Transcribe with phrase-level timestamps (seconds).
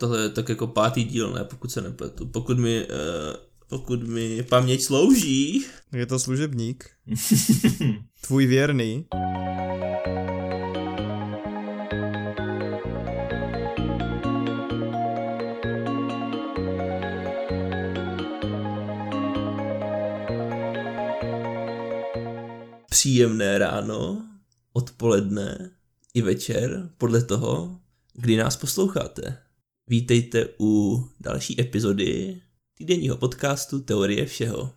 [0.00, 2.26] tohle je tak jako pátý díl, ne, pokud se nepletu.
[2.26, 3.36] Pokud mi, uh,
[3.68, 5.64] pokud mi paměť slouží.
[5.92, 6.90] Je to služebník.
[8.26, 9.06] Tvůj věrný.
[22.90, 24.28] Příjemné ráno,
[24.72, 25.70] odpoledne
[26.14, 27.80] i večer, podle toho,
[28.14, 29.49] kdy nás posloucháte.
[29.90, 32.40] Vítejte u další epizody
[32.74, 34.74] týdenního podcastu Teorie všeho.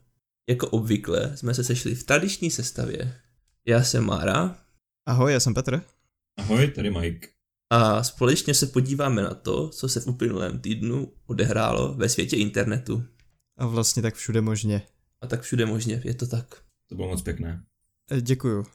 [0.50, 3.22] Jako obvykle jsme se sešli v tradiční sestavě.
[3.68, 4.58] Já jsem Mára.
[5.06, 5.82] Ahoj, já jsem Petr.
[6.38, 7.28] Ahoj, tady Mike.
[7.70, 13.04] A společně se podíváme na to, co se v uplynulém týdnu odehrálo ve světě internetu.
[13.58, 14.82] A vlastně tak všude možně.
[15.22, 16.64] A tak všude možně, je to tak.
[16.90, 17.64] To bylo moc pěkné.
[18.12, 18.66] Eh, děkuju.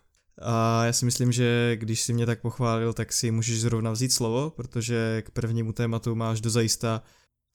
[0.43, 4.13] A já si myslím, že když si mě tak pochválil, tak si můžeš zrovna vzít
[4.13, 7.03] slovo, protože k prvnímu tématu máš dozajista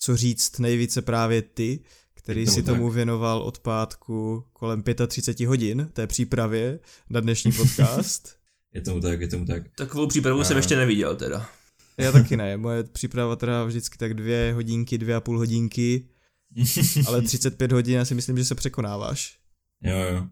[0.04, 1.80] co říct nejvíce právě ty,
[2.14, 2.96] který si tomu tak.
[2.96, 8.36] věnoval od pátku kolem 35 hodin té přípravě na dnešní podcast.
[8.74, 9.64] je tomu tak, je tomu tak.
[9.76, 10.44] Takovou přípravu a...
[10.44, 11.50] jsem ještě neviděl teda.
[11.98, 16.08] Já taky ne, moje příprava teda vždycky tak dvě hodinky, dvě a půl hodinky,
[17.08, 19.40] ale 35 hodin já si myslím, že se překonáváš.
[19.84, 20.28] Jo, jo.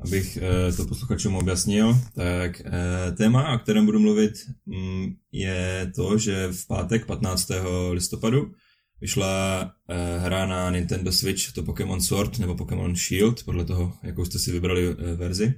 [0.00, 4.32] Abych eh, to posluchačům objasnil, tak eh, téma, o kterém budu mluvit,
[4.66, 7.50] mm, je to, že v pátek 15.
[7.90, 8.54] listopadu
[9.00, 14.24] vyšla eh, hra na Nintendo Switch, to Pokémon Sword nebo Pokémon Shield, podle toho, jakou
[14.24, 15.54] jste si vybrali verzi.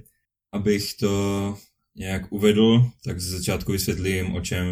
[0.51, 1.57] Abych to
[1.95, 4.67] nějak uvedl, tak ze začátku vysvětlím, o čem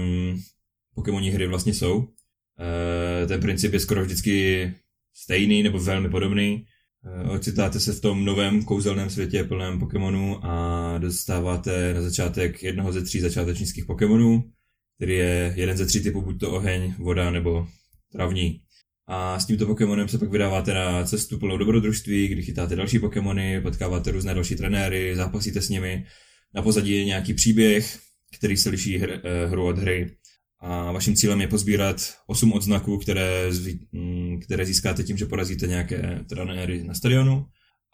[0.96, 2.08] Pokémonní hry vlastně jsou.
[3.28, 4.74] Ten princip je skoro vždycky
[5.14, 6.66] stejný nebo velmi podobný
[7.30, 13.02] ocitáte se v tom novém kouzelném světě plném Pokémonů a dostáváte na začátek jednoho ze
[13.02, 14.44] tří začátečnických Pokémonů,
[14.98, 17.68] který je jeden ze tří typů, buď to oheň, voda nebo
[18.12, 18.62] travní.
[19.08, 23.62] A s tímto Pokémonem se pak vydáváte na cestu plnou dobrodružství, kdy chytáte další Pokémony,
[23.62, 26.06] potkáváte různé další trenéry, zápasíte s nimi.
[26.56, 28.00] Na pozadí je nějaký příběh,
[28.38, 30.17] který se liší hr, eh, hru od hry
[30.60, 33.50] a vaším cílem je pozbírat 8 odznaků, které,
[33.92, 37.46] mm, které získáte tím, že porazíte nějaké trenéry na stadionu.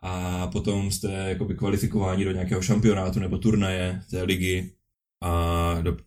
[0.04, 4.72] A potom jste jakoby kvalifikováni do nějakého šampionátu nebo turnaje té ligy.
[5.22, 5.98] A do,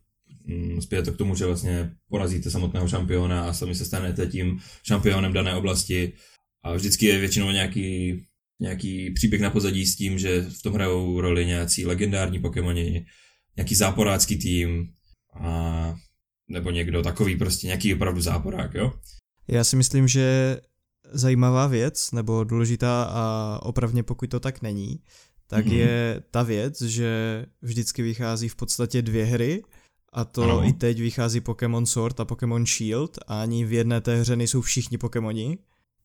[0.45, 5.33] mm, spějete k tomu, že vlastně porazíte samotného šampiona a sami se stanete tím šampionem
[5.33, 6.13] dané oblasti.
[6.63, 8.17] A vždycky je většinou nějaký,
[8.59, 13.05] nějaký příběh na pozadí s tím, že v tom hrajou roli nějací legendární Pokémoni,
[13.57, 14.87] nějaký záporácký tým.
[15.39, 15.95] A
[16.47, 18.93] nebo někdo takový prostě nějaký opravdu záporák, jo?
[19.47, 20.57] Já si myslím, že
[21.11, 24.99] zajímavá věc, nebo důležitá a opravně pokud to tak není,
[25.47, 25.77] tak mm-hmm.
[25.77, 29.63] je ta věc, že vždycky vychází v podstatě dvě hry,
[30.13, 30.63] a to ano.
[30.63, 34.61] i teď vychází Pokémon Sword a Pokémon Shield a ani v jedné té hře nejsou
[34.61, 35.57] všichni Pokémoni.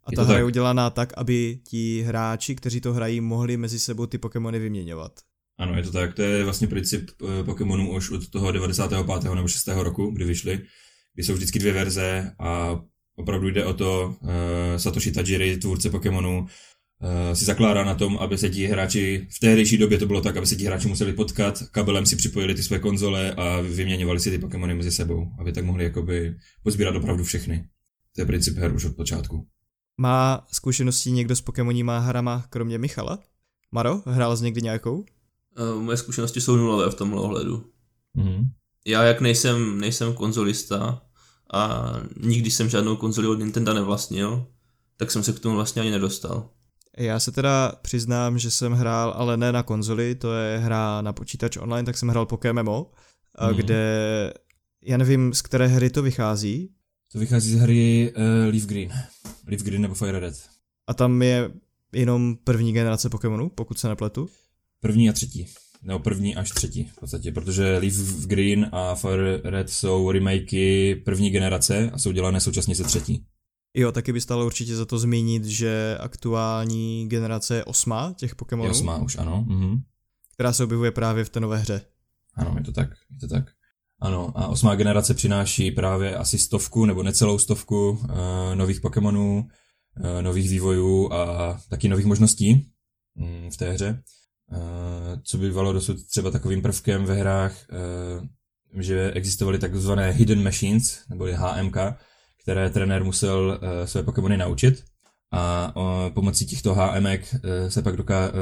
[0.04, 3.78] A je ta hra je udělaná tak, aby ti hráči, kteří to hrají, mohli mezi
[3.78, 5.20] sebou ty Pokémony vyměňovat.
[5.58, 6.14] Ano, je to tak.
[6.14, 9.34] To je vlastně princip eh, Pokémonů už od toho 95.
[9.34, 9.66] nebo 6.
[9.66, 10.60] roku, kdy vyšly,
[11.14, 12.80] kdy jsou vždycky dvě verze a
[13.16, 14.28] opravdu jde o to, uh,
[14.76, 19.78] Satoshi Tajiri, tvůrce Pokémonů, uh, si zakládá na tom, aby se ti hráči, v tehdejší
[19.78, 22.78] době to bylo tak, aby se ti hráči museli potkat, kabelem si připojili ty své
[22.78, 27.64] konzole a vyměňovali si ty Pokémony mezi sebou, aby tak mohli jakoby pozbírat opravdu všechny.
[28.14, 29.46] To je princip her už od počátku.
[29.96, 33.18] Má zkušenosti někdo s Pokémoníma hrama, kromě Michala?
[33.72, 35.04] Maro, hrál jsi někdy nějakou?
[35.58, 37.64] Uh, moje zkušenosti jsou nulové v tomhle ohledu.
[38.16, 38.48] Mm-hmm.
[38.86, 41.02] Já jak nejsem, nejsem konzolista
[41.52, 44.46] a nikdy jsem žádnou konzoli od Nintendo nevlastnil,
[44.96, 46.48] tak jsem se k tomu vlastně ani nedostal.
[46.98, 51.12] Já se teda přiznám, že jsem hrál, ale ne na konzoli, to je hra na
[51.12, 52.86] počítač online, tak jsem hrál Pokémon,
[53.50, 53.56] mm.
[53.56, 54.32] kde
[54.84, 56.70] já nevím, z které hry to vychází.
[57.12, 58.92] To vychází z hry uh, Leaf Green.
[59.46, 60.34] Leaf Green nebo Fire Red.
[60.86, 61.50] A tam je
[61.92, 64.28] jenom první generace Pokémonů, pokud se nepletu?
[64.82, 65.46] První a třetí.
[65.82, 71.30] Nebo první až třetí v podstatě, protože Leaf Green a Fire Red jsou remakey první
[71.30, 73.24] generace a jsou dělané současně se třetí.
[73.74, 78.66] Jo, taky by stalo určitě za to zmínit, že aktuální generace je osma těch Pokémonů.
[78.66, 79.44] Je osma už, ano.
[79.48, 79.80] Mhm.
[80.34, 81.80] Která se objevuje právě v té nové hře.
[82.34, 83.44] Ano, je to tak, je to tak.
[84.00, 88.08] Ano, a osmá generace přináší právě asi stovku nebo necelou stovku uh,
[88.54, 89.48] nových Pokémonů,
[90.00, 92.70] uh, nových vývojů a taky nových možností
[93.14, 94.02] um, v té hře.
[94.54, 101.04] Eh, co bývalo dosud třeba takovým prvkem ve hrách, eh, že existovaly takzvané hidden machines,
[101.10, 101.76] nebo HMK,
[102.42, 104.84] které trenér musel eh, své Pokémony naučit
[105.34, 105.74] a
[106.14, 107.34] pomocí těchto HMek
[107.68, 108.32] se pak doká,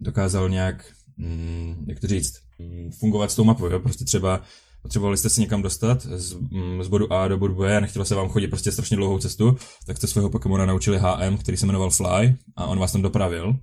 [0.00, 0.84] dokázal nějak,
[1.16, 3.66] mm, jak to říct, mm, fungovat s tou mapou.
[3.66, 3.80] Jo?
[3.80, 4.42] Prostě třeba
[4.82, 8.04] potřebovali jste se někam dostat z, mm, z bodu A do bodu B a nechtělo
[8.04, 9.56] se vám chodit prostě strašně dlouhou cestu,
[9.86, 13.56] tak jste svého Pokémona naučili HM, který se jmenoval Fly a on vás tam dopravil.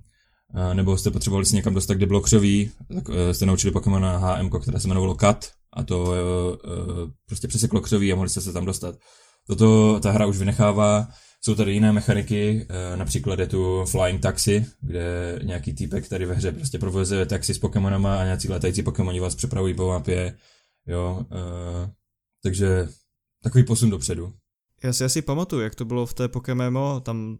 [0.54, 4.18] A nebo jste potřebovali se někam dostat, kde bylo křoví, tak eh, jste naučili Pokémona
[4.18, 6.18] HM, které se jmenovalo Kat a to e,
[7.26, 8.94] prostě přeseklo křoví a mohli jste se tam dostat.
[9.46, 11.08] Toto ta hra už vynechává,
[11.44, 12.66] jsou tady jiné mechaniky,
[12.96, 17.58] například je tu Flying Taxi, kde nějaký týpek tady ve hře prostě provozuje taxi s
[17.58, 20.34] Pokémonama a nějací letající Pokémoni vás přepravují po mapě
[20.88, 21.26] Jo,
[22.42, 22.88] takže
[23.42, 24.32] takový posun dopředu.
[24.82, 27.38] Já si asi pamatuju, jak to bylo v té Pokémon, tam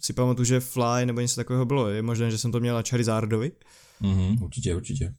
[0.00, 1.88] si pamatuju, že Fly nebo něco takového bylo.
[1.88, 3.52] Je možné, že jsem to měl na Charizardovi.
[4.02, 5.14] Mm-hmm, určitě, určitě.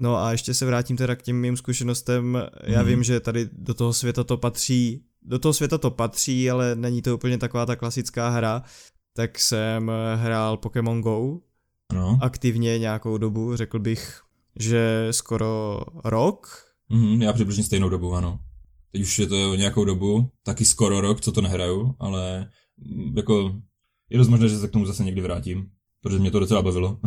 [0.00, 2.38] No a ještě se vrátím teda k těm mým zkušenostem.
[2.64, 2.88] Já mhm.
[2.88, 7.02] vím, že tady do toho světa to patří, do toho světa to patří, ale není
[7.02, 8.62] to úplně taková ta klasická hra.
[9.16, 11.38] Tak jsem hrál Pokémon Go
[11.92, 12.18] no.
[12.22, 14.20] aktivně nějakou dobu, řekl bych,
[14.58, 18.40] že skoro rok, Mm, já přibližně stejnou dobu, ano.
[18.92, 23.60] Teď už je to nějakou dobu, taky skoro rok, co to nehraju, ale mm, jako
[24.10, 25.70] je dost možné, že se k tomu zase někdy vrátím,
[26.02, 26.98] protože mě to docela bavilo.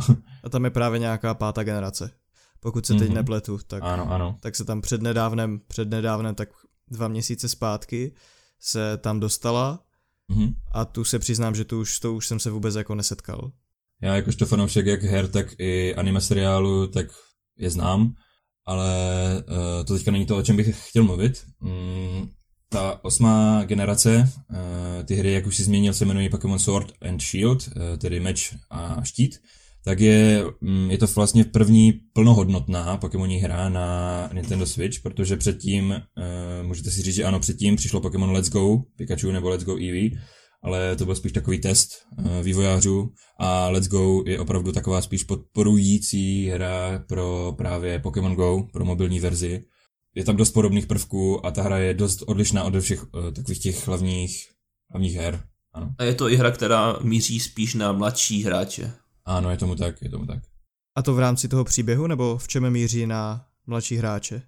[0.44, 2.12] A tam je právě nějaká pátá generace.
[2.60, 3.14] Pokud se teď mm-hmm.
[3.14, 4.38] nepletu, tak, ano, ano.
[4.42, 6.50] tak se tam přednedávnem, přednedávnem, tak
[6.88, 8.14] dva měsíce zpátky
[8.60, 9.84] se tam dostala
[10.32, 10.54] mm-hmm.
[10.72, 13.52] a tu se přiznám, že tu už, to už jsem se vůbec jako nesetkal.
[14.02, 17.08] Já jakožto fanoušek jak her, tak i anime seriálu, tak
[17.58, 18.14] je znám
[18.70, 18.90] ale
[19.50, 21.46] uh, to teďka není to, o čem bych chtěl mluvit.
[21.60, 22.30] Mm,
[22.70, 27.22] ta osmá generace, uh, ty hry, jak už si změnil, se jmenují Pokémon Sword and
[27.22, 29.42] Shield, uh, tedy meč a štít,
[29.84, 35.90] tak je, um, je to vlastně první plnohodnotná Pokémonní hra na Nintendo Switch, protože předtím,
[35.90, 39.78] uh, můžete si říct, že ano, předtím přišlo Pokémon Let's Go, Pikachu nebo Let's Go
[39.78, 40.10] Eevee,
[40.64, 41.90] ale to byl spíš takový test
[42.44, 48.86] vývojářů a Let's Go je opravdu taková spíš podporující hra pro právě Pokémon Go, pro
[48.86, 49.64] mobilní verzi.
[50.16, 53.60] Je tam dost podobných prvků a ta hra je dost odlišná od všech uh, takových
[53.60, 54.50] těch hlavních,
[54.90, 55.44] hlavních her.
[55.74, 55.96] Ano.
[55.98, 58.92] A je to i hra, která míří spíš na mladší hráče.
[59.26, 60.40] Ano, je tomu tak, je tomu tak.
[60.96, 64.42] A to v rámci toho příběhu, nebo v čem míří na mladší hráče?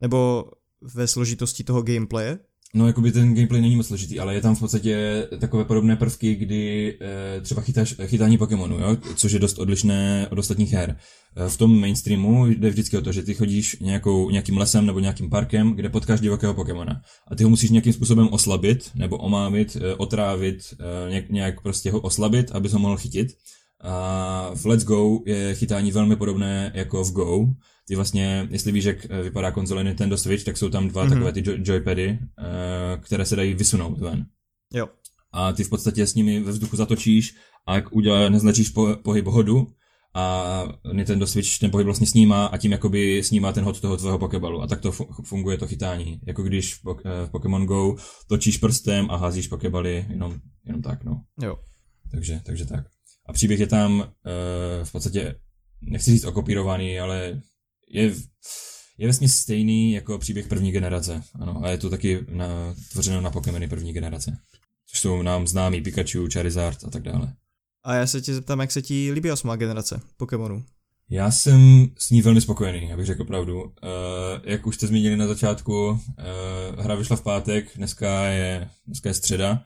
[0.00, 0.50] Nebo
[0.80, 2.38] ve složitosti toho gameplaye?
[2.76, 6.34] No, jakoby ten gameplay není moc složitý, ale je tam v podstatě takové podobné prvky,
[6.34, 8.96] kdy e, třeba chytáš, chytání Pokémonu, jo?
[9.16, 10.96] což je dost odlišné od ostatních her.
[11.36, 15.00] E, v tom mainstreamu jde vždycky o to, že ty chodíš nějakou, nějakým lesem nebo
[15.00, 17.00] nějakým parkem, kde potkáš divokého Pokémona.
[17.28, 21.90] A ty ho musíš nějakým způsobem oslabit, nebo omávit, e, otrávit, e, nějak, nějak prostě
[21.90, 23.28] ho oslabit, aby ho mohl chytit.
[23.84, 27.46] A v Let's Go je chytání velmi podobné jako v Go,
[27.88, 31.08] ty vlastně, jestli víš, jak eh, vypadá konzole Nintendo Switch, tak jsou tam dva mm-hmm.
[31.08, 34.26] takové ty joypady, uh, které se dají vysunout ven.
[34.74, 34.88] Jo.
[35.32, 37.34] A ty v podstatě s nimi ve vzduchu zatočíš
[37.66, 39.66] a jak udělá, neznačíš po, pohyb hodu
[40.14, 44.18] a Nintendo Switch ten pohyb vlastně snímá a tím jakoby snímá ten hod toho tvého
[44.18, 44.92] Pokeballu a tak to
[45.24, 46.20] funguje to chytání.
[46.26, 47.96] Jako když v, eh, v Pokémon Go
[48.28, 51.22] točíš prstem a házíš Pokebaly jenom, jenom tak, no.
[51.42, 51.58] Jo.
[52.10, 52.93] Takže, takže tak.
[53.26, 54.04] A příběh je tam uh,
[54.84, 55.34] v podstatě,
[55.80, 57.40] nechci říct okopírovaný, ale
[57.88, 58.14] je,
[58.98, 61.22] je vlastně stejný jako příběh první generace.
[61.40, 64.38] Ano, a je to taky na, tvořeno na Pokémony první generace.
[64.86, 67.32] Což jsou nám známí Pikachu, Charizard a tak dále.
[67.84, 70.64] A já se tě zeptám, jak se ti líbí osmá generace Pokémonů?
[71.10, 73.62] Já jsem s ní velmi spokojený, abych řekl pravdu.
[73.62, 73.70] Uh,
[74.44, 75.98] jak už jste zmínili na začátku, uh,
[76.78, 79.64] hra vyšla v pátek, dneska je, dneska je středa.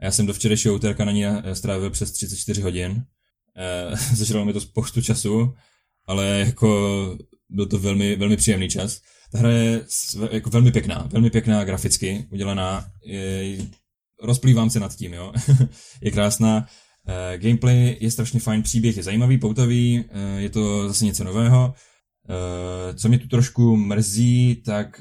[0.00, 2.92] A já jsem do včerejšího úterka na ní strávil přes 34 hodin.
[2.92, 5.54] Uh, zažralo mi to spoustu času,
[6.06, 9.00] ale jako byl to velmi, velmi příjemný čas.
[9.32, 9.84] Ta hra je
[10.30, 12.86] jako velmi pěkná, velmi pěkná graficky udělaná.
[13.04, 13.58] Je,
[14.22, 15.32] rozplývám se nad tím, jo.
[16.02, 16.66] je krásná.
[17.08, 21.74] Uh, gameplay je strašně fajn, příběh je zajímavý, poutavý, uh, je to zase něco nového.
[22.28, 25.00] Uh, co mě tu trošku mrzí, tak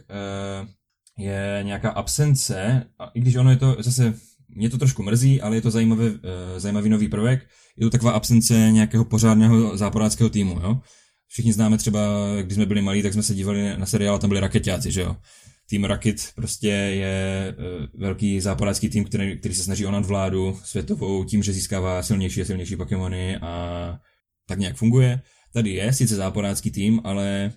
[1.17, 4.13] je nějaká absence, a i když ono je to zase,
[4.55, 6.19] mě to trošku mrzí, ale je to zajímavý, uh,
[6.57, 10.81] zajímavý nový prvek, je to taková absence nějakého pořádného záporáckého týmu, jo
[11.29, 11.99] všichni známe třeba,
[12.41, 15.01] když jsme byli malí, tak jsme se dívali na seriál a tam byli raketáci, že
[15.01, 15.15] jo.
[15.69, 21.23] Tým Rocket prostě je uh, velký západácký tým, který, který se snaží o nadvládu světovou
[21.23, 23.99] tím, že získává silnější a silnější Pokémony a
[24.47, 25.21] tak nějak funguje.
[25.53, 27.51] Tady je sice západácký tým, ale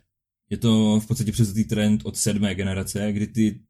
[0.51, 3.61] je to v podstatě převzatý trend od sedmé generace, kdy ty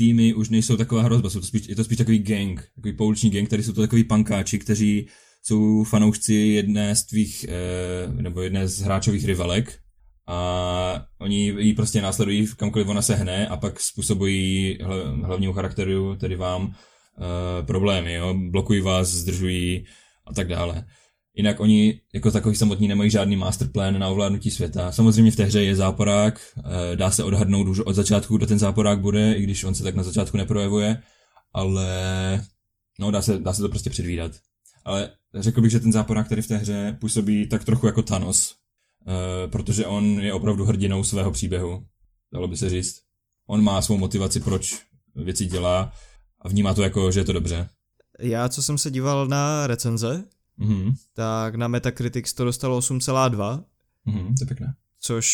[0.00, 3.30] týmy už nejsou taková hrozba, jsou to spíš, je to spíš takový gang, takový pouliční
[3.30, 5.06] gang, který jsou to takový pankáči, kteří
[5.42, 9.78] jsou fanoušci jedné z tvých, eh, nebo jedné z hráčových rivalek
[10.26, 14.78] a oni ji prostě následují kamkoliv ona se hne a pak způsobují
[15.24, 18.34] hlavního charakteru, tedy vám, eh, problémy, jo?
[18.50, 19.84] blokují vás, zdržují
[20.26, 20.84] a tak dále.
[21.34, 24.92] Jinak oni jako takový samotní nemají žádný masterplan na ovládnutí světa.
[24.92, 28.58] Samozřejmě v té hře je záporák, eh, dá se odhadnout už od začátku, kdo ten
[28.58, 31.02] záporák bude, i když on se tak na začátku neprojevuje,
[31.52, 31.86] ale
[32.98, 34.32] no dá se, dá se to prostě předvídat.
[34.84, 38.54] Ale řekl bych, že ten záporák tady v té hře působí tak trochu jako Thanos,
[39.06, 41.84] eh, protože on je opravdu hrdinou svého příběhu,
[42.32, 43.00] dalo by se říct.
[43.46, 44.82] On má svou motivaci, proč
[45.14, 45.92] věci dělá
[46.40, 47.68] a vnímá to jako, že je to dobře.
[48.20, 50.24] Já, co jsem se díval na recenze,
[50.60, 53.64] Mhm, tak na Metacritics to dostalo 8,2,
[54.04, 54.74] mhm, to je pěkné.
[55.00, 55.26] což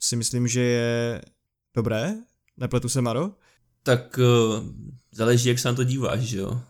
[0.00, 1.22] si myslím, že je
[1.74, 2.14] dobré.
[2.56, 3.30] Nepletu se, Maro?
[3.82, 4.64] Tak uh,
[5.12, 6.60] záleží, jak se na to díváš, že jo.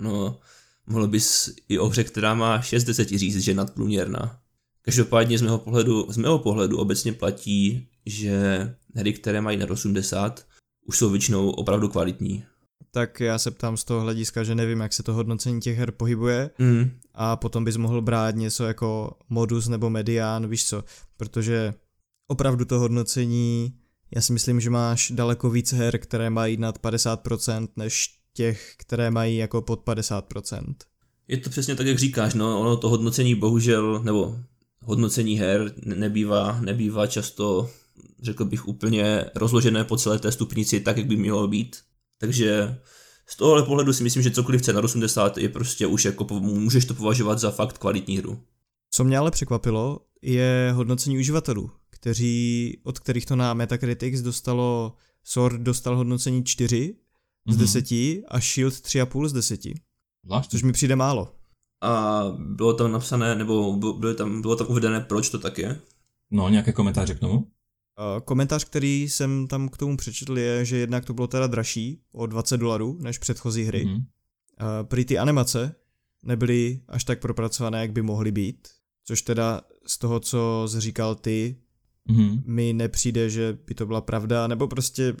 [0.00, 0.38] No,
[0.86, 4.40] mohl bys i o hře, která má 6 10 říct, že je nadprůměrná.
[4.82, 10.46] Každopádně z mého pohledu, z mého pohledu obecně platí, že hry, které mají na 80,
[10.84, 12.44] už jsou většinou opravdu kvalitní.
[12.90, 15.90] Tak já se ptám z toho hlediska, že nevím, jak se to hodnocení těch her
[15.90, 20.84] pohybuje Mm, a potom bys mohl brát něco jako modus nebo medián, víš co,
[21.16, 21.74] protože
[22.26, 23.74] opravdu to hodnocení,
[24.14, 29.10] já si myslím, že máš daleko víc her, které mají nad 50%, než těch, které
[29.10, 30.74] mají jako pod 50%.
[31.28, 34.38] Je to přesně tak, jak říkáš, no, ono to hodnocení bohužel, nebo
[34.82, 37.70] hodnocení her ne- nebývá, nebývá často,
[38.22, 41.76] řekl bych, úplně rozložené po celé té stupnici tak, jak by mělo být.
[42.18, 42.78] Takže
[43.26, 46.84] z tohohle pohledu si myslím, že cokoliv chce na 80 je prostě už jako, můžeš
[46.84, 48.40] to považovat za fakt kvalitní hru.
[48.90, 54.92] Co mě ale překvapilo, je hodnocení uživatelů, kteří, od kterých to na Metacritics dostalo,
[55.24, 56.94] Sword dostal hodnocení 4
[57.48, 57.58] z Mhm.
[57.60, 57.84] 10
[58.28, 59.60] a Shield 3,5 z 10,
[60.24, 60.50] Zvláštní.
[60.50, 61.34] což mi přijde málo.
[61.82, 65.80] A bylo tam napsané, nebo bylo bylo tam, bylo tam uvedené, proč to tak je?
[66.30, 67.46] No, nějaké komentáře k tomu?
[67.98, 72.00] Uh, Komentář, který jsem tam k tomu přečetl, je, že jednak to bylo teda dražší
[72.12, 73.84] o 20 dolarů než předchozí hry.
[73.84, 73.94] Mhm.
[73.96, 74.02] Uh,
[74.82, 75.74] prý ty animace
[76.24, 78.68] nebyly až tak propracované, jak by mohly být,
[79.04, 81.56] což teda z toho, co jsi říkal ty,
[82.10, 82.42] Mhm.
[82.46, 85.14] mi nepřijde, že by to byla pravda, nebo prostě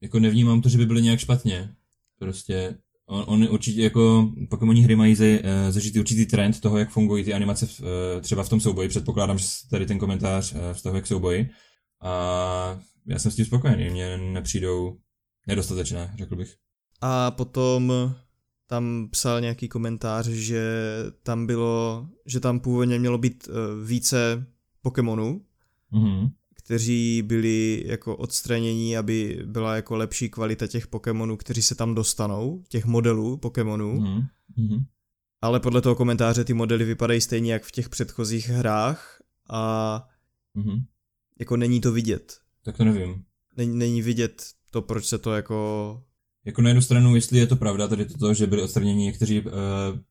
[0.00, 1.74] Jako nevnímám to, že by byly nějak špatně.
[2.18, 6.90] Prostě on, on určitě jako Pokémonní hry mají ze, eh, zažít určitý trend toho, jak
[6.90, 8.88] fungují ty animace v, eh, třeba v tom souboji.
[8.88, 11.50] Předpokládám, že tady ten komentář eh, vztahuje k souboji.
[12.02, 13.90] A já jsem s tím spokojený.
[13.90, 14.98] Mně nepřijdou
[15.46, 16.56] nedostatečné, řekl bych.
[17.00, 17.92] A potom
[18.66, 20.62] tam psal nějaký komentář, že
[21.22, 24.46] tam bylo, že tam původně mělo být eh, více
[24.82, 25.44] Pokémonů,
[25.90, 26.28] Mhm.
[26.54, 32.62] kteří byli jako odstranění, aby byla jako lepší kvalita těch Pokémonů, kteří se tam dostanou,
[32.68, 34.00] těch modelů Pokémonů.
[34.00, 34.22] Mhm.
[34.56, 34.84] Mhm.
[35.42, 40.08] Ale podle toho komentáře ty modely vypadají stejně jak v těch předchozích hrách a
[40.54, 40.84] Mhm.
[41.42, 42.38] Jako není to vidět.
[42.64, 43.22] Tak to nevím.
[43.56, 46.00] Není, není vidět to, proč se to jako...
[46.44, 49.52] Jako na jednu stranu, jestli je to pravda, tady to, že byli odstraněni někteří uh,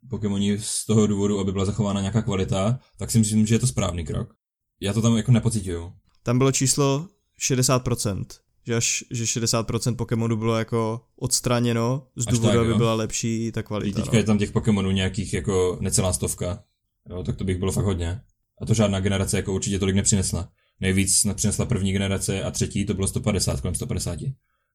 [0.10, 3.68] Pokémoni z toho důvodu, aby byla zachována nějaká kvalita, tak si myslím, že je to
[3.68, 4.34] správný krok.
[4.82, 5.94] Já to tam jako nepocituju.
[6.24, 7.08] Tam bylo číslo
[7.40, 8.26] 60%,
[8.68, 12.78] že až že 60% Pokémonů bylo jako odstraněno z důvodu, tak, aby jo.
[12.78, 14.02] byla lepší ta Teď kvalita.
[14.02, 14.18] teďka No.
[14.18, 16.64] je tam těch Pokémonů nějakých jako necelá stovka.
[17.10, 18.22] Jo, tak to bych bylo fakt hodně.
[18.62, 20.50] A to žádná generace jako určitě tolik nepřinesla.
[20.82, 24.20] Nejvíc snad přinesla první generace a třetí to bylo 150, kolem 150.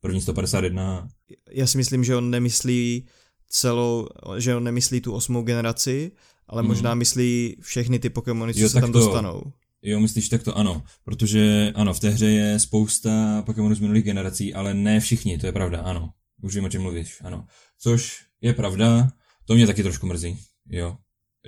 [0.01, 1.09] První 151.
[1.51, 3.07] Já si myslím, že on nemyslí
[3.49, 4.09] celou,
[4.39, 6.13] že on nemyslí tu osmou generaci,
[6.49, 6.69] ale Mhm.
[6.69, 9.43] možná myslí všechny ty Pokémony, co Jo, se tam to- dostanou.
[9.83, 14.05] Jo, myslíš tak to ano, protože ano, v té hře je spousta Pokémonů z minulých
[14.05, 16.11] generací, ale ne všichni, to je pravda, ano.
[16.43, 17.47] Už vím, o čem mluvíš, ano.
[17.79, 19.09] Což je pravda,
[19.45, 20.39] to mě taky trošku mrzí,
[20.71, 20.97] jo.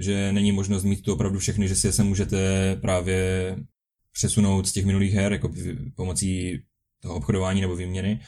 [0.00, 3.56] Že není možnost mít tu opravdu všechny, že si je se můžete právě
[4.22, 5.52] přesunout z těch minulých her, jako
[5.96, 6.62] pomocí
[7.02, 8.20] toho obchodování nebo výměny,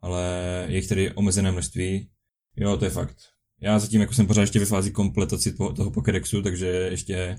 [0.00, 0.22] ale
[0.68, 2.08] je jich tedy omezené množství.
[2.56, 3.16] Jo, to je fakt.
[3.60, 7.36] Já zatím jako jsem pořád ještě ve fázi kompletaci toho Pokédexu, takže ještě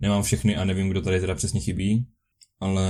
[0.00, 2.06] nemám všechny a nevím, kdo tady teda přesně chybí,
[2.60, 2.84] ale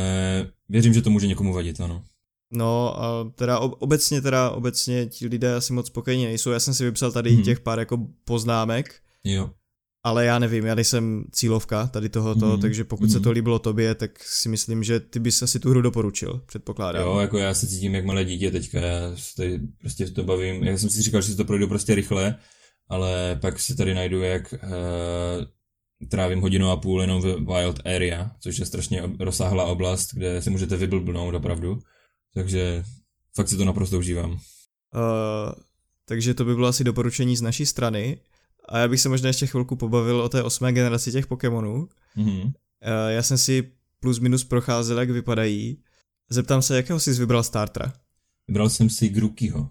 [0.69, 2.05] věřím, že to může někomu vadit, ano.
[2.53, 6.51] No a teda ob- obecně teda obecně ti lidé asi moc spokojení nejsou.
[6.51, 7.43] Já jsem si vypsal tady Mhm.
[7.43, 9.51] těch pár jako poznámek, Jo.
[10.05, 12.61] Ale já nevím, já nejsem cílovka tady tohoto, Mhm.
[12.61, 13.25] takže pokud se Mhm.
[13.25, 17.03] to líbilo tobě, tak si myslím, že ty bys asi tu hru doporučil, předpokládám.
[17.03, 20.65] Jo, jako já se cítím jak malé dítě teďka, já se tady prostě to bavím,
[20.65, 22.35] já jsem si říkal, že si to projdu prostě rychle,
[22.89, 28.31] ale pak si tady najdu, jak uh, trávím hodinu a půl jenom v Wild Area,
[28.41, 31.79] což je strašně rozsáhlá oblast, kde se můžete vyblbnout opravdu,
[32.35, 32.85] takže
[33.37, 34.31] fakt si to naprosto užívám.
[34.31, 34.39] Uh,
[36.05, 38.19] takže to by bylo asi doporučení z naší strany.
[38.69, 41.89] A já bych se možná ještě chvilku pobavil o té osmé generaci těch Pokémonů.
[42.17, 42.41] Mhm.
[42.41, 42.53] Uh,
[43.09, 45.83] já jsem si plus minus procházel, jak vypadají.
[46.31, 47.93] Zeptám se, jakého jsi vybral startera?
[48.49, 49.71] Vybral jsem si Grukyho,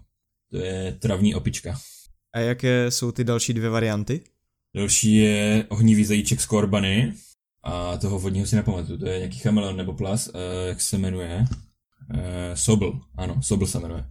[0.50, 1.78] to je travní opička.
[2.32, 4.20] A jaké jsou ty další dvě varianty?
[4.76, 7.14] Další je ohnivý zajíček z Korbany.
[7.62, 10.34] A toho vodního si nepamatuju, to je nějaký chameleon nebo plas, uh,
[10.68, 11.44] jak se jmenuje.
[12.14, 12.20] Uh,
[12.54, 14.04] Sobl, ano, Sobl se jmenuje.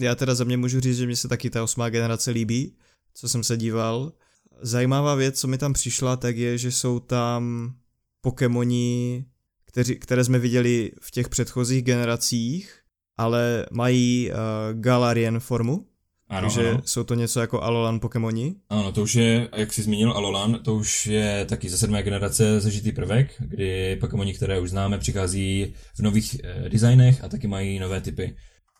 [0.00, 2.76] Já teda za mě můžu říct, že mi se taky ta osmá generace líbí,
[3.14, 4.12] co jsem se díval.
[4.60, 7.72] Zajímavá věc, co mi tam přišla, tak je, že jsou tam
[8.20, 9.24] Pokémoni,
[9.64, 12.80] kteří, které jsme viděli v těch předchozích generacích,
[13.16, 14.36] ale mají uh,
[14.80, 15.86] Galarian formu.
[16.28, 16.82] Ano, takže ano.
[16.84, 18.54] jsou to něco jako Alolan Pokémoni.
[18.68, 22.60] Ano, to už je, jak jsi zmínil, Alolan, to už je taky ze sedmé generace
[22.60, 27.78] zažitý prvek, kdy Pokémoni, které už známe, přichází v nových eh, designech a taky mají
[27.78, 28.36] nové typy.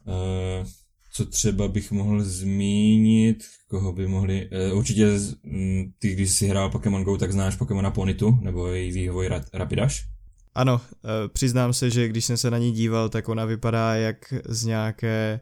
[0.08, 0.64] Eh,
[1.18, 5.06] co třeba bych mohl zmínit, koho by mohli, eh, určitě
[5.42, 9.44] mm, ty, když jsi hrál Pokémon Go, tak znáš Pokémona Ponytu, nebo její vývoj Ra-
[9.52, 9.94] Rapidash.
[10.54, 14.34] Ano, eh, přiznám se, že když jsem se na ní díval, tak ona vypadá jak
[14.48, 15.40] z nějaké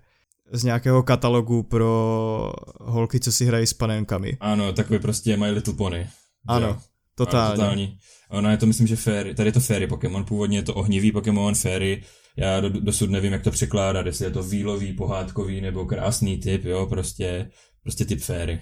[0.52, 4.36] z nějakého katalogu pro holky, co si hrají s panenkami.
[4.40, 6.06] Ano, takový prostě My Little Pony.
[6.48, 6.76] Ano, Jo.
[7.14, 7.46] totálně.
[7.46, 7.98] Ano, totální.
[8.30, 9.34] Ona je to, myslím, že fairy.
[9.34, 12.02] Tady je to fairy Pokémon, původně je to ohnivý Pokémon, fairy.
[12.36, 16.64] Já do, dosud nevím, jak to překládat, jestli je to výlový, pohádkový nebo krásný typ,
[16.64, 17.50] jo, prostě,
[17.82, 18.60] prostě typ fairy.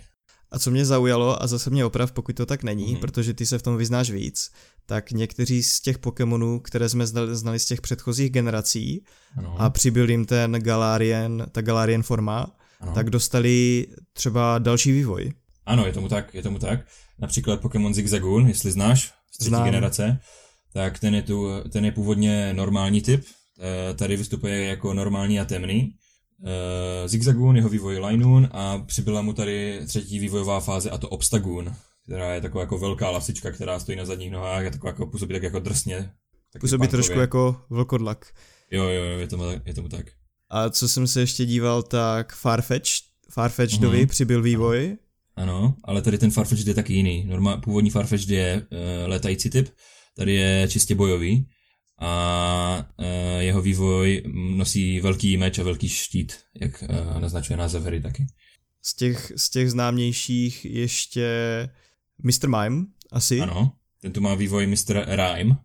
[0.50, 3.00] A co mě zaujalo, a zase mě oprav, pokud to tak není, mm-hmm.
[3.00, 4.50] protože ty se v tom vyznáš víc,
[4.86, 9.04] tak někteří z těch Pokémonů, které jsme znali, znali z těch předchozích generací
[9.36, 12.92] Ano, a přibyl jim ten Galarian, ta Galarian forma, ano.
[12.92, 15.32] tak dostali třeba další vývoj.
[15.66, 16.80] ano, je tomu tak, je tomu tak.
[17.18, 19.64] Například Pokémon Zigzagoon, jestli znáš, z třetí Znám.
[19.64, 20.20] generace,
[20.72, 23.24] tak ten je, tu, ten je původně normální typ,
[23.94, 25.94] tady vystupuje jako normální a temný.
[27.04, 31.74] Eh, Zigzagoon, jeho vývoj Linoon a přibyla mu tady třetí vývojová fáze a to Obstagoon,
[32.04, 35.34] která je taková jako velká lasička, která stojí na zadních nohách a taková jako působí
[35.34, 36.10] tak jako drsně.
[36.60, 36.88] Působí punkově.
[36.88, 38.26] trošku jako vlkodlak.
[38.70, 40.06] Jo, jo, jo, je tomu, je tomu tak.
[40.50, 42.90] A co jsem se ještě díval, tak Farfetch,
[43.30, 44.06] Farfetchdovi Mhm.
[44.08, 44.96] přibyl vývoj.
[45.36, 47.24] Ano, ale tady ten Farfetch'd je taky jiný.
[47.24, 49.68] Norma, původní Farfetch'd je uh, létající typ,
[50.16, 51.48] tady je čistě bojový
[52.04, 53.06] a uh,
[53.38, 58.26] jeho vývoj nosí velký meč a velký štít, jak uh, naznačuje název hry taky.
[58.82, 61.28] Z těch, z těch známějších ještě
[62.22, 62.48] Mr.
[62.48, 63.40] Mime, asi.
[63.40, 65.04] Ano, ten tu má vývoj Mr.
[65.06, 65.56] Rhyme.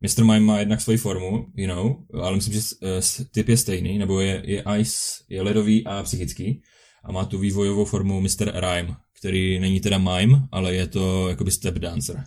[0.00, 0.24] Mr.
[0.24, 4.42] Mime má jednak svoji formu, jinou, ale myslím, že uh, typ je stejný, nebo je,
[4.44, 6.62] je ice, je ledový a psychický.
[7.04, 8.52] A má tu vývojovou formu Mr.
[8.54, 12.24] Rhyme, který není teda mime, ale je to jakoby step dancer.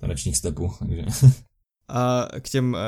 [0.00, 1.02] Tanečník stepu, takže...
[1.88, 2.78] A k těm uh,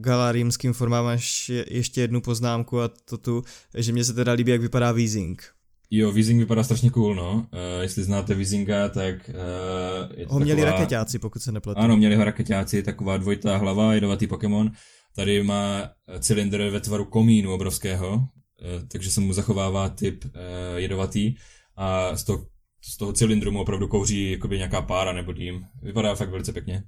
[0.00, 3.42] galarímským formám máš je, ještě jednu poznámku a to tu,
[3.78, 5.42] že mně se teda líbí, jak vypadá Weezing.
[5.90, 7.32] Jo, Weezing vypadá strašně cool, no.
[7.32, 10.78] Uh, jestli znáte Weezinga, tak uh, je to Ho měli taková...
[10.78, 11.80] raketáci, pokud se nepletu.
[11.80, 14.70] Ano, měli ho raketáci, taková dvojitá hlava, jedovatý Pokémon.
[15.16, 18.20] Tady má cylindr ve tvaru komínu obrovského,
[18.62, 21.34] eh, takže se mu zachovává typ eh, jedovatý
[21.76, 22.46] a z toho,
[22.80, 25.64] z toho cylindru mu opravdu kouří jakoby nějaká pára nebo dým.
[25.82, 26.82] Vypadá fakt velice pěkně.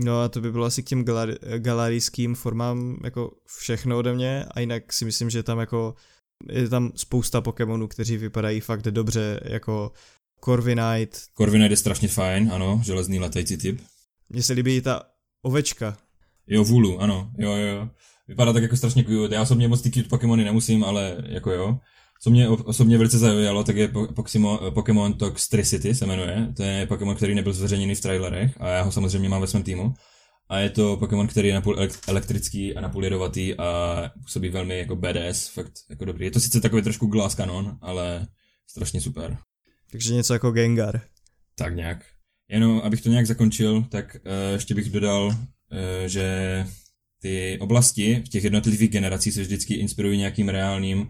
[0.00, 1.04] No a to by bylo asi k těm
[1.58, 5.94] galarijským formám jako všechno ode mě a jinak si myslím, že tam jako
[6.52, 9.92] je tam spousta Pokémonů, kteří vypadají fakt dobře, jako
[10.44, 11.20] Corviknight.
[11.38, 13.80] Corviknight je strašně fajn, ano, železný letající typ.
[14.28, 15.02] Mně se líbí ta
[15.42, 15.96] ovečka.
[16.46, 17.88] Jo, Vulu, ano, jo, jo, jo.
[18.28, 19.34] Vypadá tak jako strašně cute.
[19.34, 21.78] Já osobně moc ty cute Pokémony nemusím, ale jako jo.
[22.20, 23.92] Co mě osobně velice zaujalo, tak je
[24.74, 26.52] Pokémon, Toxtricity se jmenuje.
[26.56, 29.62] To je Pokémon, který nebyl zveřejněný v trailerech a já ho samozřejmě mám ve svém
[29.62, 29.94] týmu.
[30.48, 31.76] A je to Pokémon, který je napůl
[32.06, 36.24] elektrický a napůl jedovatý a působí velmi jako badass, fakt jako dobrý.
[36.24, 38.26] Je to sice takový trošku glass kanon, ale
[38.66, 39.38] strašně super.
[39.90, 41.00] Takže něco jako Gengar.
[41.54, 42.04] Tak nějak.
[42.48, 45.34] Jenom abych to nějak zakončil, tak uh, ještě bych dodal, uh,
[46.06, 46.66] že
[47.20, 51.08] ty oblasti v těch jednotlivých generacích se vždycky inspirují nějakým reálným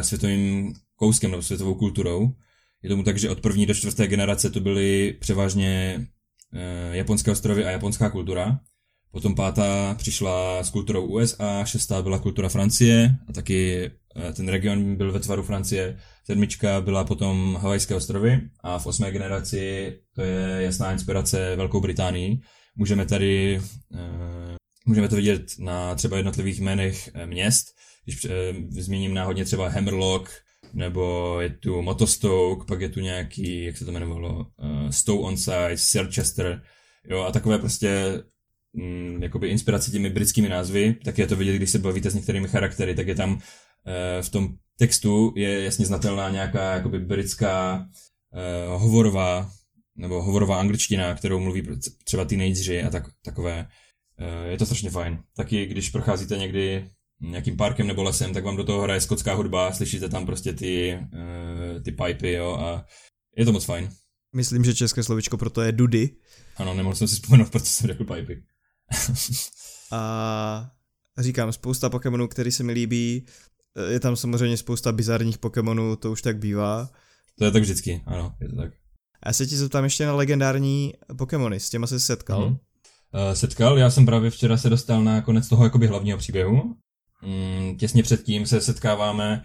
[0.00, 2.34] světovým kouskem nebo světovou kulturou.
[2.82, 5.98] Je tomu tak, že od první do čtvrté generace to byly převážně
[6.52, 8.60] uh, japonské ostrovy a japonská kultura.
[9.10, 14.96] Potom pátá přišla s kulturou USA, šestá byla kultura Francie a taky uh, ten region
[14.96, 15.98] byl ve tvaru Francie.
[16.24, 22.40] Sedmička byla potom Havajské ostrovy a v osmé generaci to je jasná inspirace Velkou Británii.
[22.76, 23.60] Můžeme tady
[24.86, 27.66] Můžeme to vidět na třeba jednotlivých jménech měst,
[28.08, 30.30] když e, zmíním náhodně třeba Hammerlock,
[30.74, 35.36] nebo je tu Motostoke, pak je tu nějaký, jak se to jmenovalo, uh, Stowe on
[35.36, 36.62] Side, Sirchester,
[37.04, 38.22] jo, a takové prostě
[38.72, 42.48] mm, jakoby inspirace těmi britskými názvy, tak je to vidět, když se bavíte s některými
[42.48, 43.40] charaktery, tak je tam uh,
[44.20, 47.86] v tom textu je jasně znatelná nějaká jakoby britská
[48.74, 49.50] uh, hovorová
[49.96, 51.62] nebo hovorová angličtina, kterou mluví
[52.04, 53.68] třeba teenageři a tak, takové
[54.48, 55.18] je to strašně fajn.
[55.36, 56.88] Taky když procházíte někdy
[57.20, 60.98] nějakým parkem nebo lesem, tak vám do toho hraje skotská hudba, slyšíte tam prostě ty,
[61.84, 62.84] ty pipy, jo, a
[63.36, 63.90] je to moc fajn.
[64.34, 66.10] Myslím, že české slovičko proto je Dudy.
[66.56, 68.42] Ano, nemohl jsem si vzpomenout, proto jsem řekl Pipey.
[69.92, 70.72] a
[71.18, 73.26] říkám, spousta Pokémonů, který se mi líbí.
[73.90, 76.90] Je tam samozřejmě spousta bizarních Pokémonů, to už tak bývá.
[77.38, 78.72] To je tak vždycky, ano, je to tak.
[79.22, 82.50] A já se ti zeptám ještě na legendární Pokémony, s těma se setkal?
[82.50, 82.58] Mm-hmm.
[83.28, 86.76] Uh, setkal, já jsem právě včera se dostal na konec toho jakoby hlavního příběhu.
[87.22, 89.44] Mm, těsně předtím se setkáváme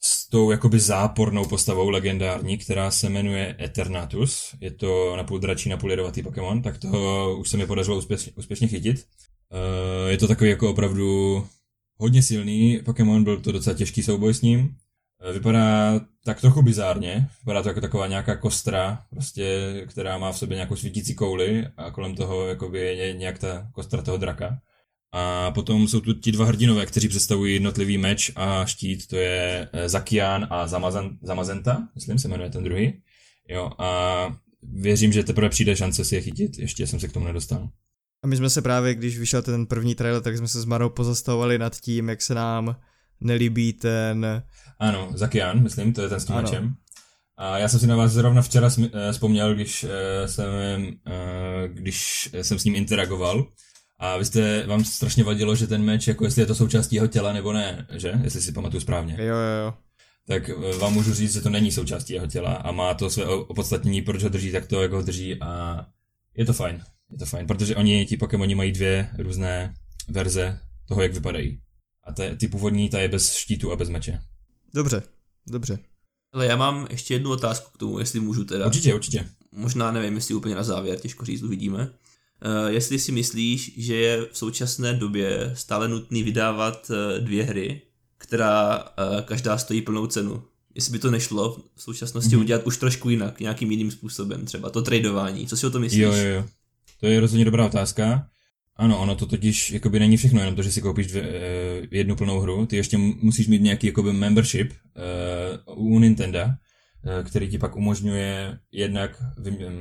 [0.00, 4.54] s tou jakoby zápornou postavou legendární, která se jmenuje Eternatus.
[4.60, 8.68] Je to napůl dračí, napůl jedovatý Pokémon, tak toho už se mi podařilo úspěšně, úspěšně
[8.68, 8.96] chytit.
[8.96, 11.46] Uh, je to takový jako opravdu
[11.96, 14.76] hodně silný Pokémon, byl to docela těžký souboj s ním.
[15.22, 20.38] Eh, vypadá tak trochu bizárně, vypadá to jako taková nějaká kostra, prostě, která má v
[20.38, 24.58] sobě nějakou svítící kouli a kolem toho jakoby je nějak ta kostra toho draka.
[25.16, 29.68] A potom jsou tu ti dva hrdinové, kteří představují jednotlivý meč a štít, to je
[29.72, 33.02] eh, Zakian a Zamazan, Zamazenta, myslím se jmenuje ten druhý.
[33.48, 34.26] Jo, a
[34.62, 37.68] věřím, že teprve přijde šance si je chytit, ještě jsem se k tomu nedostal.
[38.24, 40.88] A my jsme se právě, když vyšel ten první trailer, tak jsme se s Marou
[40.88, 42.76] pozastavovali nad tím, jak se nám
[43.20, 44.42] nelíbí ten...
[44.78, 46.74] Ano, Zakian, myslím, to je ten s tím mečem.
[47.36, 50.50] A já jsem si na vás zrovna včera eh, vzpomněl, když eh, jsem,
[51.66, 53.46] když jsem s ním interagoval,
[54.04, 57.06] a vy jste, vám strašně vadilo, že ten meč, jako jestli je to součástí jeho
[57.06, 58.12] těla nebo ne, že?
[58.22, 59.16] Jestli si pamatuju správně.
[59.18, 59.74] Jo, jo, jo.
[60.26, 63.26] Tak eh, vám můžu říct, že to není součástí jeho těla a má to své
[63.26, 65.80] opodstatnění, proč ho drží tak to, jak ho drží a
[66.36, 66.82] je to fajn.
[67.12, 69.74] Je to fajn, protože oni, ti Pokémoni mají dvě různé
[70.08, 71.60] verze toho, jak vypadají.
[72.04, 74.20] A te, ty původní, ta je bez štítu a bez meče.
[74.74, 75.02] Dobře,
[75.46, 75.78] dobře.
[76.32, 78.66] Ale já mám ještě jednu otázku k tomu, jestli můžu teda.
[78.66, 79.28] Určitě, určitě.
[79.52, 81.90] Možná nevím, jestli úplně na závěr, těžko říct, uvidíme.
[82.44, 87.82] Uh, jestli si myslíš, že je v současné době stále nutný vydávat uh, dvě hry,
[88.18, 90.42] která uh, každá stojí plnou cenu.
[90.74, 92.40] Jestli by to nešlo v současnosti mm-hmm.
[92.40, 95.46] udělat už trošku jinak, nějakým jiným způsobem, třeba to tradování.
[95.46, 96.00] Co si o tom myslíš?
[96.00, 96.44] Jo, jo, jo.
[97.00, 98.26] To je rozhodně dobrá otázka.
[98.76, 101.42] Ano, ono to totiž jakoby není všechno jenom to, že si koupíš dvě,
[101.90, 104.72] jednu plnou hru, ty ještě musíš mít nějaký jakoby membership
[105.66, 106.56] uh, u Nintendo, Eh,
[107.24, 109.22] který ti pak umožňuje jednak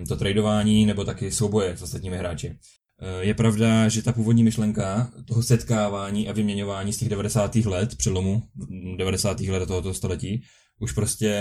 [0.07, 2.57] to tradování nebo taky souboje s ostatními hráči.
[3.01, 7.55] Eh, je pravda, že ta původní myšlenka toho setkávání a vyměňování z těch 90.
[7.65, 8.43] let, přelomu
[8.97, 9.39] 90.
[9.39, 10.43] let tohoto století,
[10.79, 11.31] už prostě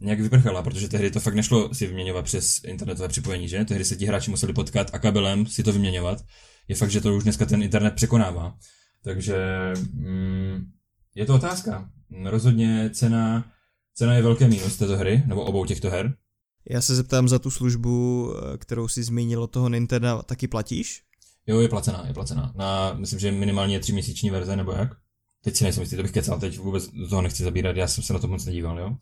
[0.00, 3.64] nějak vyprchala, protože tehdy to fakt nešlo si vyměňovat přes internetové připojení, že?
[3.64, 6.18] Tehdy se ti hráči museli potkat a kabelem si to vyměňovat.
[6.68, 8.54] Je fakt, že to už dneska ten internet překonává.
[9.04, 9.36] Takže
[9.92, 10.64] mm,
[11.14, 11.90] je to otázka.
[12.24, 13.44] Rozhodně cena
[13.94, 16.14] Cena je velký mínus této hry, nebo obou těchto her.
[16.70, 21.02] Já se zeptám za tu službu, eh, kterou si zmínil od toho Nintendo, taky platíš?
[21.46, 22.52] Jo, je placená, je placená.
[22.56, 24.88] Na, myslím, že minimálně tři měsíční verze, nebo jak?
[25.44, 28.04] Teď si nejsem jistý, to bych kecal, teď vůbec do toho nechci zabírat, já jsem
[28.04, 28.96] se na to moc nedíval, jo?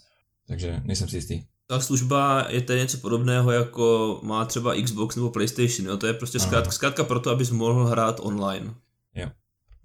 [0.47, 1.43] Takže nejsem si jistý.
[1.67, 5.97] Ta služba je to něco podobného, jako má třeba Xbox nebo PlayStation, jo?
[5.97, 8.75] To je prostě zkrátka, zkrátka proto, abys mohl hrát online.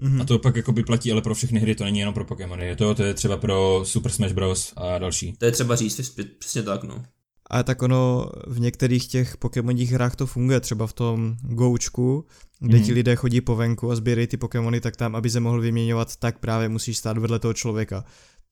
[0.02, 0.22] Mm-hmm.
[0.22, 2.66] A to pak jako by platí ale pro všechny hry, to není jenom pro Pokémony.
[2.66, 4.74] Je to, to je třeba pro Super Smash Bros.
[4.76, 5.34] a další.
[5.34, 7.04] To je třeba říct, přesně tak, no.
[7.50, 12.26] A tak ono v některých těch Pokémonních hrách to funguje, třeba v tom Goučku,
[12.60, 12.84] kde mm.
[12.84, 16.16] ti lidé chodí po venku a sbírají ty Pokémony, tak tam, aby se mohl vyměňovat,
[16.16, 18.04] tak právě musíš stát vedle toho člověka.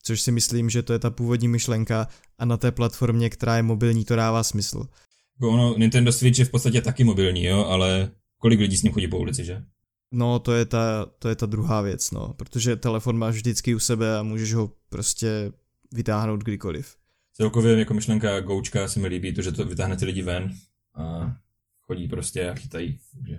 [0.04, 2.08] Což si myslím, že to je ta původní myšlenka
[2.40, 4.88] a na té platformě, která je mobilní, to dává smysl.
[5.36, 8.94] Jako ono, Nintendo Switch je v podstatě taky mobilní, jo, ale kolik lidí s ním
[8.94, 9.64] chodí po ulici, že?
[10.12, 13.80] No, to je, ta, to je ta druhá věc, no, protože telefon máš vždycky u
[13.80, 15.52] sebe a můžeš ho prostě
[15.92, 16.96] vytáhnout kdykoliv.
[17.34, 20.54] Celkově jako myšlenka Goučka se mi líbí, to, že to vytáhne ty lidi ven
[20.96, 21.36] a
[21.82, 23.00] chodí prostě a chytají.
[23.14, 23.38] Takže.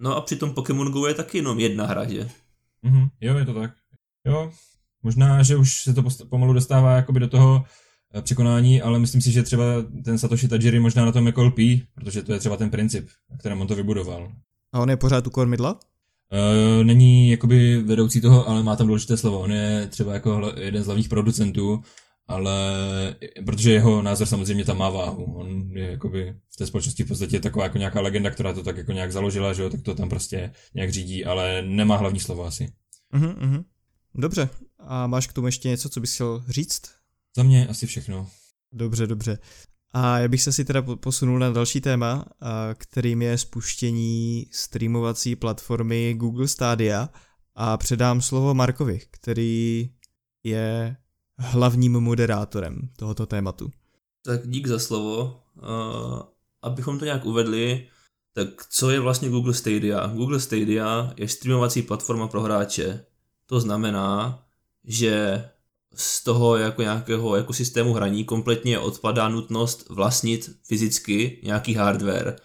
[0.00, 2.28] No a přitom Pokémon Go je taky jenom jedna hra, že?
[2.82, 3.70] Mhm, jo, je to tak.
[4.26, 4.52] Jo,
[5.02, 7.64] možná, že už se to pomalu dostává jakoby do toho
[8.14, 9.64] eh, překonání, ale myslím si, že třeba
[10.04, 13.36] ten Satoshi Tajiri možná na tom jako lpí, protože to je třeba ten princip, na
[13.36, 14.32] kterém on to vybudoval.
[14.72, 15.80] A on je pořád u kormidla?
[16.32, 19.40] Uh, není jakoby vedoucí toho, ale má tam důležité slovo.
[19.40, 21.82] On je třeba jako jeden z hlavních producentů,
[22.26, 22.52] ale
[23.46, 25.24] protože jeho názor samozřejmě tam má váhu.
[25.24, 28.76] On je jakoby v té společnosti v podstatě taková jako nějaká legenda, která to tak
[28.76, 32.44] jako nějak založila, že jo, tak to tam prostě nějak řídí, ale nemá hlavní slovo
[32.44, 32.72] asi.
[33.14, 33.64] Uh-huh, uh-huh.
[34.14, 34.48] Dobře.
[34.78, 36.82] A máš k tomu ještě něco, co bys chtěl říct?
[37.36, 38.28] Za mě asi všechno.
[38.72, 39.38] Dobře, dobře.
[39.98, 42.24] A já bych se si teda posunul na další téma,
[42.74, 47.08] kterým je spuštění streamovací platformy Google Stadia
[47.54, 49.90] a předám slovo Markovi, který
[50.44, 50.96] je
[51.38, 53.70] hlavním moderátorem tohoto tématu.
[54.24, 55.42] Tak dík za slovo.
[56.62, 57.88] Abychom to nějak uvedli,
[58.32, 60.06] tak co je vlastně Google Stadia?
[60.06, 63.04] Google Stadia je streamovací platforma pro hráče.
[63.46, 64.42] To znamená,
[64.84, 65.44] že
[65.96, 72.36] z toho jako nějakého ekosystému hraní kompletně odpadá nutnost vlastnit fyzicky nějaký hardware.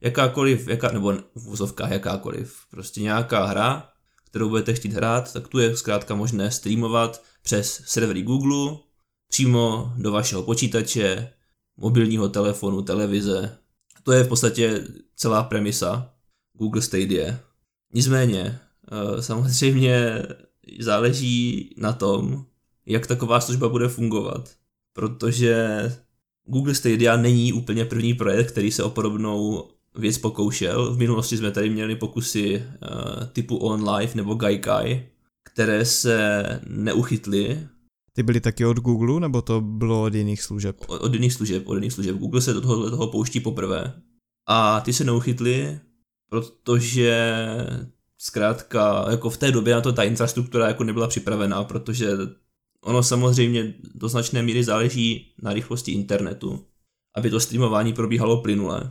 [0.00, 3.88] Jakákoliv, jaká, nebo v vozovkách jakákoliv, prostě nějaká hra,
[4.26, 8.78] kterou budete chtít hrát, tak tu je zkrátka možné streamovat přes servery Google,
[9.28, 11.32] přímo do vašeho počítače,
[11.76, 13.58] mobilního telefonu, televize.
[14.02, 14.84] To je v podstatě
[15.16, 16.14] celá premisa
[16.52, 17.38] Google Stadia.
[17.94, 18.60] Nicméně,
[18.92, 20.22] eh, samozřejmě
[20.80, 22.46] záleží na tom,
[22.86, 24.50] jak taková služba bude fungovat.
[24.92, 25.82] Protože
[26.44, 30.94] Google Stadia není úplně první projekt, který se o podobnou věc pokoušel.
[30.94, 35.06] V minulosti jsme tady měli pokusy uh, typu OnLive nebo Gaikai,
[35.44, 37.68] které se neuchytly.
[38.12, 40.76] Ty byly taky od Google, nebo to bylo od jiných služeb?
[40.86, 42.16] Od, od jiných služeb, od jiných služeb.
[42.16, 43.92] Google se do toho, toho pouští poprvé.
[44.48, 45.80] A ty se neuchytly,
[46.30, 47.46] protože
[48.18, 52.10] zkrátka jako v té době na to ta infrastruktura jako nebyla připravená, protože
[52.84, 56.64] ono samozřejmě do značné míry záleží na rychlosti internetu,
[57.16, 58.90] aby to streamování probíhalo plynule.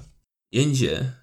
[0.51, 1.13] Jenže, eh,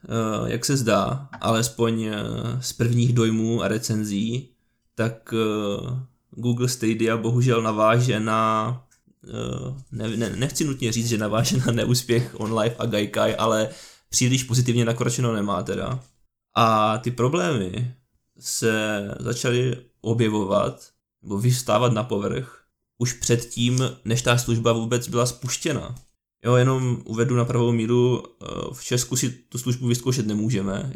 [0.47, 2.23] jak se zdá, alespoň eh,
[2.61, 4.49] z prvních dojmů a recenzí,
[4.95, 6.01] tak eh,
[6.31, 8.83] Google Stadia bohužel naváže na,
[9.93, 13.69] ne, ne, nechci nutně říct, že naváže na neúspěch OnLive a Gaikai, ale
[14.09, 16.01] příliš pozitivně nakročeno nemá teda.
[16.57, 17.95] A ty problémy
[18.39, 22.63] se začaly objevovat nebo vystávat na povrch
[22.99, 25.95] už předtím, než ta služba vůbec byla spuštěna.
[26.45, 30.93] Jo, jenom uvedu na pravou míru, eh, v Česku si tu službu vyzkoušet nemůžeme,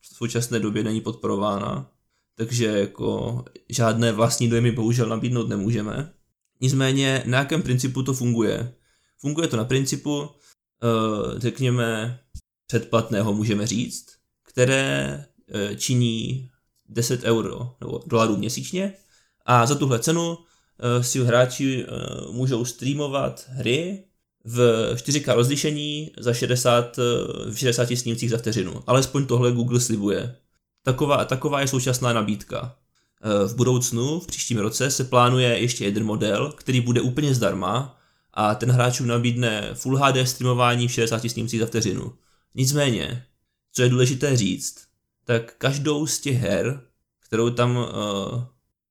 [0.00, 1.90] v současné době není podporována,
[2.34, 6.12] takže jako žádné vlastní dojmy bohužel nabídnout nemůžeme.
[6.60, 8.74] Nicméně na jakém principu to funguje?
[9.18, 10.28] Funguje to na principu,
[10.82, 12.20] eh, řekněme,
[12.66, 14.06] předplatného můžeme říct,
[14.42, 16.50] které eh, činí
[16.88, 18.92] 10 euro nebo dolarů měsíčně
[19.44, 20.38] a za tuhle cenu
[21.00, 21.86] si hráči
[22.30, 24.04] můžou streamovat hry
[24.44, 24.58] v
[24.94, 26.96] 4K rozlišení za 60,
[27.50, 28.82] v 60 snímcích za vteřinu.
[28.86, 30.36] Alespoň tohle Google slibuje.
[30.82, 32.76] Taková, taková je současná nabídka.
[33.46, 38.00] V budoucnu, v příštím roce, se plánuje ještě jeden model, který bude úplně zdarma
[38.32, 42.12] a ten hráčům nabídne Full HD streamování v 60 snímcích za vteřinu.
[42.54, 43.26] Nicméně,
[43.72, 44.84] co je důležité říct,
[45.24, 46.80] tak každou z těch her,
[47.20, 47.84] kterou tam uh,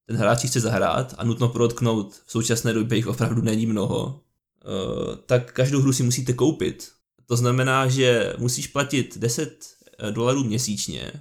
[0.06, 4.24] ten hráč chce zahrát a nutno protknout, v současné době jich opravdu není mnoho,
[4.64, 6.92] Eh, tak každou hru si musíte koupit.
[7.26, 9.66] To znamená, že musíš platit 10
[10.00, 11.12] eh, dolarů měsíčně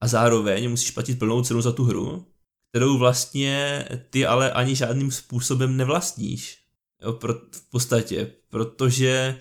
[0.00, 2.26] a zároveň musíš platit plnou cenu za tu hru,
[2.70, 6.58] kterou vlastně ty ale ani žádným způsobem nevlastníš.
[7.02, 9.38] Jo, pro, v podstatě, protože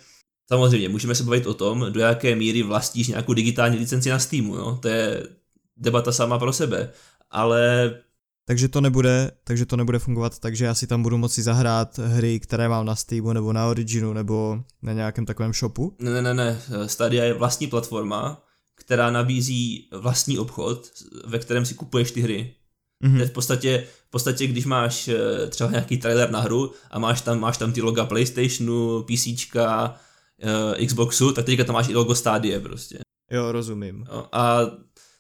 [0.48, 4.56] samozřejmě můžeme se bavit o tom, do jaké míry vlastníš nějakou digitální licenci na Steamu,
[4.56, 4.80] jo?
[4.82, 5.28] to je
[5.78, 6.92] debata sama pro sebe,
[7.32, 7.94] ale
[8.46, 11.98] takže to nebude, takže to nebude fungovat tak, že já si tam budu moci zahrát
[11.98, 15.96] hry, které mám na Steamu nebo na Originu nebo na nějakém takovém shopu?
[16.00, 16.62] Ne, ne, ne, ne.
[16.86, 18.44] Stadia je vlastní platforma,
[18.76, 20.88] která nabízí vlastní obchod,
[21.26, 22.56] ve kterém si kupuješ ty hry.
[23.04, 23.26] Mm-hmm.
[23.26, 27.40] v podstatě, v podstatě, když máš eh, třeba nějaký trailer na hru a máš tam,
[27.40, 29.96] máš tam ty loga PlayStationu, PCčka,
[30.44, 33.00] uh, Xboxu, tak teďka tam máš i logo Stadia prostě.
[33.32, 34.06] Jo, rozumím.
[34.32, 34.62] A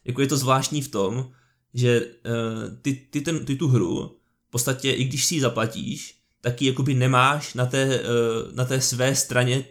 [0.05, 1.31] jako je to zvláštní v tom,
[1.75, 6.19] že uh, ty, ty, ten, ty tu hru, v podstatě i když si ji zaplatíš,
[6.41, 9.65] tak ji jakoby nemáš na té, uh, na té své straně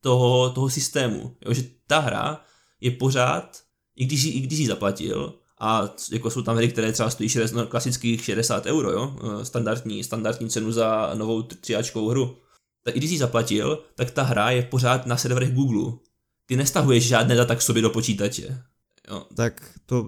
[0.00, 1.36] toho, toho systému.
[1.46, 1.54] Jo?
[1.54, 2.44] Že ta hra
[2.80, 3.62] je pořád,
[3.96, 7.56] i když, i když ji zaplatil, a jako jsou tam hry, které třeba stojí 60,
[7.56, 9.16] no, klasických 60 euro, jo?
[9.22, 12.36] Eh, standardní, standardní cenu za novou triáčkovou hru.
[12.84, 15.92] Tak i když ji zaplatil, tak ta hra je pořád na serverech Google.
[16.46, 18.62] Ty nestahuješ žádné data k sobě do počítače.
[19.08, 19.26] Jo.
[19.36, 20.06] Tak to,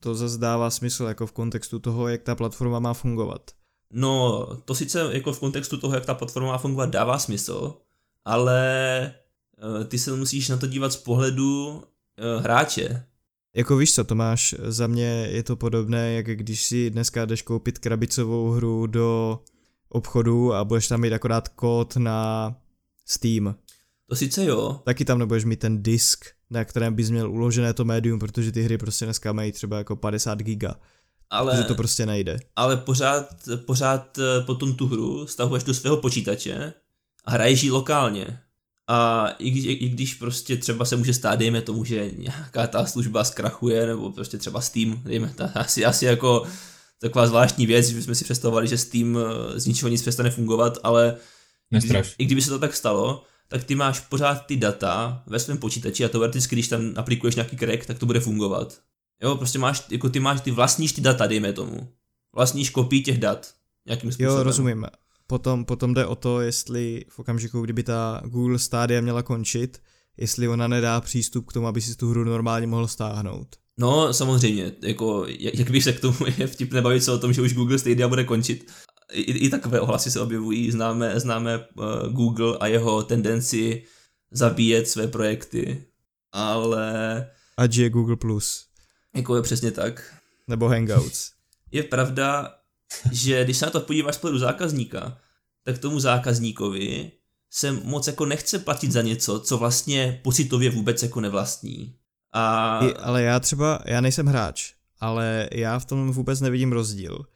[0.00, 3.50] to zase dává smysl jako v kontextu toho, jak ta platforma má fungovat.
[3.92, 7.74] No, to sice jako v kontextu toho, jak ta platforma má fungovat, dává smysl,
[8.24, 8.60] ale
[9.80, 13.06] eh, ty se musíš na to dívat z pohledu uh, hráče.
[13.56, 17.78] Jako víš co, Tomáš, za mě je to podobné, jak když si dneska jdeš koupit
[17.78, 19.40] krabicovou hru do
[19.88, 22.54] obchodu a budeš tam mít akorát kód na
[23.06, 23.54] Steam.
[24.08, 24.80] To sice jo.
[24.84, 28.62] Taky tam nebudeš mít ten disk, na kterém bys měl uložené to médium, protože ty
[28.62, 30.74] hry prostě dneska mají třeba jako 50 giga.
[31.30, 32.38] Ale, protože to prostě nejde.
[32.56, 33.26] Ale pořád,
[33.64, 36.72] pořád eh, potom tu hru stahuješ do svého počítače
[37.24, 38.40] a hraješ ji lokálně.
[38.88, 42.86] A i, i, i když prostě třeba se může stát, dejme tomu, že nějaká ta
[42.86, 46.46] služba zkrachuje, nebo prostě třeba Steam, dejme, ta, asi, asi jako
[47.00, 50.78] taková zvláštní věc, že jsme si představovali, že Steam eh, z ničeho nic přestane fungovat,
[50.82, 51.16] ale
[51.70, 52.14] Nestraš.
[52.18, 56.04] i kdyby se to tak stalo, tak ty máš pořád ty data ve svém počítači
[56.04, 58.80] a teoreticky, když tam aplikuješ nějaký crack, tak to bude fungovat.
[59.22, 61.88] Jo, prostě máš, jako ty máš, ty vlastníš ty data, dejme tomu.
[62.34, 63.54] Vlastníš kopii těch dat
[63.86, 64.36] nějakým způsobem.
[64.36, 64.86] Jo, rozumím.
[65.26, 69.82] potom, potom jde o to, jestli v okamžiku, kdyby ta Google Stadia měla končit,
[70.16, 73.48] jestli ona nedá přístup k tomu, aby si tu hru normálně mohl stáhnout.
[73.78, 77.32] No, samozřejmě, jako, jak, jak by se k tomu je vtipné bavit se o tom,
[77.32, 78.72] že už Google Stadia bude končit.
[79.12, 83.82] I, i takové ohlasy se objevují, známe, známe uh, Google a jeho tendenci
[84.30, 85.84] zabíjet své projekty,
[86.32, 87.26] ale...
[87.56, 88.16] Ať je Google+.
[88.16, 88.66] Plus.
[89.14, 90.14] Jako je přesně tak.
[90.48, 91.30] Nebo Hangouts.
[91.72, 92.54] Je pravda,
[93.12, 95.18] že když se na to podíváš z pohledu zákazníka,
[95.64, 97.12] tak tomu zákazníkovi
[97.50, 101.94] se moc jako nechce platit za něco, co vlastně pocitově vůbec jako nevlastní.
[102.32, 102.80] A...
[102.84, 107.26] I, ale já třeba, já nejsem hráč, ale já v tom vůbec nevidím rozdíl.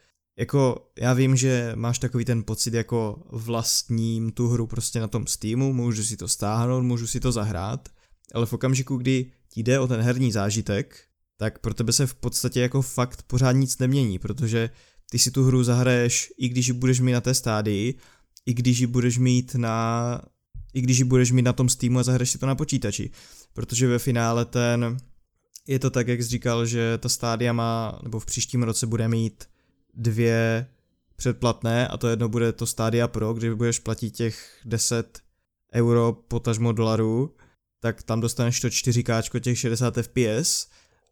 [0.40, 5.26] Jako, já vím, že máš takový ten pocit jako vlastním tu hru prostě na tom
[5.26, 7.88] Steamu, můžu si to stáhnout, můžu si to zahrát,
[8.34, 11.04] ale v okamžiku, kdy ti jde o ten herní zážitek,
[11.36, 14.70] tak pro tebe se v podstatě jako fakt pořád nic nemění, protože
[15.10, 17.94] ty si tu hru zahraješ, i když ji budeš mít na té stádii,
[18.46, 20.20] i když ji budeš mít na
[20.74, 23.10] i když ji budeš mít na tom Steamu a zahraješ si to na počítači.
[23.52, 24.96] Protože ve finále ten,
[25.66, 29.08] je to tak, jak jsi říkal, že ta stádia má, nebo v příštím roce bude
[29.08, 29.44] mít
[29.94, 30.66] dvě
[31.16, 35.18] předplatné a to jedno bude to Stadia Pro, kde budeš platit těch 10
[35.74, 37.34] euro potažmo dolarů,
[37.80, 40.66] tak tam dostaneš to 4K těch 60 fps,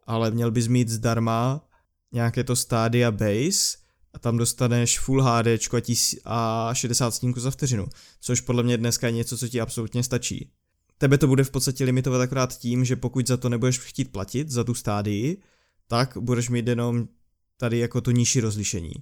[0.07, 1.69] ale měl bys mít zdarma
[2.13, 3.79] nějaké to Stadia Base
[4.15, 5.47] a tam dostaneš Full HD
[6.25, 7.87] a 60 snímků za vteřinu,
[8.21, 10.51] což podle mě dneska je něco, co ti absolutně stačí.
[10.99, 14.51] Tebe to bude v podstatě limitovat akorát tím, že pokud za to nebudeš chtít platit,
[14.51, 15.43] za tu stádii,
[15.87, 17.09] tak budeš mít jenom
[17.61, 18.93] tady jako to nižší rozlišení.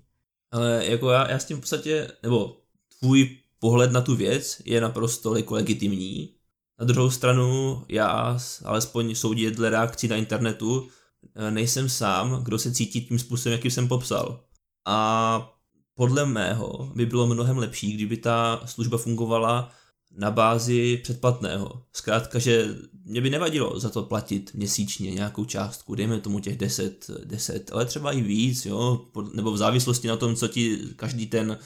[0.51, 2.57] Ale jako já, já s tím v podstatě, nebo
[2.99, 6.35] tvůj pohled na tu věc je naprosto jako legitimní.
[6.81, 10.89] Na druhou stranu já, alespoň soudit dle reakcí na internetu,
[11.35, 14.45] eh, nejsem sám, kdo se cítí tím způsobem, jaký jsem popsal.
[14.87, 15.53] A
[15.95, 19.73] podle mého by bylo mnohem lepší, kdyby ta služba fungovala
[20.17, 21.83] na bázi předplatného.
[21.93, 27.11] Zkrátka, že mě by nevadilo za to platit měsíčně nějakou částku, dejme tomu těch 10,
[27.25, 31.59] 10 ale třeba i víc, jo, nebo v závislosti na tom, co ti každý ten,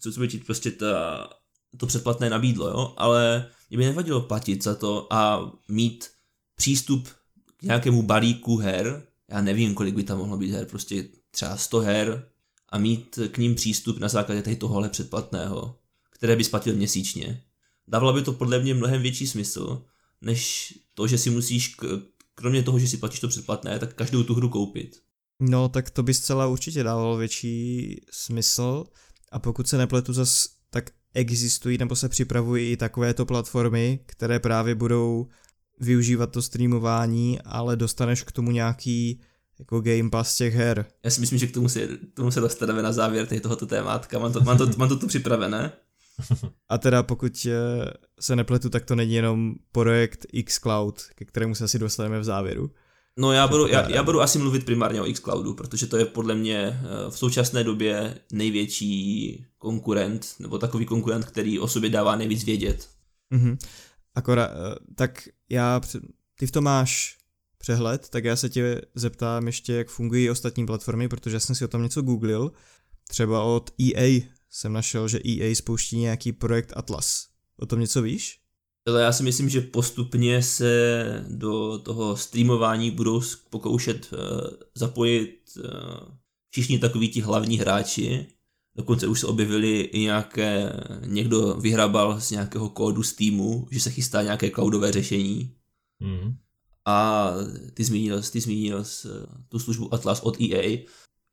[0.00, 1.28] co by ti prostě ta,
[1.76, 6.10] to předplatné nabídlo, jo, ale mě by nevadilo platit za to a mít
[6.56, 7.08] přístup
[7.56, 11.80] k nějakému balíku her, já nevím, kolik by tam mohlo být her, prostě třeba 100
[11.80, 12.28] her
[12.68, 15.78] a mít k ním přístup na základě tady tohohle předplatného,
[16.10, 17.42] které by splatil měsíčně
[17.88, 19.82] dávalo by to podle mě mnohem větší smysl,
[20.20, 21.76] než to, že si musíš,
[22.34, 24.96] kromě toho, že si platíš to předplatné, tak každou tu hru koupit.
[25.40, 28.84] No, tak to by zcela určitě dávalo větší smysl
[29.32, 34.74] a pokud se nepletu zas, tak existují nebo se připravují i takovéto platformy, které právě
[34.74, 35.26] budou
[35.80, 39.20] využívat to streamování, ale dostaneš k tomu nějaký
[39.58, 40.86] jako Game Pass těch her.
[41.04, 44.18] Já si myslím, že k tomu se, tomu se dostaneme na závěr tohoto témátka.
[44.18, 45.72] Mám to, mám to, mám to tu připravené.
[46.68, 51.64] A teda pokud eh, se nepletu, tak to není jenom projekt xCloud, ke kterému se
[51.64, 52.70] asi dostaneme v závěru.
[53.18, 56.34] No já budu, já, já budu asi mluvit primárně o xCloudu, protože to je podle
[56.34, 62.44] mě eh, v současné době největší konkurent, nebo takový konkurent, který o sobě dává nejvíc
[62.44, 62.88] vědět.
[63.32, 63.58] Mm-hmm.
[64.14, 65.80] Akorát, eh, tak já,
[66.38, 67.16] ty v tom máš
[67.58, 71.68] přehled, tak já se tě zeptám ještě, jak fungují ostatní platformy, protože jsem si o
[71.68, 72.52] tom něco googlil.
[73.08, 74.22] Třeba od EA
[74.56, 77.28] jsem našel, že EA spouští nějaký projekt Atlas.
[77.58, 78.40] O tom něco víš?
[78.86, 84.18] Ale já si myslím, že postupně se do toho streamování budou pokoušet uh,
[84.74, 85.64] zapojit uh,
[86.50, 88.26] všichni takoví ti hlavní hráči.
[88.76, 90.72] Dokonce už se objevili i nějaké,
[91.06, 95.54] někdo vyhrabal z nějakého kódu Steamu, že se chystá nějaké cloudové řešení.
[96.00, 96.36] Mm.
[96.84, 97.30] A
[97.74, 99.08] ty zmínil, ty zmínil eh,
[99.48, 100.78] tu službu Atlas od EA.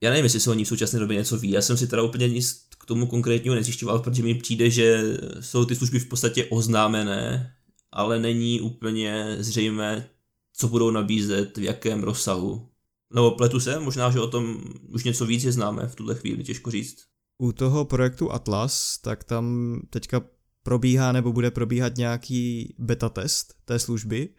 [0.03, 1.51] Já nevím, jestli se o ní v současné době něco ví.
[1.51, 5.03] Já jsem si teda úplně nic k tomu konkrétního nezjišťoval, protože mi přijde, že
[5.39, 7.53] jsou ty služby v podstatě oznámené,
[7.91, 10.09] ale není úplně zřejmé,
[10.53, 12.69] co budou nabízet, v jakém rozsahu.
[13.15, 16.43] Nebo pletu se, možná, že o tom už něco víc je známe v tuhle chvíli,
[16.43, 17.03] těžko říct.
[17.37, 20.21] U toho projektu Atlas, tak tam teďka
[20.63, 24.29] probíhá nebo bude probíhat nějaký beta test té služby,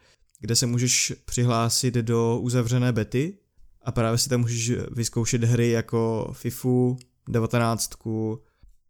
[0.41, 3.39] kde se můžeš přihlásit do uzavřené bety
[3.85, 6.97] a právě si tam můžeš vyzkoušet hry jako FIFU,
[7.29, 7.91] 19,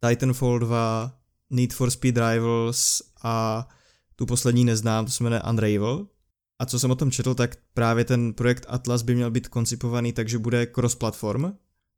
[0.08, 1.18] Titanfall 2,
[1.50, 3.68] Need for Speed Rivals a
[4.16, 6.06] tu poslední neznám, to se jmenuje Unravel.
[6.58, 10.12] A co jsem o tom četl, tak právě ten projekt Atlas by měl být koncipovaný
[10.12, 11.52] tak, že bude cross-platform.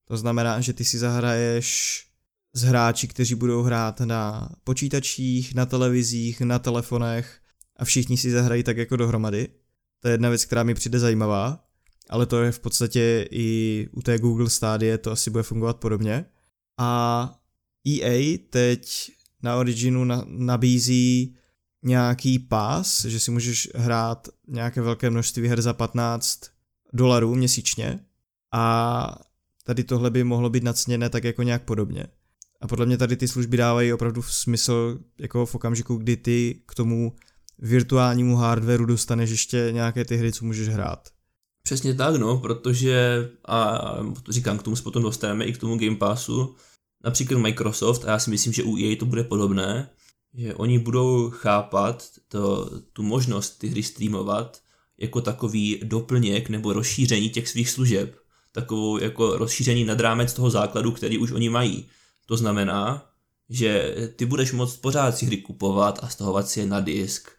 [0.05, 2.03] To znamená, že ty si zahraješ
[2.55, 7.41] s hráči, kteří budou hrát na počítačích, na televizích, na telefonech
[7.77, 9.49] a všichni si zahrají tak jako dohromady.
[10.01, 11.66] To je jedna věc, která mi přijde zajímavá
[12.11, 16.25] ale to je v podstatě i u té Google stádie, to asi bude fungovat podobně.
[16.79, 17.33] A
[17.89, 19.11] EA teď
[19.43, 21.37] na Originu na, nabízí
[21.83, 26.41] nějaký pás, že si můžeš hrát nějaké velké množství her za 15
[26.93, 28.01] dolarů měsíčně
[28.53, 29.19] a
[29.65, 32.07] tady tohle by mohlo být nacněné tak jako nějak podobně.
[32.61, 36.75] A podle mě tady ty služby dávají opravdu smysl jako v okamžiku, kdy ty k
[36.75, 37.17] tomu
[37.59, 41.09] virtuálnímu hardwareu dostaneš ještě nějaké ty hry, co můžeš hrát.
[41.67, 43.81] Přesně tak, no, protože, a
[44.29, 46.55] říkám, k tomu se potom dostaneme i k tomu Game Passu,
[47.05, 49.91] například Microsoft, a já si myslím, že u EA to bude podobné,
[50.35, 54.61] že oni budou chápat to, tu možnost ty hry streamovat
[54.99, 58.17] jako takový doplněk nebo rozšíření těch svých služeb.
[58.53, 61.89] Takovou jako rozšíření nad rámec toho základu, který už oni mají.
[62.27, 63.11] To znamená,
[63.49, 67.31] že ty budeš moct pořád si hry kupovat a stahovat si je na disk,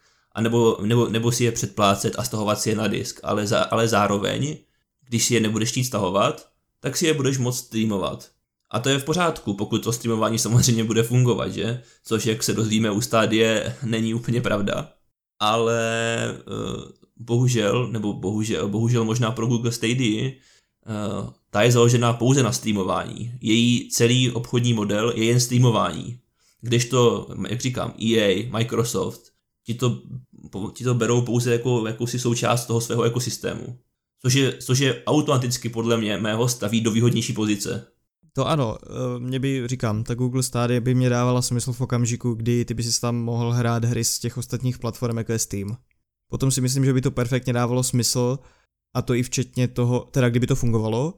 [0.42, 3.88] nebo, nebo, nebo si je předplácet a stahovat si je na disk, ale, za, ale
[3.88, 4.58] zároveň,
[5.08, 6.48] když si je nebudeš chtít stahovat,
[6.80, 8.30] tak si je budeš moct streamovat.
[8.72, 11.82] A to je v pořádku, pokud to streamování samozřejmě bude fungovat, že?
[12.04, 14.90] Což, jak se dozvíme u stádie, není úplně pravda.
[15.40, 15.82] Ale
[16.48, 16.84] uh,
[17.16, 23.34] bohužel, nebo bohužel, bohužel možná pro Google Stadia, uh, ta je založená pouze na streamování.
[23.42, 26.20] Její celý obchodní model je jen streamování.
[26.62, 29.22] Když to, jak říkám, EA, Microsoft,
[29.66, 30.02] ti to,
[30.74, 33.78] ti to berou pouze jako jakousi součást toho svého ekosystému.
[34.22, 37.88] Což je, což je automaticky podle mě mého staví do výhodnější pozice.
[38.34, 42.34] To ano, eh, mě by, říkám, ta Google Stadia by mě dávala smysl v okamžiku,
[42.34, 45.78] kdy ty by si tam mohl hrát hry z těch ostatních platform, jako je Steam.
[46.30, 48.40] Potom si myslím, že by to perfektně dávalo smysl,
[48.94, 51.14] a to i včetně toho, teda kdyby to fungovalo,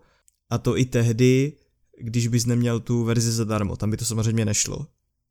[0.49, 1.53] a to i tehdy,
[2.01, 4.87] když bys neměl tu verzi zadarmo, tam by to samozřejmě nešlo.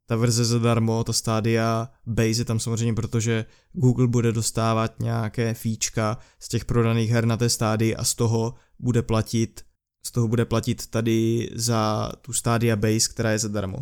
[0.09, 6.17] Ta verze zadarmo, to stádia base je tam samozřejmě, protože Google bude dostávat nějaké fíčka
[6.39, 9.61] z těch prodaných her na té stádii a z toho bude platit
[10.05, 13.77] z toho bude platit tady za tu Stadia Base, která je zadarmo.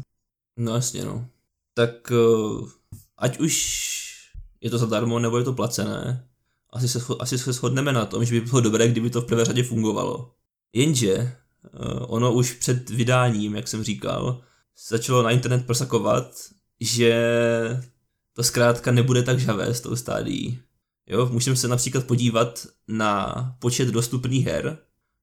[0.60, 1.28] No jasně no.
[1.74, 2.70] Tak uh,
[3.18, 3.84] ať už
[4.62, 6.28] je to zadarmo nebo je to placené,
[6.74, 9.46] asi se, asi se shodneme na tom, že by bylo dobré, kdyby to v prvé
[9.46, 10.32] řadě fungovalo.
[10.74, 14.42] Jenže uh, ono už před vydáním, jak jsem říkal,
[14.88, 16.32] začalo na internet prosakovat,
[16.80, 17.14] že
[18.34, 20.60] to zkrátka nebude tak žavé s tou stádií.
[21.08, 24.78] Jo, můžeme se například podívat na počet dostupných her,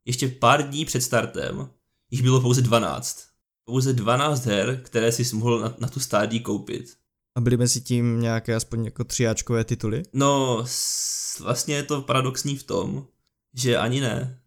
[0.04, 1.68] ještě pár dní před startem
[2.10, 3.24] jich bylo pouze 12.
[3.64, 6.96] Pouze 12 her, které si mohl na, na tu stádii koupit.
[7.36, 10.02] A byly mezi tím nějaké aspoň jako třiáčkové tituly?
[10.12, 10.64] No,
[11.40, 13.06] vlastně je to paradoxní v tom,
[13.54, 14.40] že ani ne.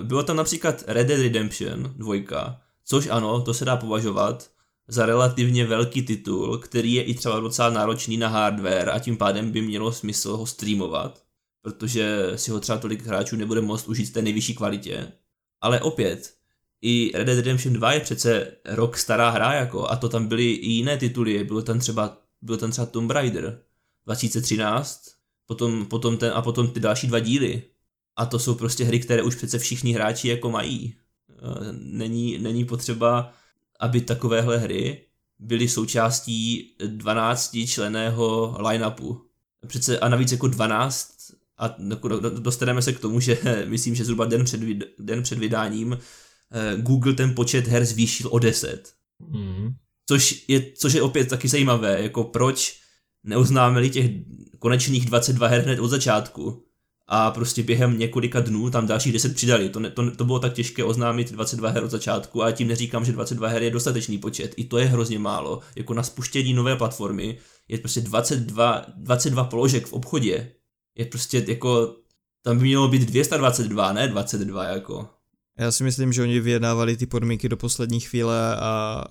[0.00, 4.50] E, bylo tam například Red Dead Redemption 2, což ano, to se dá považovat
[4.88, 9.52] za relativně velký titul, který je i třeba docela náročný na hardware a tím pádem
[9.52, 11.26] by mělo smysl ho streamovat
[11.66, 15.12] protože si ho třeba tolik hráčů nebude moct užít v té nejvyšší kvalitě.
[15.60, 16.34] Ale opět,
[16.82, 20.50] i Red Dead Redemption 2 je přece rok stará hra, jako, a to tam byly
[20.50, 23.62] i jiné tituly, bylo tam třeba, byl tam třeba Tomb Raider
[24.04, 25.10] 2013,
[25.46, 27.62] potom, potom ten, a potom ty další dva díly.
[28.16, 30.94] A to jsou prostě hry, které už přece všichni hráči jako mají.
[31.72, 33.32] Není, není potřeba,
[33.80, 35.06] aby takovéhle hry
[35.38, 39.22] byly součástí 12 členého line-upu.
[39.66, 41.16] Přece a navíc jako 12
[41.58, 41.76] a
[42.38, 44.60] dostaneme se k tomu, že myslím, že zhruba den před,
[44.98, 45.98] den před vydáním
[46.52, 48.92] eh, Google ten počet her zvýšil o 10.
[49.18, 49.74] Mm.
[50.08, 52.80] Což, je, což je opět taky zajímavé, jako proč
[53.24, 54.10] neoznámili těch
[54.58, 56.65] konečných 22 her hned od začátku
[57.08, 59.68] a prostě během několika dnů tam dalších 10 přidali.
[59.68, 63.04] To, ne, to, to bylo tak těžké oznámit 22 her od začátku a tím neříkám,
[63.04, 64.54] že 22 her je dostatečný počet.
[64.56, 65.60] I to je hrozně málo.
[65.76, 67.38] Jako na spuštění nové platformy
[67.68, 70.52] je prostě 22, 22 položek v obchodě
[70.96, 71.96] je prostě jako,
[72.42, 75.08] tam by mělo být 222, ne 22 jako.
[75.58, 79.02] Já si myslím, že oni vyjednávali ty podmínky do poslední chvíle a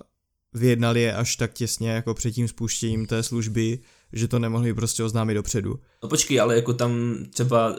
[0.52, 3.78] vyjednali je až tak těsně jako před tím spuštěním té služby,
[4.12, 5.80] že to nemohli prostě oznámit dopředu.
[6.02, 7.78] No počkej, ale jako tam třeba,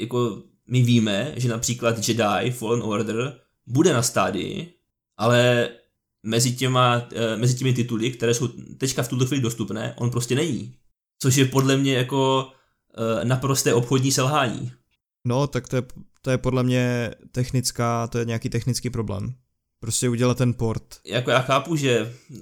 [0.00, 4.72] jako my víme, že například Jedi Fallen Order bude na stádii,
[5.16, 5.68] ale
[6.22, 8.48] mezi, těma, eh, mezi těmi tituly, které jsou
[8.78, 10.74] teďka v tuto chvíli dostupné, on prostě není.
[11.18, 12.52] Což je podle mě jako
[12.98, 14.72] Eh, naprosté obchodní selhání.
[15.24, 15.82] No, tak to je,
[16.22, 19.34] to je podle mě technická, to je nějaký technický problém.
[19.80, 21.00] Prostě udělat ten port.
[21.06, 22.38] Jako já chápu, že uh,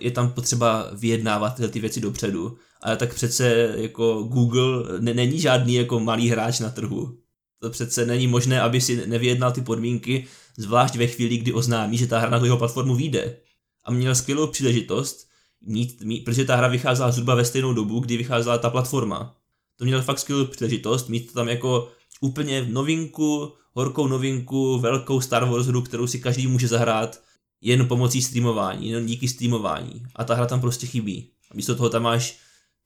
[0.00, 5.40] je tam potřeba vyjednávat tyhle ty věci dopředu, ale tak přece jako Google ne, není
[5.40, 7.18] žádný jako malý hráč na trhu.
[7.60, 12.06] To přece není možné, aby si nevyjednal ty podmínky, zvlášť ve chvíli, kdy oznámí, že
[12.06, 13.36] ta hra na jeho platformu vyjde.
[13.84, 15.28] A měl skvělou příležitost,
[15.66, 19.36] mít, mít, protože ta hra vycházela zhruba ve stejnou dobu, kdy vycházela ta platforma
[19.76, 21.88] to měl fakt skvělou příležitost mít tam jako
[22.20, 27.22] úplně novinku, horkou novinku, velkou Star Wars hru, kterou si každý může zahrát
[27.60, 30.02] jen pomocí streamování, jen díky streamování.
[30.16, 31.30] A ta hra tam prostě chybí.
[31.50, 32.38] A místo toho tam máš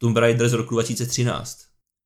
[0.02, 1.58] Tomb Raider z roku 2013.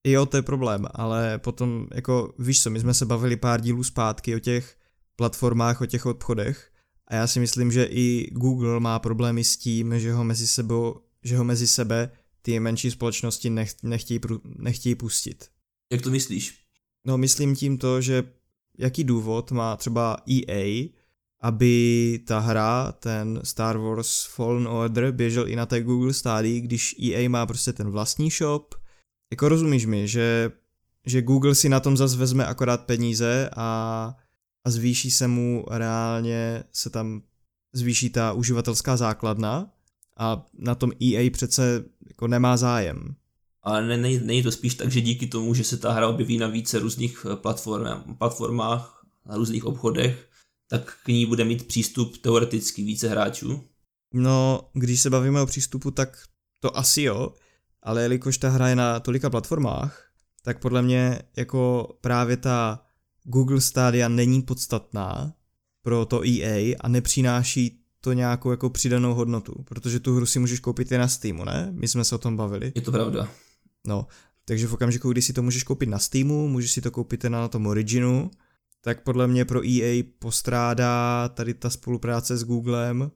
[0.07, 3.85] Jo, to je problém, ale potom, jako víš co, my jsme se bavili pár dílů
[3.85, 4.77] zpátky o těch
[5.17, 6.71] platformách, o těch obchodech
[7.09, 11.01] a já si myslím, že i Google má problémy s tím, že ho mezi, sebou,
[11.23, 12.11] že ho mezi sebe
[12.43, 15.49] ty menší společnosti nech, nechtějí, nechtějí pustit.
[15.93, 16.55] Jak to myslíš?
[17.05, 18.23] No myslím tím to, že
[18.79, 20.89] jaký důvod má třeba EA,
[21.45, 26.97] aby ta hra, ten Star Wars Fallen Order, běžel i na té Google stádii, když
[27.03, 28.75] EA má prostě ten vlastní shop.
[29.33, 30.51] Jako rozumíš mi, že,
[31.07, 34.15] že Google si na tom zase vezme akorát peníze a,
[34.65, 37.23] a zvýší se mu reálně, se tam
[37.73, 39.71] zvýší ta uživatelská základna
[40.17, 43.15] a na tom EA přece jako nemá zájem.
[43.63, 46.39] Ale ne, ne, není to spíš tak, že díky tomu, že se ta hra objeví
[46.39, 50.29] na více různých eh, platform, platformách, na různých obchodech,
[50.69, 53.65] tak k ní bude mít přístup teoreticky více hráčů?
[54.15, 56.19] No, když se bavíme o přístupu, tak
[56.61, 57.33] to asi jo,
[57.83, 60.09] ale jelikož ta hra je na tolika platformách,
[60.43, 62.87] tak podle mě jako právě ta
[63.23, 65.35] Google Stadia není podstatná
[65.83, 70.61] pro to EA a nepřináší to nějakou jako přidanou hodnotu, protože tu hru si můžeš
[70.61, 71.69] koupit i na Steamu, ne?
[71.71, 72.73] My jsme se o tom bavili.
[72.75, 73.29] Je to pravda.
[73.87, 74.07] No,
[74.45, 77.49] takže v okamžiku, kdy si to můžeš koupit na Steamu, můžeš si to koupit na
[77.49, 78.31] tom Originu,
[78.85, 83.11] tak podle mě pro EA postrádá tady ta spolupráce s Googlem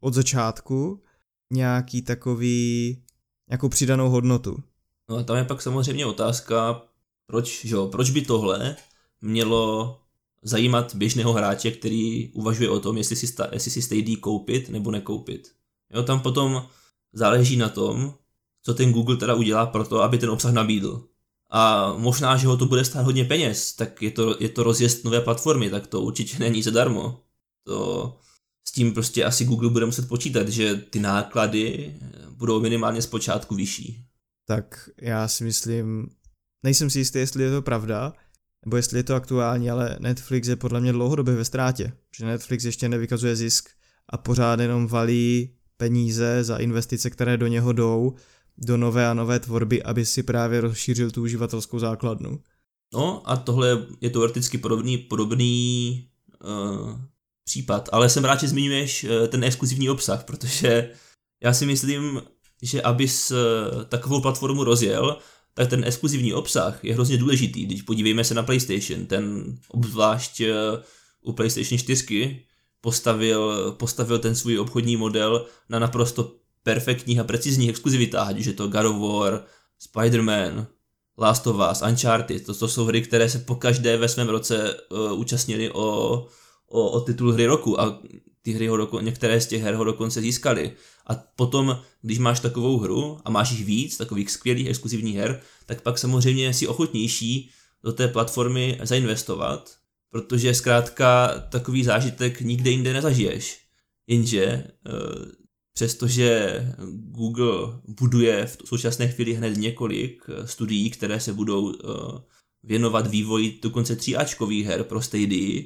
[0.00, 1.02] od začátku
[1.50, 2.98] nějaký takový,
[3.48, 4.56] nějakou přidanou hodnotu.
[5.08, 6.82] No a tam je pak samozřejmě otázka,
[7.26, 8.76] proč, jo, proč by tohle
[9.20, 9.96] mělo
[10.42, 14.90] zajímat běžného hráče, který uvažuje o tom, jestli si, sta, jestli si Stadia koupit nebo
[14.90, 15.52] nekoupit.
[15.94, 16.66] Jo, tam potom
[17.12, 18.14] záleží na tom,
[18.62, 21.08] co ten Google teda udělá pro to, aby ten obsah nabídl.
[21.56, 25.04] A možná, že ho to bude stát hodně peněz, tak je to, je to rozjezd
[25.04, 27.20] nové platformy, tak to určitě není zadarmo.
[27.66, 28.16] To
[28.68, 31.94] s tím prostě asi Google bude muset počítat, že ty náklady
[32.30, 34.04] budou minimálně zpočátku vyšší.
[34.46, 36.08] Tak já si myslím,
[36.62, 38.12] nejsem si jistý, jestli je to pravda,
[38.64, 42.64] nebo jestli je to aktuální, ale Netflix je podle mě dlouhodobě ve ztrátě, že Netflix
[42.64, 43.68] ještě nevykazuje zisk
[44.08, 48.14] a pořád jenom valí peníze za investice, které do něho jdou
[48.58, 52.40] do nové a nové tvorby, aby si právě rozšířil tu uživatelskou základnu.
[52.94, 56.08] No a tohle je teoreticky podobný, podobný
[56.44, 57.00] uh,
[57.44, 60.90] případ, ale jsem rád, že zmiňuješ uh, ten exkluzivní obsah, protože
[61.42, 62.22] já si myslím,
[62.62, 63.36] že abys uh,
[63.84, 65.18] takovou platformu rozjel,
[65.54, 67.66] tak ten exkluzivní obsah je hrozně důležitý.
[67.66, 70.42] Když podívejme se na PlayStation, ten obzvlášť
[71.22, 72.42] u PlayStation 4
[72.80, 76.32] postavil, postavil ten svůj obchodní model na naprosto
[76.64, 79.44] perfektních a precizních exkluzivitách, ať už je to God of War,
[79.80, 80.66] Spider-Man,
[81.18, 84.74] Last of Us, Uncharted, to, to jsou hry, které se po každé ve svém roce
[84.74, 85.82] uh, účastnili o,
[86.68, 88.02] o, o titul hry roku a
[88.42, 90.72] ty hry ho doko, některé z těch her ho dokonce získali.
[91.06, 95.80] A potom, když máš takovou hru a máš jich víc, takových skvělých exkluzivních her, tak
[95.80, 97.50] pak samozřejmě si ochotnější
[97.84, 99.76] do té platformy zainvestovat,
[100.10, 103.60] protože zkrátka takový zážitek nikde jinde nezažiješ.
[104.06, 105.43] Jenže uh,
[105.74, 106.60] Přestože
[106.92, 111.76] Google buduje v současné chvíli hned několik eh, studií, které se budou eh,
[112.62, 115.62] věnovat vývoji dokonce tříáčkových her pro Stadia,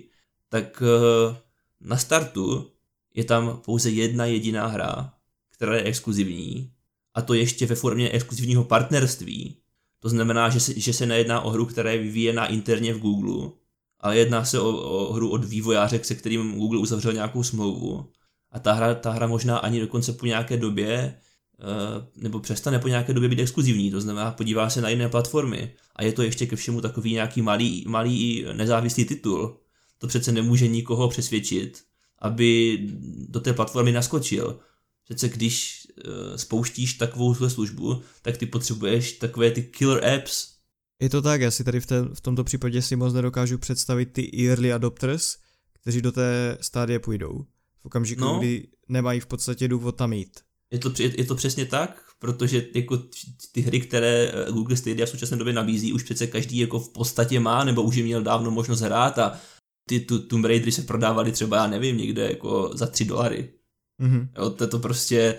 [0.48, 1.36] tak eh,
[1.80, 2.70] na startu
[3.14, 5.14] je tam pouze jedna jediná hra,
[5.50, 6.72] která je exkluzivní,
[7.14, 9.62] a to ještě ve formě exkluzivního partnerství.
[10.00, 13.50] To znamená, že se, že se nejedná o hru, která je vyvíjená interně v Google,
[14.00, 18.12] ale jedná se o, o hru od vývojáře, se kterým Google uzavřel nějakou smlouvu
[18.50, 22.88] a ta hra, ta hra možná ani dokonce po nějaké době eh, nebo přestane po
[22.88, 26.46] nějaké době být exkluzivní, to znamená podívá se na jiné platformy a je to ještě
[26.46, 29.60] ke všemu takový nějaký malý, malý nezávislý titul.
[29.98, 31.82] To přece nemůže nikoho přesvědčit,
[32.18, 32.78] aby
[33.28, 34.60] do té platformy naskočil.
[35.04, 40.58] Přece když eh, spouštíš takovou službu, tak ty potřebuješ takové ty killer apps.
[41.00, 44.06] Je to tak, já si tady v, té, v tomto případě si moc nedokážu představit
[44.06, 45.36] ty early adopters,
[45.80, 47.46] kteří do té stádie půjdou
[47.82, 48.38] v okamžiku, no.
[48.38, 50.40] kdy nemají v podstatě důvod tam jít.
[50.72, 52.98] Je to, je, je to přesně tak, protože jako
[53.52, 56.88] ty hry, které eh, Google Stadia v současné době nabízí, už přece každý jako v
[56.88, 59.40] podstatě má, nebo už je měl dávno možnost hrát a
[59.88, 63.52] ty tu, Tomb Raidery se prodávaly třeba, já nevím, někde jako za 3 dolary.
[64.02, 64.28] Mm-hmm.
[64.38, 65.38] Jo, to, to prostě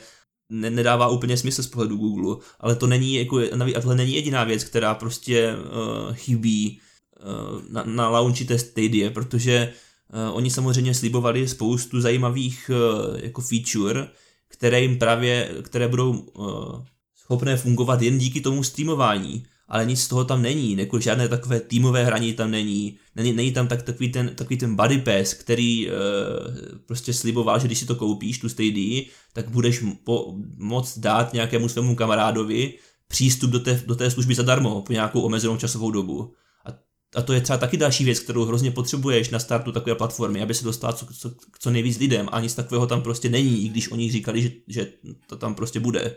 [0.51, 3.37] ne, nedává úplně smysl z pohledu Google, ale to není jako,
[3.75, 6.79] a tohle není jediná věc, která prostě uh, chybí
[7.19, 9.88] uh, na, na launchi té Stadia, protože Uh,
[10.33, 14.07] oni samozřejmě slibovali spoustu zajímavých uh, jako feature,
[14.47, 16.85] které jim právě, které budou uh,
[17.15, 19.45] schopné fungovat jen díky tomu streamování.
[19.69, 23.51] ale nic z toho tam není, jako žádné takové týmové hraní tam není, není, není
[23.51, 25.93] tam tak, takový, ten, takový ten buddy pass, který e,
[26.85, 29.03] prostě sliboval, že když si to koupíš, tu Stadia,
[29.33, 32.73] tak budeš po, moct dát nějakému svému kamarádovi
[33.07, 36.33] přístup do té, do té služby zadarmo po nějakou omezenou časovou dobu.
[37.15, 40.53] A, to je třeba taky další věc, kterou hrozně potřebuješ na startu takové platformy, aby
[40.53, 43.91] se dostal co, co, co nejvíc lidem a nic takového tam prostě není, i když
[43.91, 44.93] oni říkali, že, že
[45.27, 46.15] to tam prostě bude.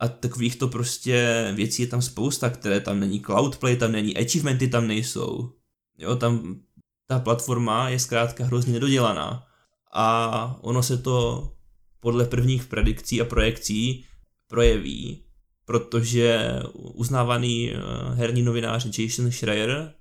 [0.00, 3.20] A takových to prostě věcí je tam spousta, které tam není.
[3.20, 5.52] Cloudplay tam není, achievementy tam nejsou.
[5.98, 6.60] Jo, tam
[7.06, 9.46] ta platforma je zkrátka hrozně nedodělaná.
[9.94, 11.48] A ono se to
[12.00, 14.04] podle prvních predikcí a projekcí
[14.48, 15.24] projeví,
[15.64, 17.78] protože uznávaný eh,
[18.14, 19.94] herní novinář Jason Schreier,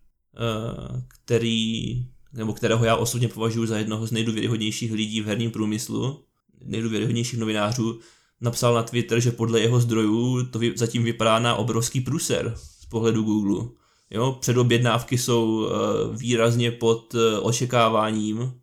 [1.08, 6.24] který, nebo kterého já osobně považuji za jednoho z nejdůvěryhodnějších lidí v herním průmyslu,
[6.66, 8.00] nejdůvěryhodnějších novinářů,
[8.42, 13.24] napsal na Twitter, že podle jeho zdrojů to zatím vypadá na obrovský průser z pohledu
[13.24, 13.70] Google.
[14.12, 15.70] Jo, předobjednávky jsou uh,
[16.16, 18.54] výrazně pod uh, očekáváním.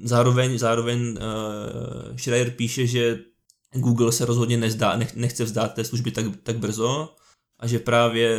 [0.00, 1.18] Zároveň, zároveň
[2.16, 3.18] Schreier píše, že
[3.72, 7.14] Google se rozhodně nezdá, nech, nechce vzdát té služby tak, tak brzo
[7.58, 8.38] a že právě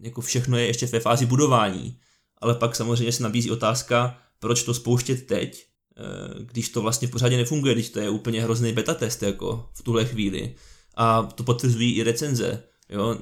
[0.00, 1.98] jako všechno je ještě ve fázi budování.
[2.44, 5.66] Ale pak samozřejmě se nabízí otázka, proč to spouštět teď,
[5.96, 9.82] Eh, když to vlastně pořádně nefunguje, když to je úplně hrozný beta test jako v
[9.82, 10.54] tuhle chvíli.
[10.96, 12.62] A to potvrzují i recenze.
[12.88, 13.18] Jo?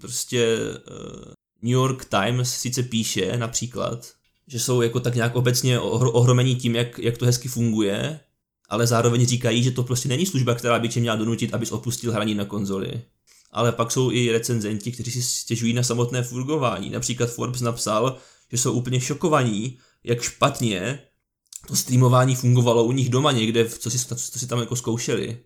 [0.00, 4.12] Prostě uh, New York Times sice píše například,
[4.46, 8.20] že jsou jako tak nějak obecně ohromení tím, jak, jak to hezky funguje,
[8.68, 12.12] ale zároveň říkají, že to prostě není služba, která by tě měla donutit, abys opustil
[12.12, 13.02] hraní na konzoli.
[13.50, 16.90] Ale pak jsou i recenzenti, kteří si stěžují na samotné fungování.
[16.90, 18.18] Například Forbes napsal,
[18.50, 21.02] že jsou úplně šokovaní, jak špatně
[21.66, 25.38] to streamování fungovalo u nich doma někde, co si, co si tam jako zkoušeli.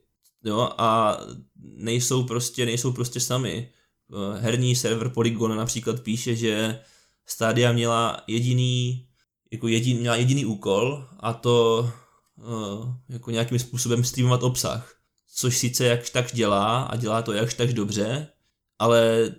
[0.45, 1.19] Jo, a
[1.57, 3.69] nejsou prostě, nejsou prostě sami.
[4.13, 6.81] Eh, herní server Polygon například píše, že
[7.27, 9.07] Stadia měla jediný,
[9.53, 11.89] jako jedin, měla jediný úkol a to
[12.37, 14.95] uh, jako nějakým způsobem streamovat obsah.
[15.35, 18.29] Což sice jakž tak dělá a dělá to jakž tak dobře,
[18.79, 19.31] ale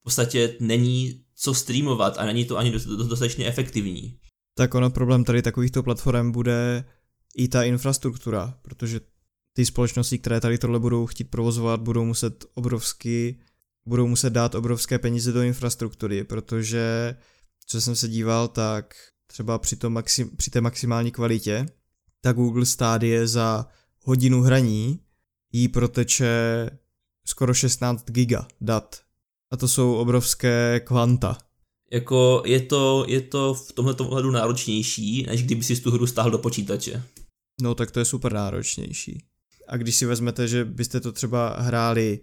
[0.00, 4.18] v podstatě není co streamovat a není to ani dostatečně efektivní
[4.58, 6.84] tak ono problém tady takovýchto platform bude
[7.36, 9.00] i ta infrastruktura, protože
[9.52, 13.38] ty společnosti, které tady tohle budou chtít provozovat, budou muset obrovsky,
[13.86, 17.16] budou muset dát obrovské peníze do infrastruktury, protože
[17.66, 18.94] co jsem se díval, tak
[19.26, 21.66] třeba při, tom maxi, při té maximální kvalitě,
[22.20, 23.66] tak Google Stadia za
[24.02, 25.00] hodinu hraní
[25.52, 26.70] jí proteče
[27.24, 29.00] skoro 16 giga dat.
[29.50, 31.38] A to jsou obrovské kvanta.
[31.90, 36.30] Jako je to, je to v tomhle ohledu náročnější, než kdyby si tu hru stáhl
[36.30, 37.02] do počítače.
[37.60, 39.24] No tak to je super náročnější.
[39.68, 42.20] A když si vezmete, že byste to třeba hráli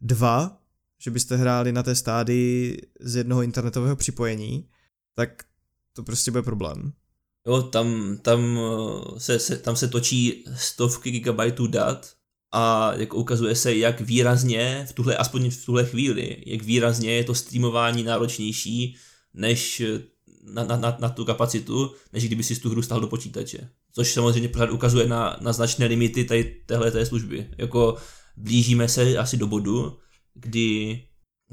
[0.00, 0.62] dva,
[1.02, 4.68] že byste hráli na té stádii z jednoho internetového připojení,
[5.14, 5.44] tak
[5.92, 6.92] to prostě bude problém.
[7.46, 12.17] Jo, tam, tam, eh, se, se, tam se točí stovky gigabajtů dat
[12.52, 17.24] a jak ukazuje se, jak výrazně, v tuhle, aspoň v tuhle chvíli, jak výrazně je
[17.24, 18.96] to streamování náročnější
[19.34, 19.82] než
[20.42, 23.70] na, na, na, na tu kapacitu, než kdyby si tu hru stál do počítače.
[23.92, 27.50] Což samozřejmě pořád ukazuje na, na značné limity tady téhle té služby.
[27.58, 27.96] Jako
[28.36, 29.98] blížíme se asi do bodu,
[30.34, 31.02] kdy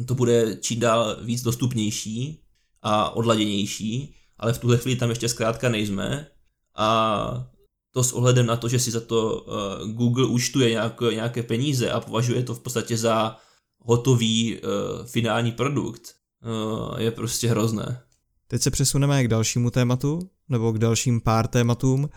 [0.05, 2.39] to bude čím dál víc dostupnější
[2.81, 6.27] a odladěnější, ale v tuhle chvíli tam ještě zkrátka nejsme
[6.75, 7.54] a
[7.95, 11.91] to s ohledem na to, že si za to uh, Google účtuje nějak, nějaké peníze
[11.91, 13.37] a považuje to v podstatě za
[13.79, 16.15] hotový uh, finální produkt,
[16.45, 18.01] uh, je prostě hrozné.
[18.47, 22.09] Teď se přesuneme k dalšímu tématu, nebo k dalším pár tématům,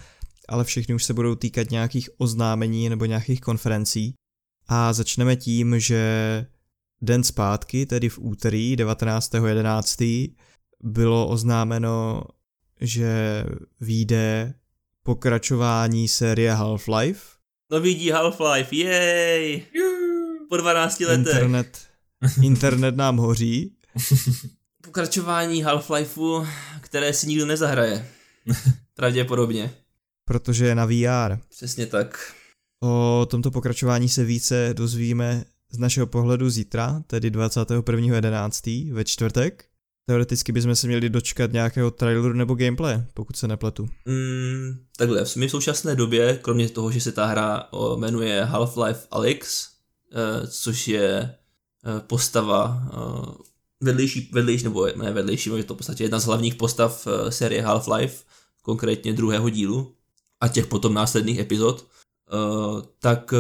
[0.49, 4.15] ale všechny už se budou týkat nějakých oznámení nebo nějakých konferencí.
[4.67, 6.47] A začneme tím, že
[7.03, 10.35] den zpátky, tedy v úterý 19.11.
[10.81, 12.23] bylo oznámeno,
[12.81, 13.45] že
[13.81, 14.55] vyjde
[15.09, 17.21] pokračování série Half-Life.
[17.73, 19.63] Nový díl Half-Life, jej!
[20.49, 21.19] Po 12 letech.
[21.19, 21.79] Internet,
[22.43, 23.77] internet nám hoří.
[24.83, 26.47] Pokračování Half-Lifeu,
[26.81, 28.09] které si nikdo nezahraje.
[28.95, 29.71] Pravděpodobně.
[30.25, 31.39] Protože je na VR.
[31.49, 32.35] Přesně tak.
[32.83, 38.93] O tomto pokračování se více dozvíme z našeho pohledu zítra, tedy 21.11.
[38.93, 39.65] ve čtvrtek.
[40.09, 43.89] Teoreticky bychom se měli dočkat nějakého traileru nebo gameplay, pokud se nepletu.
[44.05, 49.69] Mm, takhle, v současné době, kromě toho, že se ta hra jmenuje Half-Life Alyx,
[50.13, 53.33] eh, což je eh, postava eh,
[53.81, 58.25] vedlejší, vedlejší, nebo ne vedlejší, je to v podstatě jedna z hlavních postav série Half-Life,
[58.63, 59.95] konkrétně druhého dílu
[60.41, 61.87] a těch potom následných epizod,
[62.99, 63.35] tak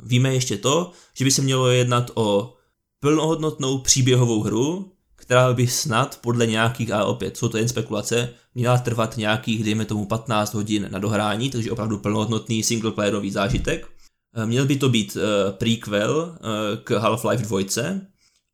[0.00, 2.54] víme ještě to, že by se mělo jednat o
[3.00, 4.91] plnohodnotnou příběhovou hru,
[5.22, 9.84] která by snad podle nějakých, a opět jsou to jen spekulace, měla trvat nějakých, dejme
[9.84, 13.86] tomu, 15 hodin na dohrání, takže opravdu plnohodnotný singleplayerový zážitek.
[14.34, 16.36] Eh, měl by to být uh, prequel uh,
[16.84, 17.60] k Half-Life 2.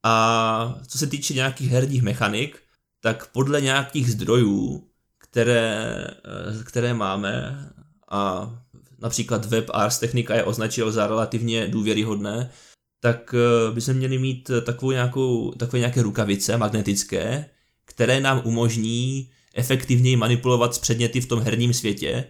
[0.02, 2.58] A co se týče nějakých herních mechanik,
[3.00, 4.84] tak podle nějakých zdrojů,
[5.18, 6.06] které,
[6.64, 7.64] které máme,
[8.10, 8.50] a
[8.98, 12.50] například web Ars Technica je označil za relativně důvěryhodné,
[13.00, 13.34] tak
[13.74, 17.46] by se měli mít takovou nějakou, takové nějaké rukavice magnetické,
[17.84, 22.24] které nám umožní efektivněji manipulovat s předměty v tom herním světě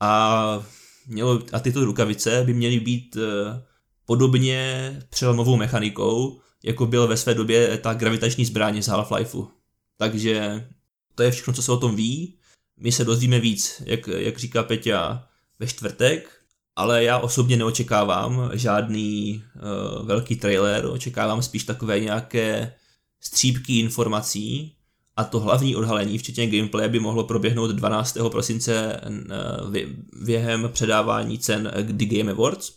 [0.00, 0.66] a
[1.06, 3.62] mělo, a tyto rukavice by měly být eh,
[4.06, 9.48] podobně přelomovou mechanikou, jako byl ve své době ta gravitační zbraň z Half-Lifeu.
[9.96, 10.66] Takže
[11.14, 12.38] to je všechno, co se o tom ví.
[12.76, 16.37] My se dozvíme víc, jak, jak říká Peťa, ve čtvrtek,
[16.78, 22.74] ale já osobně neočekávám žádný uh, velký trailer, očekávám spíš takové nějaké
[23.20, 24.78] střípky informací,
[25.18, 28.18] a to hlavní odhalení, včetně gameplay, by mohlo proběhnout 12.
[28.30, 29.86] prosince eh,
[30.24, 32.72] během předávání cen The Game Awards.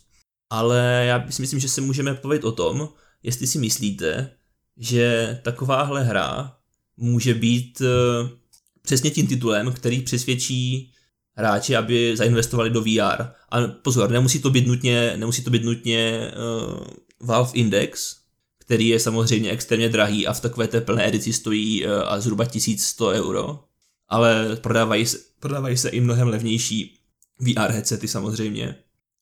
[0.50, 2.88] Ale já si myslím, že se můžeme povědět o tom,
[3.22, 4.30] jestli si myslíte,
[4.76, 6.56] že takováhle hra
[6.96, 8.28] může být eh,
[8.82, 10.91] přesně tím titulem, který přesvědčí
[11.36, 13.22] hráči, aby zainvestovali do VR.
[13.50, 16.32] A pozor, nemusí to být nutně, nemusí to být nutně
[16.70, 16.86] uh,
[17.20, 18.16] Valve Index,
[18.58, 22.44] který je samozřejmě extrémně drahý a v takové té plné edici stojí uh, a zhruba
[22.44, 23.64] 1100 euro,
[24.08, 26.98] ale prodávají se, prodávají se i mnohem levnější
[27.40, 28.74] VR headsety samozřejmě.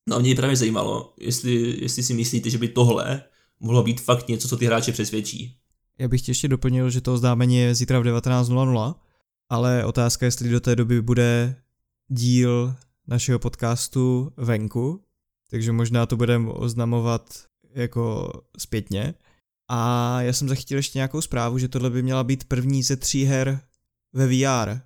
[0.08, 3.22] No a mě právě zajímalo, jestli, jestli si myslíte, že by tohle
[3.61, 5.56] mohlo být fakt něco, co ty hráče přesvědčí.
[5.98, 8.94] Já bych ti ještě doplnil, že to oznámení je zítra v 19.00,
[9.48, 11.56] ale otázka, jestli do té doby bude
[12.11, 12.74] díl
[13.08, 15.00] našeho podcastu venku,
[15.50, 17.44] takže možná to budeme oznamovat
[17.74, 19.14] jako zpětně.
[19.68, 23.24] A já jsem zachytil ještě nějakou zprávu, že tohle by měla být první ze tří
[23.24, 23.61] her
[24.12, 24.80] ve VR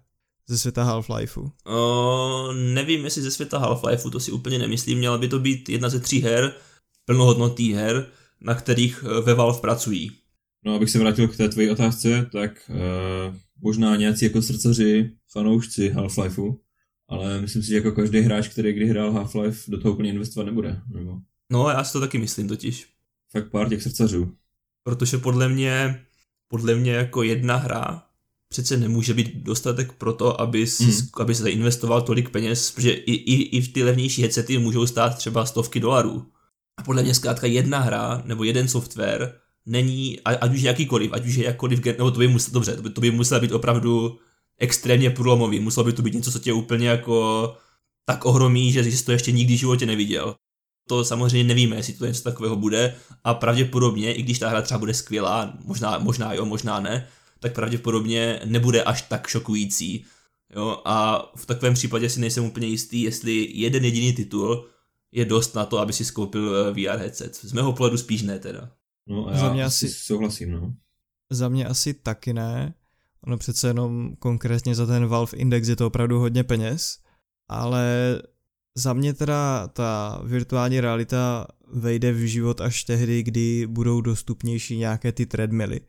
[0.49, 1.51] ze světa Half-Lifeu.
[1.67, 4.99] O, nevím, jestli ze světa Half-Lifeu, to si úplně nemyslím.
[4.99, 6.55] Měla by to být jedna ze tří her,
[7.05, 8.07] plnohodnotných her,
[8.41, 10.13] na kterých eh, ve Valve pracují.
[10.65, 15.95] No, abych se vrátil k té tvojí otázce, tak uh, možná nějací jako srdcaři, fanoušci
[15.95, 16.57] Half-Lifeu,
[17.09, 20.45] ale myslím si, že jako každý hráč, který kdy hrál Half-Life, do toho úplně investovat
[20.45, 20.81] nebude.
[20.95, 21.19] Nebo?
[21.53, 22.89] No, já si to taky myslím totiž.
[23.33, 24.37] Fakt pár těch srdcařů
[24.85, 26.01] protože podle mě,
[26.49, 28.03] podle mě jako jedna hra
[28.49, 31.09] přece nemůže být dostatek pro to, aby, si, hmm.
[31.21, 35.17] aby se zainvestoval tolik peněz, protože i, i, i v ty levnější headsety můžou stát
[35.17, 36.27] třeba stovky dolarů.
[36.77, 39.35] A podle mě zkrátka jedna hra nebo jeden software
[39.67, 42.91] není, ať už jakýkoliv, ať už je jakkoliv, nebo to by musel, dobře, to by,
[42.91, 44.19] to by muselo být opravdu
[44.59, 47.57] extrémně průlomový, muselo by to být něco, co tě úplně jako
[48.05, 50.37] tak ohromí, že jsi to ještě nikdy v životě neviděl
[50.89, 52.95] to samozřejmě nevíme, jestli to něco takového bude
[53.25, 57.09] a pravděpodobně, i když ta hra třeba bude skvělá, možná, možná jo, možná ne,
[57.41, 60.05] tak pravděpodobně nebude až tak šokující.
[60.57, 64.69] Jo, a v takovém případě si nejsem úplně jistý, jestli jeden jediný titul
[65.13, 67.35] je dost na to, aby si skoupil eh, VR headset.
[67.35, 68.71] Z mého pohledu spíš ne teda.
[69.07, 70.75] No a já za mě asi souhlasím, no.
[71.31, 72.75] Za mě asi taky ne.
[73.27, 76.99] Ono přece jenom konkrétně za ten Valve Index je to opravdu hodně peněz,
[77.49, 78.23] ale
[78.77, 85.13] za mě teda ta virtuální realita vejde v život až tehdy, kdy budou dostupnější nějaké
[85.13, 85.81] ty treadmily.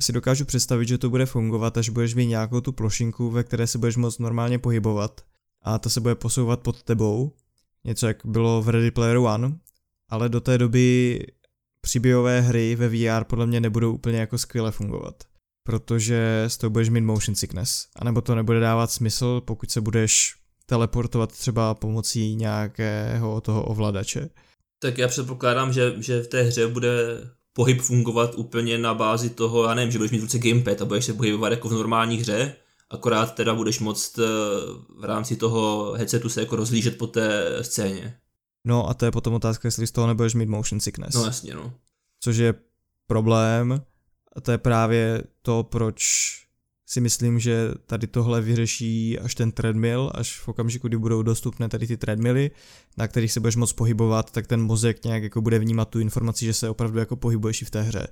[0.00, 3.66] Si dokážu představit, že to bude fungovat, až budeš mít nějakou tu plošinku, ve které
[3.66, 5.20] se budeš moct normálně pohybovat
[5.62, 7.32] a ta se bude posouvat pod tebou,
[7.84, 9.58] něco jak bylo v Ready Player One,
[10.08, 11.18] ale do té doby
[11.80, 15.24] příběhové hry ve VR podle mě nebudou úplně jako skvěle fungovat,
[15.68, 20.34] protože z toho budeš mít motion sickness, anebo to nebude dávat smysl, pokud se budeš
[20.66, 24.28] teleportovat třeba pomocí nějakého toho ovladače.
[24.78, 26.90] Tak já předpokládám, že, že v té hře bude
[27.52, 30.84] pohyb fungovat úplně na bázi toho, já nevím, že budeš mít v ruce gamepad a
[30.84, 32.54] budeš se pohybovat jako v normální hře,
[32.90, 34.22] akorát teda budeš moct eh,
[34.98, 38.18] v rámci toho headsetu se jako rozlížet po té scéně.
[38.64, 41.14] No a to je potom otázka, jestli z toho nebudeš mít motion sickness.
[41.14, 41.72] No jasně, no.
[42.20, 42.54] Což je
[43.06, 43.82] problém
[44.38, 46.04] a to je právě to, proč
[46.86, 51.68] si myslím, že tady tohle vyřeší až ten treadmill, až v okamžiku, kdy budou dostupné
[51.68, 52.50] tady ty treadmilly,
[52.96, 56.44] na kterých se budeš moc pohybovat, tak ten mozek nějak jako bude vnímat tu informaci,
[56.44, 58.06] že se opravdu jako pohybuješ i v té hře.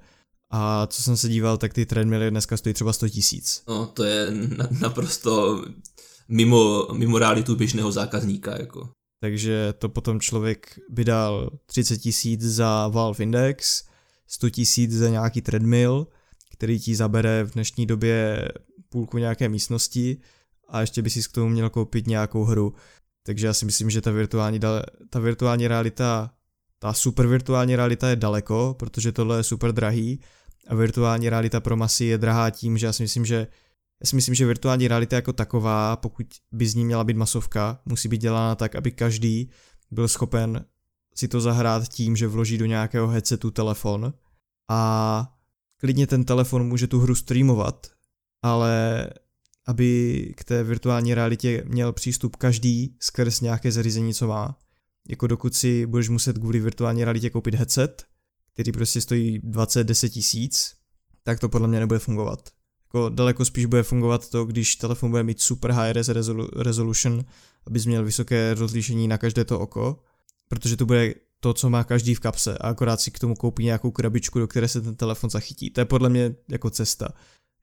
[0.51, 3.63] A co jsem se díval, tak ty treadmilly dneska stojí třeba 100 tisíc.
[3.69, 5.65] No, to je na, naprosto
[6.29, 8.89] mimo, mimo realitu běžného zákazníka, jako.
[9.21, 13.85] Takže to potom člověk by dal 30 tisíc za Valve Index,
[14.27, 16.07] 100 tisíc za nějaký treadmill,
[16.57, 18.49] který ti zabere v dnešní době
[18.89, 20.17] půlku nějaké místnosti
[20.69, 22.75] a ještě by si k tomu měl koupit nějakou hru.
[23.27, 24.61] Takže já si myslím, že ta virtuální,
[25.11, 26.31] ta virtuální realita,
[26.79, 30.21] ta super virtuální realita je daleko, protože tohle je super drahý,
[30.69, 33.47] a virtuální realita pro masy je drahá tím, že já si myslím, že
[34.01, 37.81] já si myslím, že virtuální realita jako taková, pokud by z ní měla být masovka,
[37.85, 39.51] musí být dělána tak, aby každý
[39.91, 40.65] byl schopen
[41.15, 44.13] si to zahrát tím, že vloží do nějakého headsetu telefon
[44.69, 45.33] a
[45.77, 47.87] klidně ten telefon může tu hru streamovat,
[48.43, 49.07] ale
[49.67, 54.59] aby k té virtuální realitě měl přístup každý skrz nějaké zařízení, co má.
[55.09, 58.05] Jako dokud si budeš muset kvůli virtuální realitě koupit headset,
[58.53, 60.75] který prostě stojí 20-10 tisíc,
[61.23, 62.51] tak to podle mě nebude fungovat.
[62.89, 66.11] Jako daleko spíš bude fungovat to, když telefon bude mít super high res
[66.57, 67.25] resolution,
[67.67, 70.03] abys měl vysoké rozlišení na každé to oko,
[70.49, 73.65] protože to bude to, co má každý v kapse a akorát si k tomu koupí
[73.65, 75.71] nějakou krabičku, do které se ten telefon zachytí.
[75.71, 77.09] To je podle mě jako cesta.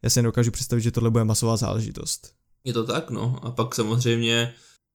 [0.03, 2.33] Já si nedokážu představit, že tohle bude masová záležitost.
[2.63, 3.39] Je to tak, no.
[3.41, 4.53] A pak samozřejmě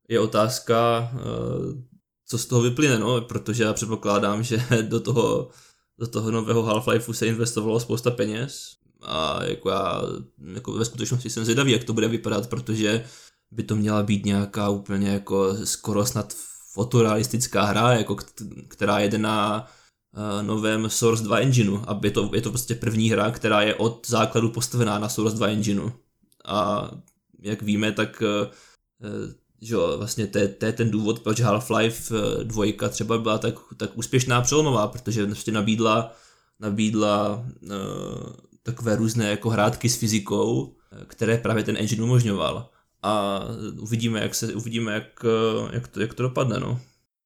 [0.09, 1.83] je otázka, eh,
[2.27, 5.51] co z toho vyplyne, no, protože já předpokládám, že do toho,
[5.99, 10.03] do toho nového Half-Lifeu se investovalo spousta peněz a jako já
[10.55, 13.05] jako ve skutečnosti jsem zvědavý, jak to bude vypadat, protože
[13.51, 16.35] by to měla být nějaká úplně jako skoro snad
[16.79, 18.17] fotorealistická hra, jako
[18.69, 19.67] která jede na
[20.17, 23.75] uh, novém Source 2 engineu a je to, je to prostě první hra, která je
[23.75, 25.91] od základu postavená na Source 2 engineu.
[26.45, 26.91] A
[27.43, 28.47] jak víme, tak uh,
[29.63, 32.15] že jo, vlastně to je, to je ten důvod, proč Half-Life
[32.45, 36.13] 2 třeba byla tak, tak úspěšná přelomová, protože vlastně nabídla,
[36.61, 37.71] nabídla uh,
[38.63, 40.77] takové různé jako hrátky s fyzikou,
[41.07, 42.71] které právě ten engine umožňoval
[43.03, 43.41] a
[43.79, 45.25] uvidíme, jak, se, uvidíme, jak,
[45.73, 46.81] jak, to, jak to dopadne, no.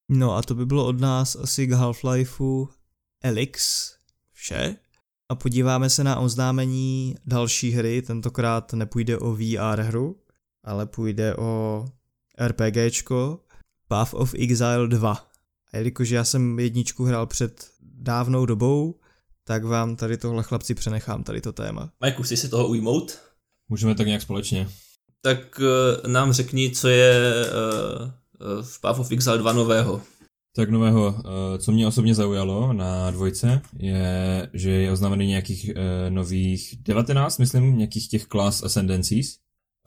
[0.09, 2.69] No a to by bylo od nás asi k Half-Lifeu
[3.23, 3.91] Elix
[4.33, 4.77] vše.
[5.29, 10.21] A podíváme se na oznámení další hry, tentokrát nepůjde o VR hru,
[10.65, 11.85] ale půjde o
[12.47, 13.41] RPGčko
[13.89, 15.27] Path of Exile 2.
[15.73, 19.01] A jelikož já jsem jedničku hrál před dávnou dobou,
[19.45, 21.93] tak vám tady tohle chlapci přenechám, tady to téma.
[22.01, 23.19] Majku, chci si toho ujmout?
[23.69, 24.69] Můžeme tak nějak společně
[25.23, 30.03] tak uh, nám řekni, co je uh, v Path of Exile 2 nového.
[30.57, 31.23] Tak nového,
[31.59, 35.71] co mě osobně zaujalo na dvojce, je, že je oznámený nějakých
[36.09, 39.37] nových 19, myslím, nějakých těch class ascendancies.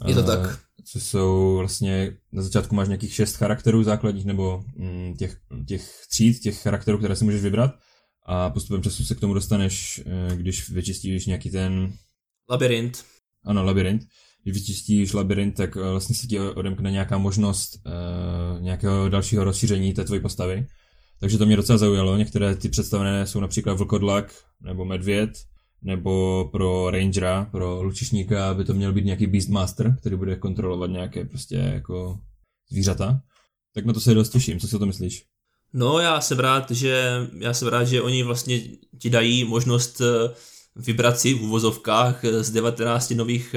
[0.05, 0.59] Je to tak.
[0.85, 6.39] Co jsou vlastně, na začátku máš nějakých šest charakterů základních, nebo mm, těch, těch tříd,
[6.39, 7.71] těch charakterů, které si můžeš vybrat.
[8.25, 10.01] A postupem času se k tomu dostaneš,
[10.35, 11.93] když vyčistíš nějaký ten...
[12.49, 13.05] Labirint.
[13.45, 14.01] Ano, labirint
[14.45, 19.93] když vyčistíš labirint, tak eh, vlastně se ti odemkne nějaká možnost uh, nějakého dalšího rozšíření
[19.93, 20.67] té tvojí postavy.
[21.19, 22.17] Takže to mě docela zaujalo.
[22.17, 25.29] Některé ty představené jsou například vlkodlak nebo medvěd,
[25.81, 31.25] nebo pro rangera, pro lučišníka by to měl být nějaký Beastmaster, který bude kontrolovat nějaké
[31.25, 32.19] prostě jako
[32.71, 33.21] zvířata.
[33.73, 34.59] Tak na to se dost těším.
[34.59, 35.23] Co si o to myslíš?
[35.73, 38.61] No, já jsem rád, že, já jsem rád, že oni vlastně
[38.99, 40.31] ti dají možnost uh
[40.75, 43.55] vybrat si v uvozovkách z 19 nových,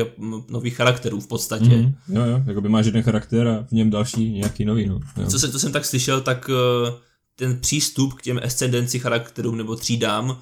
[0.48, 1.76] nových charakterů v podstatě.
[1.76, 4.86] Mm, jo, jo, jako by máš jeden charakter a v něm další nějaký nový.
[4.86, 5.00] No.
[5.16, 5.26] Jo.
[5.26, 6.92] Co, jsem, co jsem tak slyšel, tak eh,
[7.36, 10.36] ten přístup k těm ascendenci charakterům nebo třídám uh,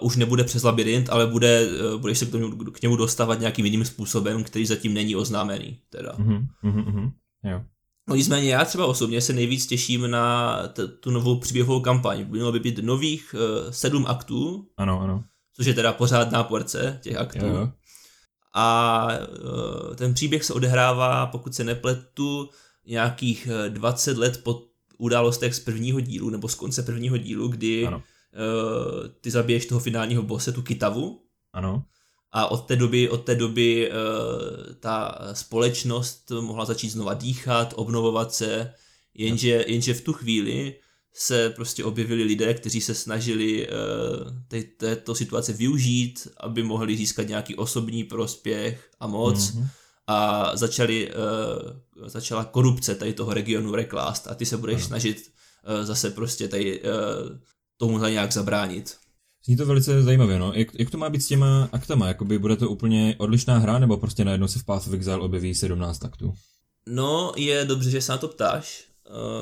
[0.00, 3.64] už nebude přes labirint, ale bude, uh, budeš se k, tomu, k němu dostávat nějakým
[3.64, 5.78] jiným způsobem, který zatím není oznámený.
[5.90, 6.12] Teda.
[6.12, 7.12] Mm-hmm, mm-hmm,
[7.44, 7.62] jo.
[8.08, 12.26] No nicméně já třeba osobně se nejvíc těším na t- tu novou příběhovou kampaň.
[12.28, 14.66] Mělo by být nových uh, sedm aktů.
[14.76, 15.24] Ano, ano
[15.56, 17.46] což je teda pořádná porce těch aktů.
[17.46, 17.72] Jo.
[18.54, 19.08] A
[19.92, 22.50] e, ten příběh se odehrává, pokud se nepletu,
[22.86, 24.62] nějakých 20 e, let po
[24.98, 28.02] událostech z prvního dílu, nebo z konce prvního dílu, kdy ano.
[28.36, 31.22] Uh, ty zabiješ toho finálního bose, tu Kitavu.
[31.52, 31.84] Ano.
[32.32, 38.34] A od té doby, od té doby uh, ta společnost mohla začít znova dýchat, obnovovat
[38.34, 38.74] se,
[39.14, 40.74] jenže, jenže v tu chvíli
[41.18, 47.54] se prostě objevili lidé, kteří se snažili uh, této situace využít, aby mohli získat nějaký
[47.54, 49.38] osobní prospěch a moc.
[49.38, 49.66] Mm-hmm.
[50.06, 54.86] A začali, uh, začala korupce tady toho regionu reklást a ty se budeš ano.
[54.86, 55.32] snažit
[55.78, 56.88] uh, zase prostě tady uh,
[57.76, 58.96] tomu nějak zabránit.
[59.44, 60.52] Zní to velice zajímavě, no.
[60.54, 62.08] Jak, jak to má být s těma aktama?
[62.08, 65.54] Jakoby bude to úplně odlišná hra, nebo prostě najednou se v Path of Exile objeví
[65.54, 66.34] 17 aktů?
[66.88, 68.84] No, je dobře, že se na to ptáš,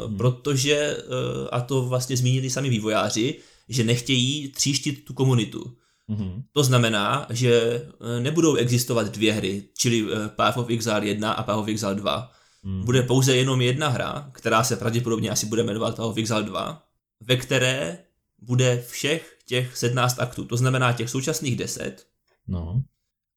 [0.07, 0.17] hmm.
[0.17, 3.39] protože, uh, a to vlastně zmínili sami vývojáři,
[3.69, 5.77] že nechtějí tříštit tu komunitu.
[6.09, 6.43] Hmm.
[6.53, 10.07] To znamená, že eh, nebudou existovat dvě hry, čili
[10.37, 12.33] Path of Exile 1 a Path of Exile 2.
[12.63, 12.85] Hmm.
[12.85, 16.83] Bude pouze jenom jedna hra, která se pravděpodobně asi bude jmenovat Path of Exile 2,
[17.21, 17.99] ve které
[18.39, 22.07] bude všech těch 17 aktů, to znamená těch současných 10.
[22.49, 22.83] No.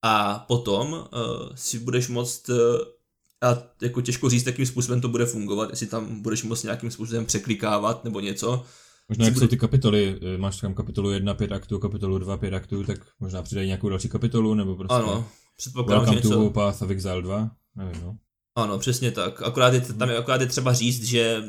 [0.02, 1.00] A potom uh,
[1.56, 2.56] si budeš moct uh,
[3.44, 7.26] a jako těžko říct, jakým způsobem to bude fungovat, jestli tam budeš moct nějakým způsobem
[7.26, 8.64] překlikávat nebo něco,
[9.10, 12.38] Možná jak bude- jsou ty kapitoly, eh, máš tam kapitolu 1, 5 aktů, kapitolu 2,
[12.38, 15.28] 5 aktů, tak možná přidají nějakou další kapitolu, nebo prostě Ano,
[15.58, 16.50] předpokládám, že Welcome to něco...
[16.54, 18.16] Path of Exile 2, nevím, no.
[18.56, 19.42] Ano, přesně tak.
[19.42, 21.44] Akorát je, tam je akorát je třeba říct, že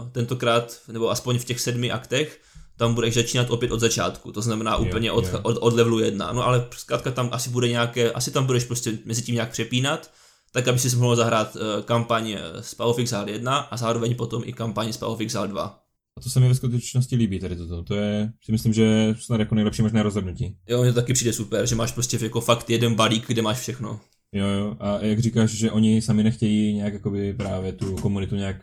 [0.00, 2.40] uh, tentokrát, nebo aspoň v těch sedmi aktech,
[2.76, 5.40] tam budeš začínat opět od začátku, to znamená Jo, úplně od, jo.
[5.42, 6.32] od, od levelu 1.
[6.32, 10.10] No ale zkrátka tam asi bude nějaké, asi tam budeš prostě mezi tím nějak přepínat,
[10.52, 14.52] tak aby si mohl zahrát uh, kampaň eh, z Exile 1 a zároveň potom i
[14.52, 15.84] kampaň z Exile 2.
[16.16, 17.82] A to se mi ve skutečnosti líbí tady toto.
[17.82, 20.56] To je, si myslím, že snad jako nejlepší možné rozhodnutí.
[20.68, 23.58] Jo, mně to taky přijde super, že máš prostě jako fakt jeden balík, kde máš
[23.58, 24.00] všechno.
[24.32, 24.76] Jo, jo.
[24.80, 28.56] A jak říkáš, že oni sami nechtějí nějak jakoby právě tu komunitu nějak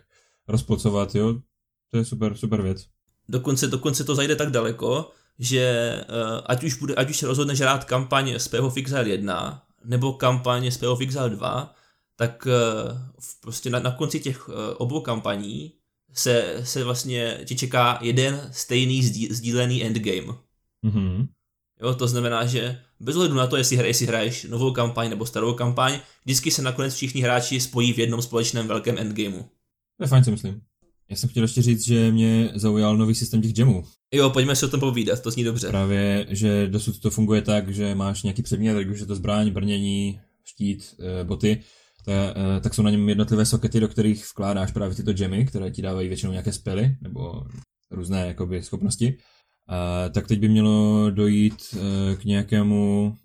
[0.48, 1.36] rozpocovat, jo,
[1.92, 2.86] to je super, super věc.
[3.30, 7.60] Dokonce, dokonce to zajde tak daleko, že uh, ať už, bude, ať už se rozhodneš
[7.60, 11.76] hrát kampaň z of Exile 1 nebo kampaň z of Exile 2,
[12.16, 12.46] tak
[13.20, 15.74] v- prostě na, na konci těch uh, obou kampaní
[16.14, 20.34] se, se vlastně ti čeká jeden stejný sdí, sdílený endgame.
[20.82, 21.28] Mhm.
[21.82, 25.26] Jo, to znamená, že bez ohledu na to, jestli, hra, jestli hraješ novou kampaň nebo
[25.26, 29.44] starou kampaň, vždycky se nakonec všichni hráči spojí v jednom společném velkém endgameu.
[29.98, 30.62] To je fajn, si myslím.
[31.10, 33.84] Já jsem chtěl ještě říct, že mě zaujal nový systém těch gemů.
[34.12, 35.68] Jo, pojďme si o tom povídat, to zní dobře.
[35.68, 39.52] Právě, že dosud to funguje tak, že máš nějaký předmět, ať už je to zbraň,
[39.52, 41.62] brnění, štít, eh, boty,
[42.08, 45.82] eh, tak jsou na něm jednotlivé sokety, do kterých vkládáš právě tyto gemy, které ti
[45.82, 47.44] dávají většinou nějaké spely nebo
[47.92, 49.18] různé jakoby, schopnosti.
[49.68, 53.16] A, tak teď by mělo dojít eh, k nějakému,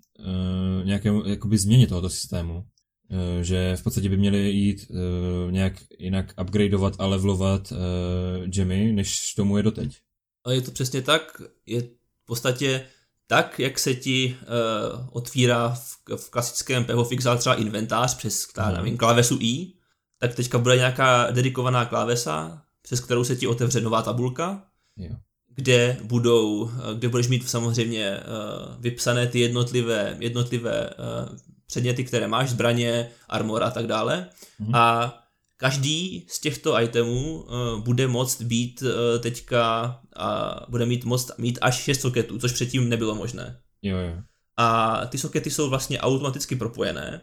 [0.85, 2.65] nějakému jakoby změně tohoto systému.
[3.13, 8.93] Eh, že v podstatě by měli jít eh, nějak jinak upgradeovat a levelovat eh, gemy,
[8.93, 9.97] než tomu je doteď.
[10.45, 12.87] A je to přesně tak, je v podstatě
[13.27, 18.67] tak, jak se ti uh, otvírá v, v klasickém PHO Fixal třeba inventář přes, já
[18.67, 18.75] Mhm.
[18.77, 19.73] nevím, klávesu I,
[20.19, 24.65] tak teďka bude nějaká dedikovaná klávesa, přes kterou se ti otevře nová tabulka,
[24.97, 25.17] Jo.
[25.55, 31.37] kde budou, kde budeš mít samozřejmě uh, vypsané ty jednotlivé, jednotlivé uh,
[31.71, 34.27] předměty, které máš, zbraně, armor a tak dále.
[34.59, 34.75] Mhm.
[34.75, 35.15] A
[35.57, 38.89] každý z těchto itemů uh, bude moct být uh,
[39.21, 43.57] teďka a bude mít moct mít až 6 soketů, což předtím nebylo možné.
[43.83, 44.13] Jo, jo.
[44.57, 47.21] A ty sokety jsou vlastně automaticky propojené,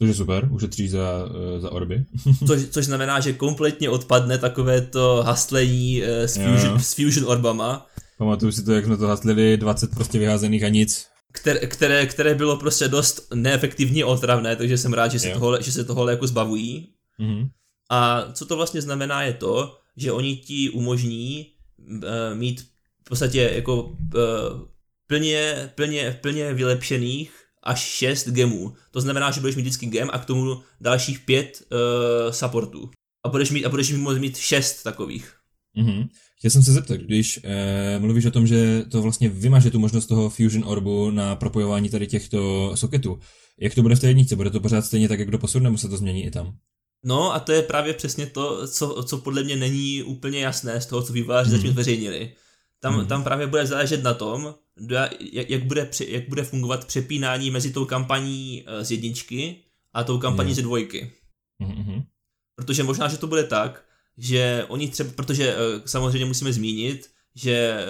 [0.00, 2.04] Což je super, ušetříš za, eh, za orby.
[2.46, 6.78] což, což znamená, že kompletně odpadne takové to haslení uh, s, fusion, jo.
[6.78, 7.86] s fusion orbama,
[8.18, 11.06] Pamatuju si to, jak jsme to haslili, 20 prostě vyházených a nic.
[11.32, 15.38] Které, které, které bylo prostě dost neefektivně otravné, takže jsem rád, že se, Jo.
[15.38, 16.92] tohle, že se tohle jako zbavují.
[17.18, 17.48] Mhm.
[17.90, 21.46] A co to vlastně znamená je to, že oni ti umožní
[21.78, 22.02] uh,
[22.34, 22.60] mít
[23.00, 23.92] v podstatě jako uh,
[25.06, 28.74] plně, plně, plně vylepšených až 6 gemů.
[28.90, 31.78] To znamená, že budeš mít vždycky gem a k tomu dalších 5 uh,
[32.32, 32.90] supportů.
[33.24, 35.34] A budeš mít, a budeš mít, mít 6 takových.
[35.74, 36.08] Mhm.
[36.38, 40.06] Chtěl jsem se zeptat, když eh, mluvíš o tom, že to vlastně vymaže tu možnost
[40.06, 43.18] toho Fusion Orbu na propojování tady těchto soketů,
[43.60, 44.36] jak to bude v té jedničce?
[44.36, 46.56] Bude to pořád stejně tak, jak do posud, nebo se to změní i tam?
[47.04, 50.86] No a to je právě přesně to, co, co podle mě není úplně jasné z
[50.86, 51.56] toho, co vývojáři Mhm.
[51.58, 52.32] zatím zveřejnili.
[52.80, 53.06] Tam, Mhm.
[53.06, 54.54] tam právě bude záležet na tom,
[55.32, 59.56] jak, jak, bude, jak bude fungovat přepínání mezi tou kampaní eh, z jedničky
[59.92, 60.54] a tou kampaní Jo.
[60.54, 61.10] ze dvojky.
[61.58, 62.02] Mhm.
[62.56, 63.84] Protože možná, že to bude tak,
[64.18, 67.86] že oni třeba, protože eh, samozřejmě musíme zmínit, že eh,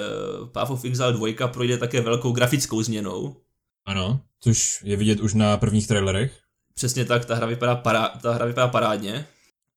[0.52, 3.36] Path of Exile 2 projde také velkou grafickou změnou.
[3.84, 6.38] Ano, což je vidět už na prvních trailerech.
[6.74, 9.26] Přesně tak, ta hra vypadá, pará, ta hra vypadá parádně.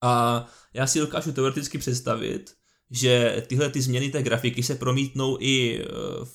[0.01, 2.53] A já si dokážu teoreticky představit,
[2.91, 5.85] že tyhle ty změny té grafiky se promítnou i eh,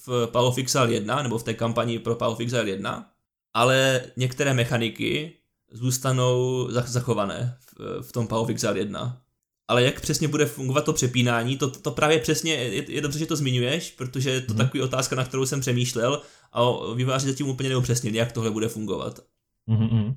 [0.06, 3.10] v Path of Exile 1, nebo v té kampani pro Path of Exile 1,
[3.54, 5.32] ale některé mechaniky
[5.72, 9.22] zůstanou zach- zachované v, v tom Path of Exile 1.
[9.68, 13.26] Ale jak přesně bude fungovat to přepínání, to, to právě přesně, je, je dobře, že
[13.26, 14.58] to zmiňuješ, protože je to Mhm.
[14.58, 16.62] takový otázka, na kterou jsem přemýšlel a
[16.94, 19.20] vývojáři zatím úplně neupřesnili, jak tohle bude fungovat.
[19.66, 20.14] Mhm.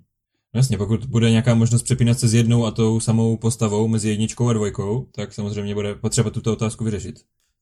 [0.54, 4.10] No Jasně, pokud bude nějaká možnost přepínat se s jednou a tou samou postavou mezi
[4.10, 7.16] jedničkou a dvojkou, tak samozřejmě bude potřeba tuto otázku vyřešit.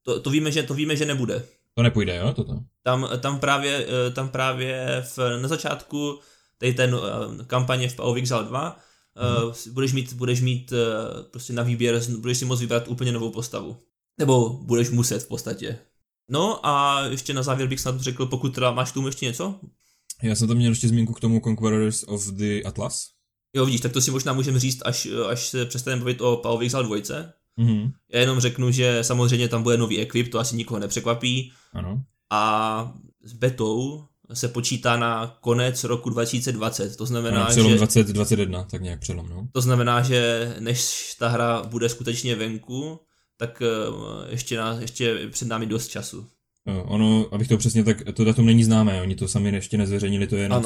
[0.04, 1.44] To, to, víme, že, to víme, že nebude.
[1.74, 2.60] To nepůjde, jo, toto?
[2.84, 6.20] Tam, tam právě, eh, tam právě v, na začátku
[6.58, 7.02] tady ten uh,
[7.48, 8.80] kampaně v Exile 2
[9.46, 10.78] uh, budeš mít, budeš mít uh,
[11.32, 13.78] prostě na výběr, budeš si moct vybrat úplně novou postavu.
[14.20, 15.80] Nebo budeš muset v podstatě.
[16.30, 19.60] No a ještě na závěr bych snad řekl, pokud teda máš k tomu ještě něco?
[20.24, 23.08] Já jsem tam měl ještě zmínku k tomu Conquerors of the Atlas.
[23.56, 26.62] Jo, vidíš, tak to si možná můžeme říct, až, až se přestaneme bavit o of
[26.62, 26.98] Exile 2.
[27.58, 27.92] Mhm.
[28.14, 31.52] Já jenom řeknu, že samozřejmě tam bude nový equip, to asi nikoho nepřekvapí.
[31.74, 32.04] Ano.
[32.30, 32.94] a
[33.24, 36.96] s betou se počítá na konec roku 2020.
[36.96, 39.48] To znamená, ano přelom že, 2021, tak nějak přelom, no.
[39.52, 43.00] to znamená, že než ta hra bude skutečně venku,
[43.38, 46.28] tak uh, ještě, nás, ještě před námi dost času.
[46.68, 50.28] Jo, ono, abych to přesně, tak to datum není známé, oni to sami ještě nezveřejnili,
[50.28, 50.64] to je jenom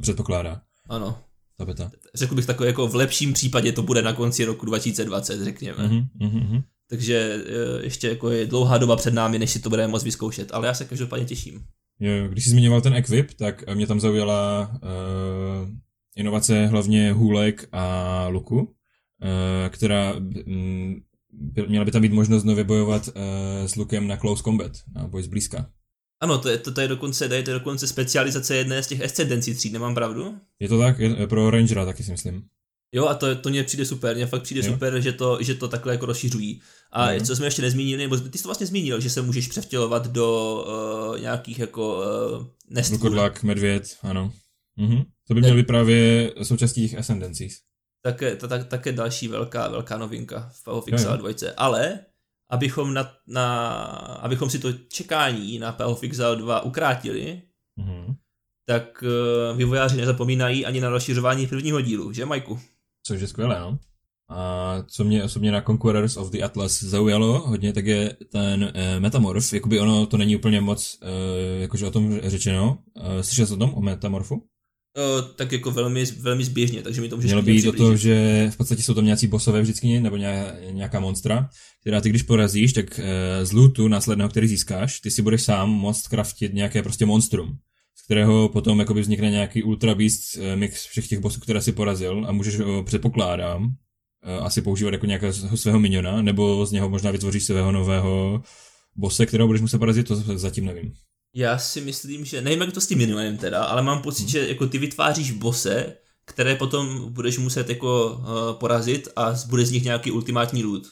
[0.00, 0.60] předpokládá.
[0.88, 1.18] Ano.
[1.58, 1.90] Ta beta.
[2.14, 5.78] Řekl bych takové, jako v lepším případě to bude na konci roku 2020, řekněme.
[5.78, 6.62] Mm-hmm, mm-hmm.
[6.90, 10.52] Takže uh, ještě jako je dlouhá doba před námi, než si to budeme moc vyzkoušet,
[10.52, 11.64] ale já se každopádně těším.
[12.28, 15.68] Když jsi zmiňoval ten Equip, tak mě tam zaujala uh,
[16.16, 18.68] inovace hlavně hůlek a luku, uh,
[19.68, 20.14] která
[20.46, 21.02] um,
[21.68, 23.14] měla by tam být možnost nově bojovat uh,
[23.66, 25.70] s lukem na close combat, na boj zblízka.
[26.20, 29.54] Ano, to je, to, to je dokonce, to je dokonce specializace jedné z těch ascendencí
[29.54, 30.38] tříd, nemám pravdu?
[30.60, 30.98] Je to tak?
[30.98, 32.42] Je, pro Rangera taky si myslím.
[32.92, 34.72] Jo, a to, to mě přijde super, mně fakt přijde jo.
[34.72, 36.62] super, že to, že to takhle jako rozšiřují.
[36.92, 37.20] A jo.
[37.24, 40.56] co jsme ještě nezmínili, nebo ty jsi to vlastně zmínil, že se můžeš převtělovat do
[41.12, 43.00] uh, nějakých jako uh, nestvůr.
[43.00, 44.32] Vlkodlak, medvěd, ano.
[44.76, 45.02] Mhm.
[45.28, 47.56] To by mělo být právě součástí těch ascendencích.
[48.02, 51.30] Také, ta, ta, také další velká, velká novinka v Exile 2.
[51.56, 52.00] Ale
[52.50, 53.66] abychom, na, na,
[54.22, 57.42] abychom si to čekání na of Exile 2 ukrátili,
[57.80, 58.16] mm-hmm.
[58.66, 62.60] tak uh, vývojáři nezapomínají ani na rozšiřování prvního dílu, že Majku?
[63.08, 63.78] Což je skvělé, no.
[64.30, 69.00] A co mě osobně na Conquerors of the Atlas zaujalo hodně, tak je ten e,
[69.00, 69.52] metamorf.
[69.52, 72.78] Jakoby ono to není úplně moc e, jakože o tom řečeno.
[72.96, 74.34] E, slyšel jsi o tom, o metamorfu?
[74.34, 78.46] Uh, tak jako velmi, velmi zběžně, takže mi to můžeš Mělo být o to, že
[78.50, 80.16] v podstatě jsou tam nějací bosové vždycky, nebo
[80.70, 81.48] nějaká monstra,
[81.80, 83.04] která ty když porazíš, tak uh,
[83.44, 87.58] z lootu následného, který získáš, ty si budeš sám moct kraftit nějaké prostě monstrum,
[87.98, 91.72] z kterého potom jakoby vznikne nějaký ultra beast uh, mix všech těch bossů, které si
[91.72, 96.88] porazil a můžeš ho, předpokládám, uh, asi používat jako nějakého svého miniona, nebo z něho
[96.88, 98.42] možná vytvoříš svého nového
[98.96, 100.92] bose, kterého budeš muset porazit, to zatím nevím.
[101.34, 104.30] Já si myslím, že, nevím jak to s tím minulým teda, ale mám pocit, hmm.
[104.30, 109.70] že jako ty vytváříš bose, které potom budeš muset jako uh, porazit a bude z
[109.70, 110.82] nich nějaký ultimátní loot.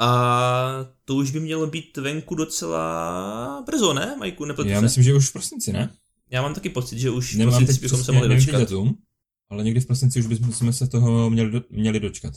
[0.00, 4.44] A to už by mělo být venku docela brzo, ne, Majku?
[4.44, 5.90] Nepletu Já myslím, že už v prosinci, ne?
[6.32, 8.60] Já mám taky pocit, že už Nemám v prosinci bychom se mohli dočkat.
[8.60, 8.98] Datum,
[9.50, 12.34] ale někdy v prosinci už bychom se toho měli, do, měli dočkat.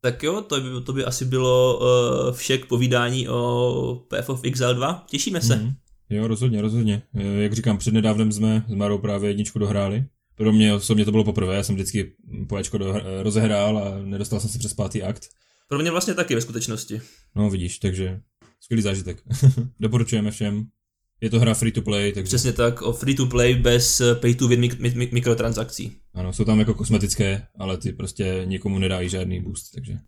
[0.00, 4.40] Tak jo, to by, to by asi bylo uh, vše k povídání o Path of
[4.44, 5.06] Exile 2.
[5.10, 5.56] Těšíme se.
[5.56, 5.72] Mm.
[6.10, 7.02] Jo, rozhodně, rozhodně.
[7.14, 10.04] Eh, jak říkám, přednedávnem jsme s Marou právě jedničku dohráli.
[10.34, 12.12] Pro mě osobně to bylo poprvé, já jsem vždycky
[12.48, 15.28] poječko do, rozehrál a nedostal jsem se přes pátý akt.
[15.68, 17.00] Pro mě vlastně taky ve skutečnosti.
[17.36, 18.20] No vidíš, takže
[18.60, 19.22] skvělý zážitek.
[19.80, 20.66] Doporučujeme všem.
[21.20, 22.28] Je to hra free to play, takže...
[22.28, 25.92] Přesně tak, o free to play bez eh, pay to win mik- mik- mikrotransakcí.
[26.14, 29.98] Ano, jsou tam jako kosmetické, ale ty prostě nikomu nedají žádný boost, takže...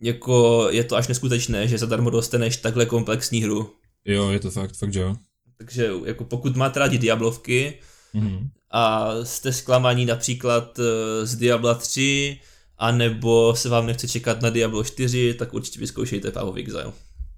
[0.00, 3.70] Jako je to až neskutečné, že zadarmo dostaneš takhle komplexní hru.
[4.04, 5.16] Jo, je to fakt, fakt, že jo.
[5.58, 7.78] Takže jako pokud máte rádi Diablovky
[8.14, 8.48] mm-hmm.
[8.70, 12.40] a jste zklamaní například eh, z Diabla 3,
[12.78, 16.92] anebo se vám nechce čekat na Diablo 4, tak určitě vyzkoušejte Path of Exile.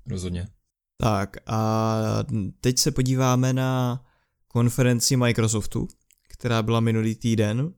[0.06, 0.48] Rozhodně.
[1.00, 2.00] Tak a
[2.60, 4.02] teď se podíváme na
[4.48, 5.88] konferenci Microsoftu,
[6.28, 7.72] která byla minulý týden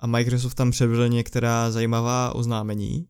[0.00, 3.06] a Microsoft tam předvedl některá zajímavá oznámení.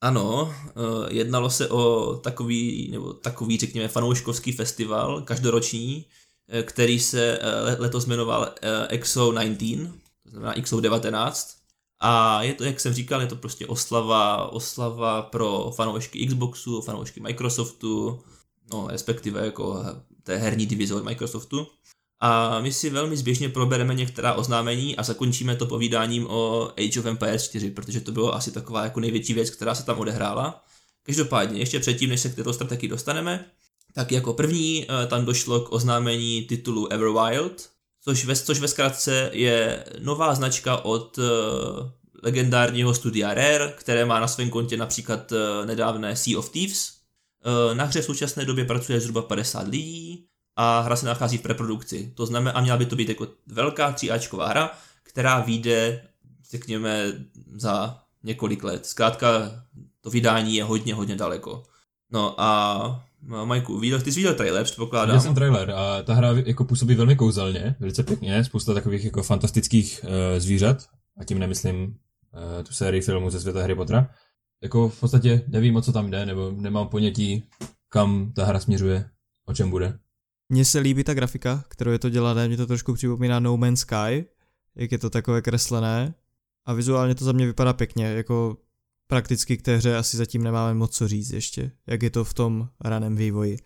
[0.00, 0.70] Ano, eh,
[1.14, 6.06] jednalo se o takový, nebo takový, řekněme, fanouškovský festival, každoroční,
[6.48, 9.92] Eh, který se eh, letos jmenoval eh, XO19,
[10.22, 11.54] to znamená XO19.
[12.00, 17.20] A je to, jak jsem říkal, je to prostě oslava, oslava pro fanoušky Xboxu, fanoušky
[17.20, 18.20] Microsoftu,
[18.70, 19.84] no respektive jako
[20.22, 21.66] té herní divize od Microsoftu.
[22.20, 27.06] A my si velmi zběžně probereme některá oznámení a zakončíme to povídáním o Age of
[27.06, 30.64] Empires 4, protože to bylo asi taková jako největší věc, která se tam odehrála.
[31.02, 33.44] Každopádně, ještě předtím, než se k této strategii dostaneme,
[33.94, 37.68] tak jako první eh, tam došlo k oznámení titulu Everwild,
[38.04, 41.24] což ve, což ve zkratce je nová značka od uh,
[42.22, 46.97] legendárního studia Rare, které má na svém kontě například uh, nedávné Sea of Thieves.
[47.46, 51.42] Uh, na hře v současné době pracuje zhruba 50 lidí a hra se nachází v
[51.42, 52.12] preprodukci.
[52.14, 54.70] To znamená, a měla by to být jako velká 3Ačková hra,
[55.02, 56.02] která vyjde,
[56.50, 57.12] řekněme,
[57.56, 58.86] za několik let.
[58.86, 59.28] Zkrátka
[60.00, 61.62] to vydání je hodně, hodně daleko.
[62.10, 63.08] No a
[63.44, 65.08] Majku, viděl, ty jsi viděl trailer, předpokládám.
[65.08, 69.22] Viděl jsem trailer a ta hra jako působí velmi kouzelně, velice pěkně, spousta takových jako
[69.22, 70.76] fantastických uh, zvířat,
[71.18, 74.10] a tím nemyslím uh, tu sérii filmů ze světa Harry Pottera.
[74.62, 77.44] Jako v podstatě nevím, o co tam jde, nebo nemám ponětí,
[77.88, 79.10] kam ta hra směřuje,
[79.46, 79.98] o čem bude.
[80.48, 83.80] Mně se líbí ta grafika, kterou je to dělané, mě to trošku připomíná No Man's
[83.80, 84.24] Sky,
[84.76, 86.14] jak je to takové kreslené
[86.66, 88.56] a vizuálně to za mě vypadá pěkně, jako
[89.06, 92.34] prakticky k té hře asi zatím nemáme moc co říct ještě, jak je to v
[92.34, 93.58] tom raném vývoji.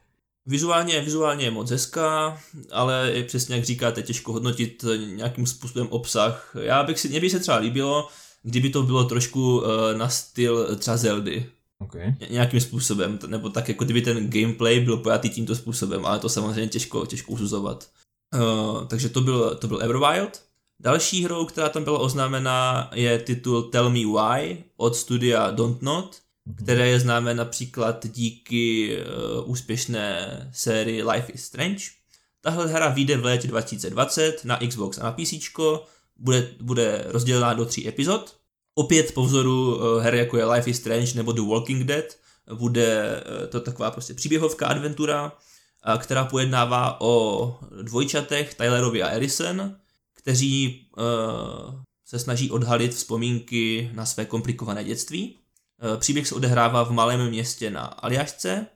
[0.46, 2.38] Vizuálně, vizuálně je moc hezká,
[2.72, 4.84] ale je přesně jak říkáte, těžko hodnotit
[5.16, 6.56] nějakým způsobem obsah.
[6.60, 8.08] Já bych si, mě by se třeba líbilo,
[8.42, 9.64] kdyby to bylo trošku uh,
[9.96, 11.46] na styl třeba Zeldy.
[11.78, 12.14] Okay.
[12.30, 16.66] Nějakým způsobem, nebo tak jako kdyby ten gameplay byl pojatý tímto způsobem, ale to samozřejmě
[16.66, 17.88] těžko, těžko usuzovat.
[18.34, 20.42] Uh, takže to byl, to byl Everwild.
[20.80, 26.16] Další hrou, která tam byla oznámena, je titul Tell Me Why od studia Don't Not,
[26.64, 31.84] které je známé například díky uh, úspěšné sérii Life is Strange.
[32.40, 35.32] Tahle hra vyjde v létě 2020 na Xbox a na PC,
[36.16, 38.36] bude, bude rozdělená do tří epizod.
[38.74, 42.04] Opět po vzoru uh, her jako je Life is Strange nebo The Walking Dead
[42.54, 45.32] bude uh, to taková prostě příběhovká adventura,
[45.88, 49.76] uh, která pojednává o dvojčatech Tylerovi a Erison,
[50.14, 50.86] kteří
[52.04, 55.38] se snaží odhalit vzpomínky na své komplikované dětství.
[55.98, 58.66] Příběh se odehrává v malém městě na Aljašce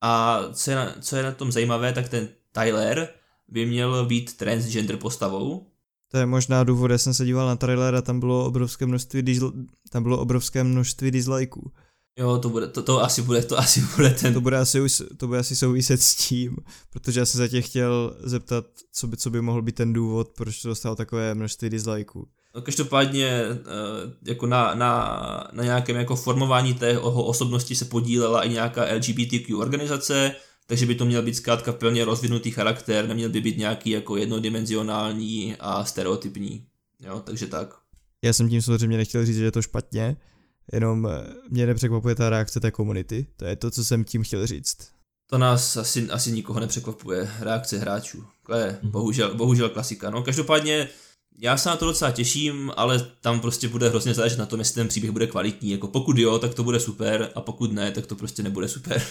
[0.00, 3.08] a co je, na, co je na tom zajímavé, tak ten Tyler
[3.48, 5.66] by měl být transgender postavou.
[6.12, 9.22] To je možná důvod, já jsem se díval na trailer a tam bylo obrovské množství,
[9.22, 11.72] disl- tam bylo obrovské množství dislikeů.
[12.18, 14.34] Jo, to, bude, to, to asi bude, to asi bude ten...
[14.34, 14.78] To bude asi,
[15.16, 16.56] to bude asi souviset s tím,
[16.90, 20.28] protože já jsem se tě chtěl zeptat, co by, co by mohl být ten důvod,
[20.36, 22.26] proč to dostalo takové množství dislikeů.
[22.54, 23.56] No, každopádně eh,
[24.26, 30.34] jako na, na, na nějakém jako formování té osobnosti se podílela i nějaká LGBTQ organizace,
[30.66, 35.56] takže by to měl být zkrátka plně rozvinutý charakter, neměl by být nějaký jako jednodimenzionální
[35.60, 36.66] a stereotypní.
[37.00, 37.74] Jo, takže tak.
[38.22, 40.16] Já jsem tím samozřejmě nechtěl říct, že je to špatně,
[40.72, 43.26] jenom eh, mě nepřekvapuje ta reakce té komunity.
[43.36, 44.76] To je to, co jsem tím chtěl říct.
[45.26, 48.24] To nás asi, asi nikoho nepřekvapuje, reakce hráčů.
[48.46, 48.90] To je mhm.
[48.90, 50.10] bohužel, bohužel klasika.
[50.10, 50.88] No, každopádně
[51.38, 54.74] já se na to docela těším, ale tam prostě bude hrozně záležet na tom, jestli
[54.74, 55.70] ten příběh bude kvalitní.
[55.70, 59.02] Jako pokud jo, tak to bude super a pokud ne, tak to prostě nebude super.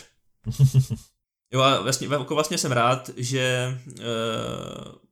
[1.54, 4.04] Jo a vlastně, jako vlastně jsem rád, že uh,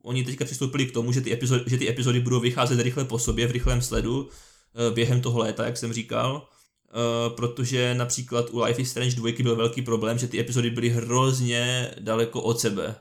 [0.01, 3.19] oni teďka přistoupili k tomu, že ty, epizody, že ty epizody budou vycházet rychle po
[3.19, 6.47] sobě, v rychlém sledu, uh, během toho léta, jak jsem říkal.
[6.89, 10.89] Uh, protože například u Life is Strange 2 byl velký problém, že ty epizody byly
[10.89, 12.95] hrozně daleko od sebe.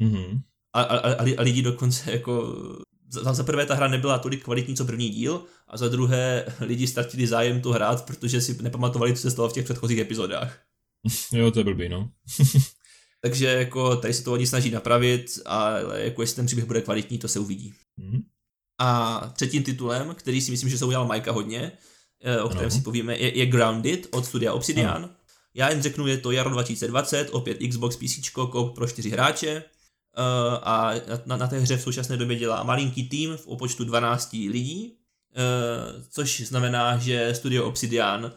[0.00, 0.40] Mm-hmm.
[0.72, 2.54] A, a, a, a lidi dokonce jako
[3.10, 6.86] za, za prvé ta hra nebyla tolik kvalitní, co první díl, a za druhé lidi
[6.86, 10.58] ztratili zájem to hrát, protože si nepamatovali, co se stalo v těch předchozích epizodách.
[11.32, 12.10] Jo, to je blbý, no.
[13.22, 17.18] Takže jako tady se to oni snaží napravit, ale jako jestli ten příběh bude kvalitní,
[17.18, 17.74] to se uvidí.
[17.98, 18.22] Mm-hmm.
[18.78, 21.72] A třetím titulem, který si myslím, že se udělal Majka hodně,
[22.22, 22.70] eh, o kterém ano.
[22.70, 24.96] si povíme, je, je Grounded od studia Obsidian.
[24.96, 25.10] Ano.
[25.54, 29.64] Já jen řeknu, je to jaro 2020, opět Xbox PC, kop pro čtyři hráče.
[30.18, 30.92] Uh, a
[31.26, 34.98] na, na té hře v současné době dělá malinký tým v počtu 12 lidí,
[35.36, 38.32] uh, což znamená, že studio Obsidian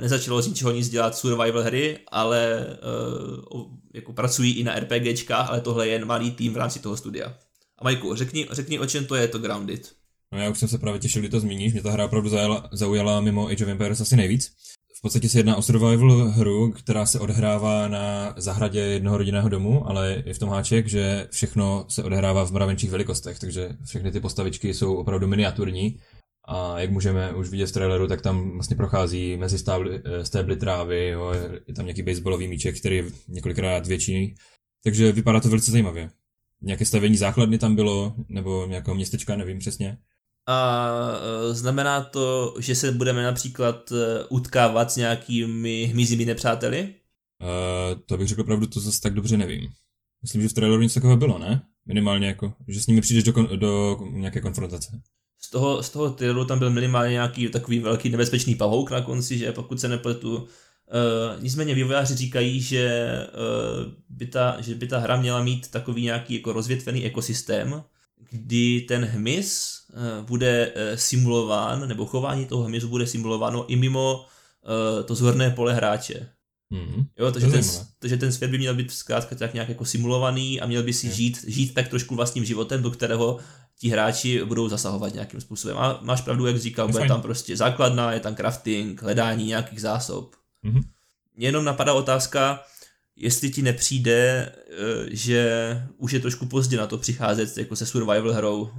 [0.00, 2.66] nezačalo z ničeho nic dělat survival hry, ale
[3.52, 3.62] uh,
[3.94, 7.34] jako pracují i na RPGčkách, ale tohle je jen malý tým v rámci toho studia.
[7.78, 9.92] A Majku, řekni, řekni o čem to je to Grounded.
[10.32, 12.68] No já už jsem se právě těšil, kdy to zmíníš, mě ta hra opravdu zaujala,
[12.72, 14.52] zaujala mimo Age of Empires asi nejvíc.
[14.98, 19.88] V podstatě se jedná o survival hru, která se odhrává na zahradě jednoho rodinného domu,
[19.88, 24.20] ale je v tom háček, že všechno se odehrává v mravenčích velikostech, takže všechny ty
[24.20, 26.00] postavičky jsou opravdu miniaturní
[26.46, 30.56] a jak můžeme už vidět v traileru, tak tam vlastně prochází mezi stábly, eh, stébly
[30.56, 31.32] trávy, jo,
[31.68, 34.34] je tam nějaký baseballový míček, který je několikrát větší.
[34.84, 36.10] Takže vypadá to velice zajímavě.
[36.62, 39.98] Nějaké stavění základny tam bylo, nebo nějakého městečka, nevím přesně.
[40.48, 40.88] A
[41.50, 46.94] eh, znamená to, že se budeme například eh, utkávat s nějakými hmyzími nepřáteli?
[47.42, 49.70] Uh, to bych řekl pravdu, to zase tak dobře nevím.
[50.22, 51.62] Myslím, že v traileru něco takového bylo, ne?
[51.86, 55.00] Minimálně jako, že s nimi přijdeš do, kon- do nějaké konfrontace
[55.40, 59.38] z toho, z toho tylu tam byl minimálně nějaký takový velký nebezpečný pavouk na konci,
[59.38, 60.36] že pokud se nepletu.
[60.36, 63.10] Uh, nicméně vývojáři říkají, že,
[63.86, 67.82] uh, by ta, že by ta hra měla mít takový nějaký jako rozvětvený ekosystém,
[68.30, 75.06] kdy ten hmyz uh, bude simulován, nebo chování toho hmyzu bude simulováno i mimo uh,
[75.06, 76.35] to zorné pole hráče.
[76.72, 77.06] Mm-hmm.
[77.18, 77.62] Jo, takže, ten,
[77.98, 81.10] takže ten svět by měl být zkrátka tak nějak jako simulovaný a měl by si
[81.10, 83.38] žít, žít tak trošku vlastním životem, do kterého
[83.78, 85.78] ti hráči budou zasahovat nějakým způsobem.
[85.78, 90.34] A máš pravdu, jak říkal, bude tam prostě základna, je tam crafting, hledání nějakých zásob.
[90.64, 90.82] Mm-hmm.
[91.36, 92.62] Jenom napadá otázka,
[93.16, 94.76] jestli ti nepřijde, eh,
[95.10, 98.70] že už je trošku pozdě na to přicházet jako se survival hrou.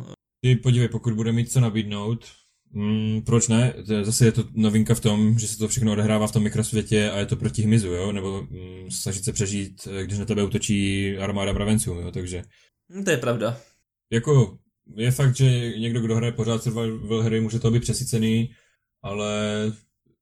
[0.42, 2.26] Ty podívej, pokud bude mít co nabídnout,
[2.72, 3.74] Mm, proč ne?
[4.02, 7.18] Zase je to novinka v tom, že se to všechno odehrává v tom mikrosvětě a
[7.20, 8.12] je to proti hmyzu, jo?
[8.12, 12.12] Nebo mm, snažit se přežít, eh, když na tebe utočí armáda bravenců, jo?
[12.12, 12.44] Takže...
[12.90, 13.60] Mm, to je pravda.
[14.12, 14.58] Jako,
[14.96, 18.52] je fakt, že někdo, kdo hraje pořád survival hry, může to být přesycený,
[19.04, 19.32] ale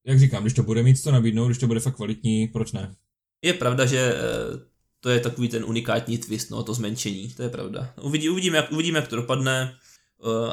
[0.06, 2.96] jak říkám, když to bude mít co nabídnout, když to bude fakt kvalitní, proč ne?
[3.42, 4.60] Je pravda, že eh,
[5.00, 7.94] to je takový ten unikátní twist, no, to zmenšení, to je pravda.
[8.02, 9.76] Uvidí, uvidíme, jak, uvidíme, jak to dopadne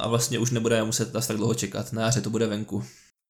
[0.00, 2.84] a vlastně už nebude muset tak dlouho čekat, na jaře to bude venku.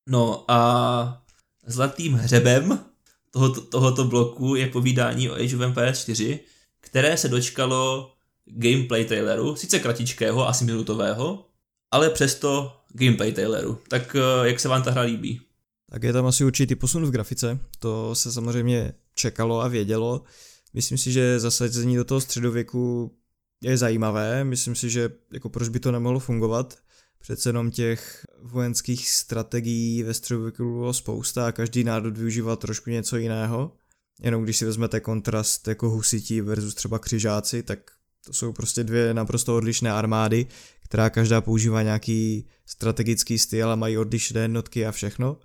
[0.09, 1.23] No a
[1.67, 2.85] zlatým hřebem
[3.31, 6.41] tohoto, tohoto bloku je povídání o Age of Empires 4,
[6.81, 8.13] které se dočkalo
[8.47, 11.47] gameplay traileru, sice kratičkého, asi minutového,
[11.91, 13.79] ale přesto gameplay traileru.
[13.89, 15.41] Tak eh, jak se vám ta hra líbí?
[15.91, 20.23] Tak je tam asi určitý posun v grafice, to se samozřejmě čekalo a vědělo.
[20.75, 23.13] Myslím si, že zasazení do toho středověku
[23.63, 26.79] je zajímavé, myslím si, že jako proč by to nemohlo fungovat.
[27.19, 33.17] Přece jenom těch vojenských strategií ve středověku bylo spousta a každý národ využíval trošku něco
[33.17, 33.73] jiného.
[34.23, 37.79] Jenom když si vezmete kontrast jako husití versus třeba křižáci, tak
[38.27, 40.47] to jsou prostě dvě naprosto odlišné armády,
[40.85, 45.39] která každá používá nějaký strategický styl a mají odlišné jednotky a všechno.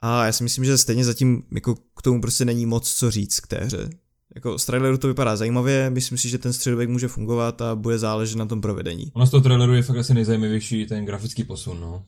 [0.00, 3.40] A já si myslím, že stejně zatím jako k tomu prostě není moc co říct
[3.40, 3.90] k té hře.
[4.34, 7.98] Jako z traileru to vypadá zajímavě, myslím si, že ten středověk může fungovat a bude
[7.98, 9.10] záležet na tom provedení.
[9.12, 12.04] Ono z toho traileru je fakt asi nejzajímavější ten grafický posun, no.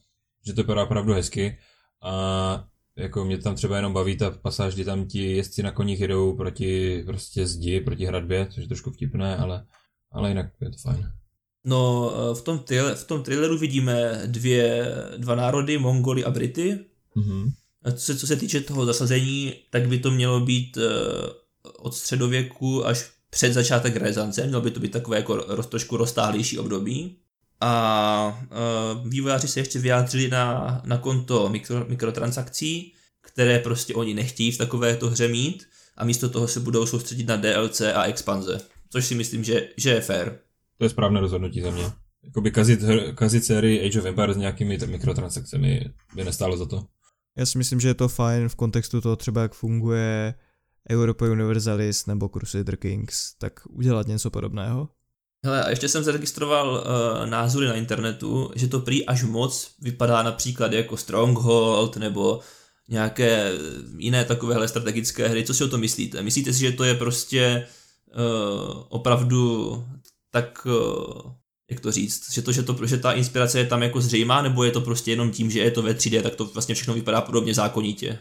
[0.46, 1.58] Že to vypadá opravdu hezky
[2.02, 2.64] a
[2.96, 6.36] jako mě tam třeba jenom baví ta pasáž, kdy tam ti jezdci na koních jedou
[6.36, 9.66] proti prostě zdi, proti hradbě, což je trošku vtipné, ale,
[10.12, 11.08] ale jinak je to fajn.
[11.64, 16.78] No, eh, v tom, trailer, v tom traileru vidíme dvě, dva národy, Mongoly a Brity.
[17.16, 17.52] Mm-hmm.
[17.84, 20.82] A co se, co se týče toho zasazení, tak by to mělo být uh,
[21.78, 26.58] od středověku až před začátek renesance, mělo by to být takové jako roz, trošku roztáhlejší
[26.58, 27.18] období.
[27.60, 28.46] A
[28.96, 34.58] uh, vývojáři se ještě vyjádřili na, na konto mikro, mikrotransakcí, které prostě oni nechtějí v
[34.58, 35.66] takovéto hře mít
[35.96, 38.60] a místo toho se budou soustředit na DLC a expanze,
[38.90, 40.32] což si myslím, že, že je fair.
[40.78, 41.84] To je správné rozhodnutí za mě.
[42.24, 42.80] Jakoby kazit,
[43.14, 45.84] kazit sérii Age of Empires s nějakými mikrotransakcemi
[46.14, 46.86] by nestálo za to.
[47.36, 50.34] Já si myslím, že je to fajn v kontextu toho třeba, jak funguje
[50.90, 54.88] Europa Universalis nebo Crusader Kings, tak udělat něco podobného.
[55.44, 60.22] Hele, a ještě jsem zaregistroval uh, názory na internetu, že to prý až moc vypadá
[60.22, 62.40] například jako Stronghold nebo
[62.88, 63.52] nějaké
[63.98, 65.44] jiné takovéhle strategické hry.
[65.44, 66.22] Co si o to myslíte?
[66.22, 67.66] Myslíte si, že to je prostě
[68.08, 69.84] uh, opravdu
[70.30, 71.32] tak, uh,
[71.70, 74.64] jak to říct, že, to, že, to, že ta inspirace je tam jako zřejmá, nebo
[74.64, 77.20] je to prostě jenom tím, že je to ve 3D, tak to vlastně všechno vypadá
[77.20, 78.18] podobně zákonitě?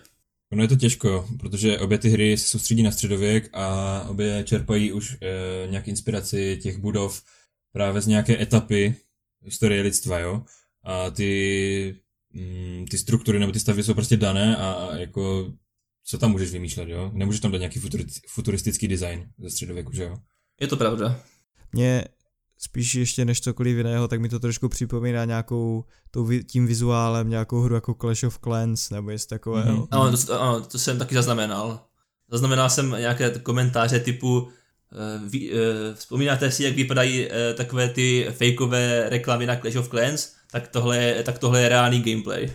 [0.55, 4.91] Ono je to těžko, protože obě ty hry se soustředí na středověk a obě čerpají
[4.91, 7.23] už e, nějak inspiraci těch budov
[7.71, 8.95] právě z nějaké etapy
[9.41, 10.43] historie lidstva, jo.
[10.83, 11.95] A ty,
[12.33, 15.53] mm, ty struktury nebo ty stavy jsou prostě dané a, a jako
[16.05, 17.11] co tam můžeš vymýšlet, jo?
[17.13, 17.79] Nemůžeš tam dát nějaký
[18.29, 20.17] futuristický design ze středověku, že jo?
[20.61, 21.23] Je to pravda.
[21.71, 22.03] Mě
[22.65, 27.61] spíš ještě než cokoliv jiného, tak mi to trošku připomíná nějakou tou, tím vizuálem nějakou
[27.61, 29.77] hru jako Clash of Clans nebo něco takového.
[29.77, 29.87] Mm-hmm.
[29.91, 31.79] Ano, to, ano, to jsem taky zaznamenal.
[32.31, 35.57] Zaznamenal jsem nějaké komentáře typu uh, vy, uh,
[35.93, 40.33] vzpomínáte si, jak vypadají uh, takové ty fakeové reklamy na Clash of Clans?
[40.51, 42.53] Tak tohle je, tak tohle je reálný gameplay.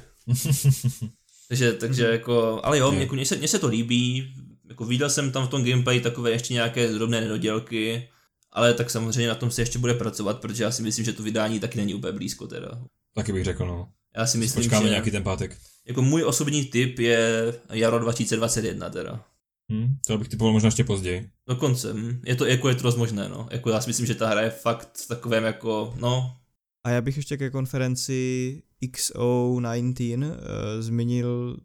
[1.49, 4.35] takže, takže jako, ale jo, mně, se, mně se to líbí,
[4.69, 8.09] jako viděl jsem tam v tom gameplay takové ještě nějaké drobné nedodělky,
[8.53, 11.23] ale tak samozřejmě na tom se ještě bude pracovat, protože já si myslím, že to
[11.23, 12.83] vydání taky není úplně blízko teda.
[13.15, 13.89] Taky bych řekl, no.
[14.17, 14.91] Já si myslím, Počkáme že...
[14.91, 15.59] nějaký ten pátek.
[15.87, 19.25] Jako můj osobní tip je jaro 2021 teda.
[19.71, 21.31] Hmm, to bych typoval možná ještě později.
[21.49, 22.23] Dokonce, hm.
[22.27, 23.49] je to, jako je to možné, no.
[23.51, 26.37] Jako já si myslím, že ta hra je fakt v takovém jako, no.
[26.85, 30.35] A já bych ještě ke konferenci XO19 uh,
[30.81, 31.57] zmínil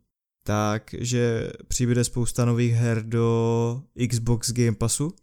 [0.43, 5.13] tak, že přibude spousta nových her do Xbox Game Passu,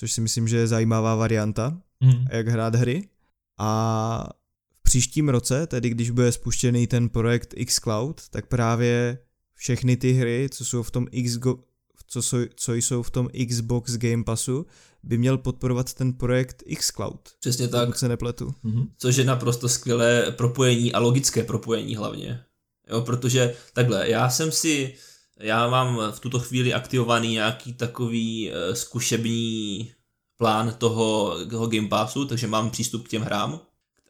[0.00, 2.26] což si myslím, že je zajímavá varianta, mm.
[2.30, 3.08] jak hrát hry.
[3.58, 4.28] A
[4.74, 9.18] v příštím roce, tedy když bude spuštěný ten projekt xCloud, tak právě
[9.54, 11.58] všechny ty hry, co jsou v tom Xgo,
[12.06, 14.66] co, jsou, co jsou v tom Xbox Game Passu,
[15.02, 17.28] by měl podporovat ten projekt xCloud.
[17.40, 17.98] Přesně tak.
[17.98, 18.54] se nepletu.
[18.64, 18.88] Mm-hmm.
[18.98, 22.44] Což je naprosto skvělé propojení a logické propojení hlavně.
[22.90, 24.94] Jo, protože takhle, já jsem si
[25.40, 29.92] já mám v tuto chvíli aktivovaný nějaký takový uh, zkušební
[30.36, 33.60] plán toho, toho Game Passu, takže mám přístup k těm hrám.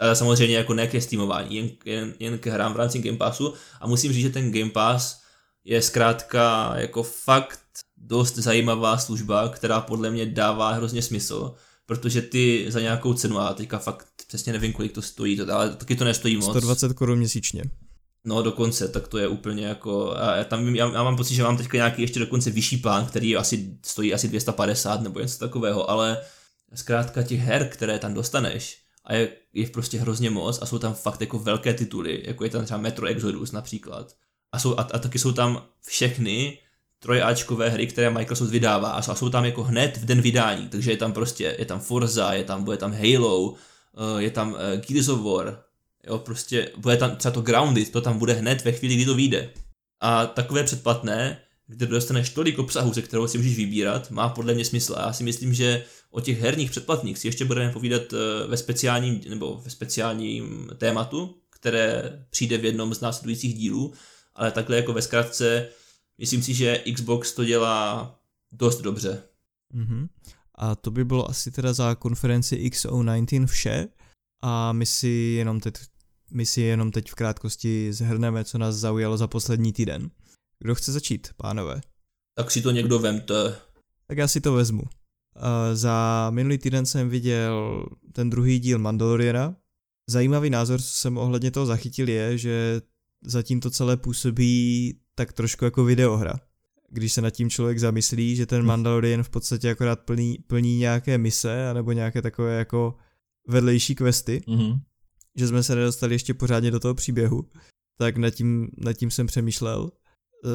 [0.00, 3.54] Ale samozřejmě jako ne ke streamování, jen, jen, jen ke hrám v rámci Game Passu.
[3.80, 5.20] A musím říct, že ten Game Pass
[5.64, 7.60] je zkrátka jako fakt
[7.96, 11.54] dost zajímavá služba, která podle mě dává hrozně smysl,
[11.86, 15.96] protože ty za nějakou cenu, a teďka fakt přesně nevím, kolik to stojí, ale taky
[15.96, 16.50] to nestojí moc.
[16.50, 17.62] 120 korun měsíčně.
[18.24, 21.56] No dokonce, tak to je úplně jako, já, tam, já, já mám pocit, že mám
[21.56, 26.18] teďka nějaký ještě dokonce vyšší plán, který asi stojí asi 250 nebo něco takového, ale
[26.74, 30.94] zkrátka těch her, které tam dostaneš, a je, je prostě hrozně moc a jsou tam
[30.94, 34.14] fakt jako velké tituly, jako je tam třeba Metro Exodus například.
[34.52, 36.58] A, jsou, a, a taky jsou tam všechny
[36.98, 40.96] trojáčkové hry, které Microsoft vydává a jsou tam jako hned v den vydání, takže je
[40.96, 45.08] tam prostě, je tam Forza, je tam, bude tam Halo, eh, je tam eh, Gears
[45.08, 45.62] of War,
[46.06, 49.14] Jo, prostě bude tam třeba to Grounded, to tam bude hned ve chvíli, kdy to
[49.14, 49.50] vyjde.
[50.00, 54.64] A takové předplatné, kde dostaneš tolik obsahu, ze kterého si můžeš vybírat, má podle mě
[54.64, 54.94] smysl.
[54.96, 58.56] A já si myslím, že o těch herních předplatných si ještě budeme povídat eh, ve
[58.56, 63.92] speciálním, nebo ve speciálním tématu, které přijde v jednom z následujících dílů,
[64.34, 65.68] ale takhle jako ve zkratce,
[66.18, 68.14] myslím si, že Xbox to dělá
[68.52, 69.22] dost dobře.
[69.74, 70.08] Mm-hmm.
[70.54, 73.88] A to by bylo asi teda za konferenci XO19 vše
[74.42, 75.74] a my si jenom teď,
[76.30, 80.10] my si jenom teď v krátkosti zhrneme, co nás zaujalo za poslední týden.
[80.58, 81.80] Kdo chce začít, pánové?
[82.34, 83.56] Tak si to někdo vemte.
[84.06, 84.82] Tak já si to vezmu.
[85.72, 89.56] Za minulý týden jsem viděl ten druhý díl Mandaloriana.
[90.08, 92.80] Zajímavý názor, co jsem ohledně toho zachytil, je, že
[93.24, 96.34] zatím to celé působí tak trošku jako videohra.
[96.90, 101.18] Když se nad tím člověk zamyslí, že ten Mandalorian v podstatě akorát plní, plní nějaké
[101.18, 102.94] mise, anebo nějaké takové jako
[103.48, 104.80] vedlejší questy, mm-hmm.
[105.36, 107.48] že jsme se nedostali ještě pořádně do toho příběhu,
[107.98, 109.90] tak nad tím, nad tím jsem přemýšlel.
[109.90, 110.48] E,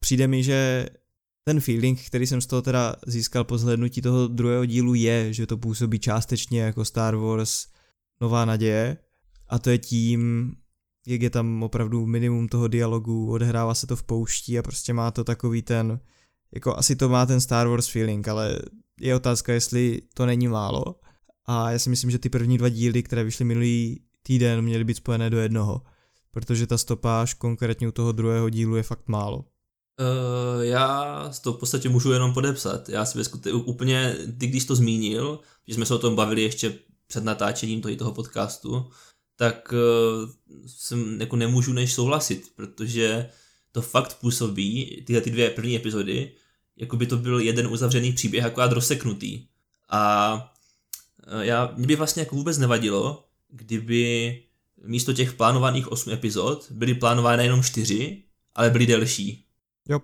[0.00, 0.86] přijde mi, že
[1.44, 5.46] ten feeling, který jsem z toho teda získal po zhlednutí toho druhého dílu je, že
[5.46, 7.66] to působí částečně jako Star Wars
[8.20, 8.96] Nová naděje
[9.48, 10.52] a to je tím,
[11.06, 15.10] jak je tam opravdu minimum toho dialogu, odehrává se to v pouští a prostě má
[15.10, 16.00] to takový ten,
[16.54, 18.58] jako asi to má ten Star Wars feeling, ale
[19.00, 20.84] je otázka, jestli to není málo
[21.46, 24.96] a já si myslím, že ty první dva díly, které vyšly minulý týden, měly být
[24.96, 25.82] spojené do jednoho,
[26.30, 29.36] protože ta stopáž konkrétně u toho druhého dílu je fakt málo.
[29.36, 32.88] Uh, já to v podstatě můžu jenom podepsat.
[32.88, 36.78] Já si vyskute, úplně, ty když to zmínil, že jsme se o tom bavili ještě
[37.06, 38.90] před natáčením toho, toho podcastu,
[39.36, 40.30] tak uh,
[40.66, 43.30] jsem jako nemůžu než souhlasit, protože
[43.72, 46.32] to fakt působí, tyhle ty dvě první epizody,
[46.76, 49.46] jako by to byl jeden uzavřený příběh, akorát rozseknutý.
[49.90, 50.53] A
[51.40, 54.42] já, mě by vlastně jako vůbec nevadilo, kdyby
[54.84, 58.22] místo těch plánovaných osm epizod byly plánovány jenom čtyři,
[58.54, 59.44] ale byly delší
[59.88, 60.00] Jo.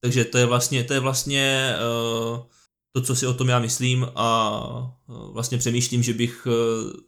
[0.00, 1.74] Takže to je vlastně, to je vlastně
[2.32, 2.38] uh,
[2.92, 4.60] to, co si o tom já myslím a
[5.08, 6.52] uh, vlastně přemýšlím, že bych uh,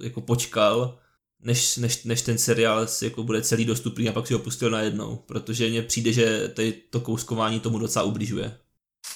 [0.03, 0.99] jako počkal,
[1.41, 4.71] než, než, než ten seriál si jako bude celý dostupný a pak si ho pustil
[4.71, 8.59] najednou, protože mně přijde, že tady to kouskování tomu docela ubližuje.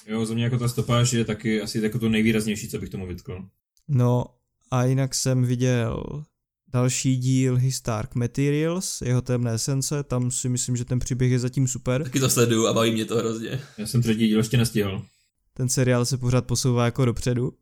[0.07, 3.07] Jo, za mě jako ta stopáž je taky asi jako to nejvýraznější, co bych tomu
[3.07, 3.45] vytkl.
[3.89, 4.27] No
[4.71, 6.25] a jinak jsem viděl
[6.73, 11.39] další díl His Dark Materials, jeho temné esence, tam si myslím, že ten příběh je
[11.39, 12.03] zatím super.
[12.03, 13.61] Taky to sleduju a baví mě to hrozně.
[13.79, 15.03] Já jsem třetí díl ještě nestihl.
[15.55, 17.53] Ten seriál se pořád posouvá jako dopředu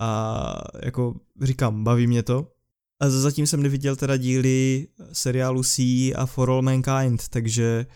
[0.00, 0.54] a
[0.84, 2.52] jako říkám, baví mě to.
[3.00, 5.82] A zatím jsem neviděl teda díly seriálu C
[6.14, 7.86] a For All Mankind, takže...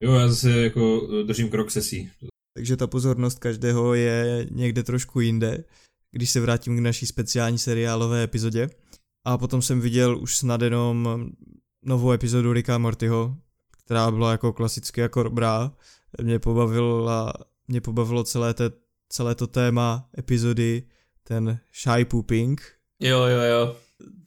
[0.00, 2.10] Jo, já zase jako držím krok se C.
[2.54, 5.64] Takže ta pozornost každého je někde trošku jinde,
[6.10, 8.70] když se vrátím k naší speciální seriálové epizodě.
[9.24, 11.26] A potom jsem viděl už snad jenom
[11.82, 13.36] novou epizodu Ricka Mortyho,
[13.84, 15.72] která byla jako klasicky jako dobrá.
[16.22, 17.10] Mě pobavilo,
[17.68, 18.70] mě pobavilo celé, te,
[19.08, 20.82] celé to téma epizody,
[21.24, 22.62] ten shy pooping.
[23.00, 23.76] Jo, jo, jo.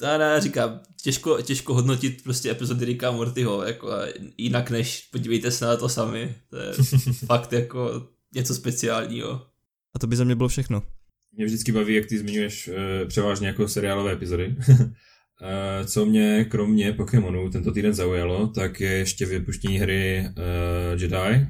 [0.01, 3.89] Já ne, říkám, těžko, těžko hodnotit prostě epizody Ricka Mortyho, jako
[4.37, 6.35] jinak než podívejte se na to sami.
[6.49, 6.73] To je
[7.25, 9.47] fakt jako něco speciálního.
[9.95, 10.83] A to by za mě bylo všechno.
[11.31, 14.55] Mě vždycky baví, jak ty zmiňuješ uh, převážně jako seriálové epizody.
[14.69, 21.47] Uh, co mě kromě Pokémonů tento týden zaujalo, tak je ještě vypuštění hry uh, Jedi,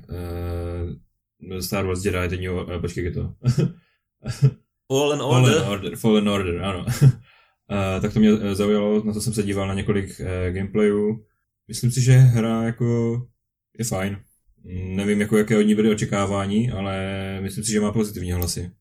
[1.49, 3.33] uh, Star Wars Jedi, teď uh, počkej, je to?
[4.87, 5.53] Fallen Order.
[5.53, 6.85] Fallen Order, Fallen Order, ano.
[6.85, 7.05] uh,
[8.01, 11.25] tak to mě zaujalo, na to jsem se díval na několik uh, gameplayů.
[11.67, 13.17] Myslím si, že hra jako
[13.79, 14.19] je fajn.
[14.95, 16.95] Nevím, jako jaké od ní byly očekávání, ale
[17.41, 18.71] myslím si, že má pozitivní hlasy.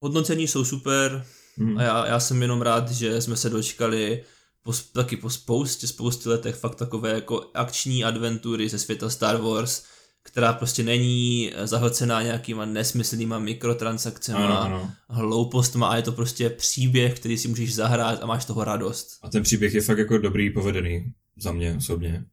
[0.00, 1.78] Hodnocení jsou super mm.
[1.78, 4.22] a já, já jsem jenom rád, že jsme se dočkali
[4.62, 9.84] po, taky po spoustě, spoustě letech fakt takové jako akční adventury ze světa Star Wars,
[10.22, 17.38] která prostě není zahlcená nějakýma nesmyslnýma mikrotransakcemi a hloupostma a je to prostě příběh, který
[17.38, 19.18] si můžeš zahrát a máš toho radost.
[19.22, 22.24] A ten příběh je fakt jako dobrý, povedený za mě osobně.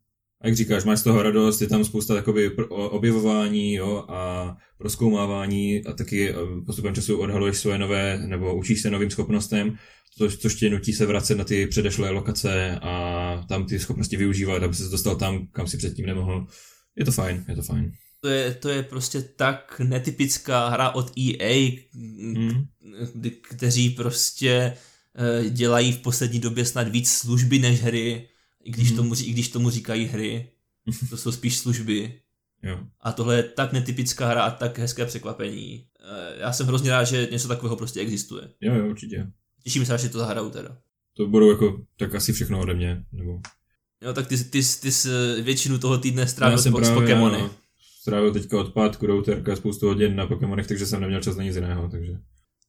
[0.42, 5.86] A jak říkáš, máš z toho radost, je tam spousta takový objevování jo, a proskoumávání
[5.86, 6.36] a taky eh,
[6.66, 9.78] postupem času odhaluješ svoje nové, nebo učíš se novým schopnostem,
[10.18, 14.64] což, což tě nutí se vracet na ty předešlé lokace a tam ty schopnosti využívat,
[14.64, 16.48] aby se dostal tam, kam si předtím nemohl.
[16.96, 17.92] Je to fajn, je to fajn.
[18.22, 22.66] To je, to je prostě tak netypická hra od EA, hmm.
[23.42, 24.74] kteří prostě
[25.16, 28.28] eh, dělají v poslední době snad víc služby než hry,
[28.68, 28.98] i když, hmm.
[28.98, 30.50] tomu, i když tomu říkají hry.
[31.10, 32.22] To jsou spíš služby.
[32.64, 32.80] Jo.
[33.02, 35.88] A tohle je tak netypická hra a tak hezké překvapení.
[36.00, 38.50] Eh, já jsem hrozně rád, že něco takového prostě existuje.
[38.62, 39.28] Jo, jo, určitě.
[39.64, 40.78] Těším se, že to zahrajou teda.
[41.18, 43.04] To budou jako tak asi všechno ode mě.
[43.12, 43.40] Nebo...
[44.02, 45.10] Jo, tak ty, ty, ty, ty jsi
[45.42, 47.40] většinu toho týdne strávil no, s Pokémony.
[47.40, 47.50] Já,
[48.02, 51.56] strávil teďka od pátku routerka spoustu hodin na Pokémonech, takže jsem neměl čas na nic
[51.56, 52.18] jiného, takže...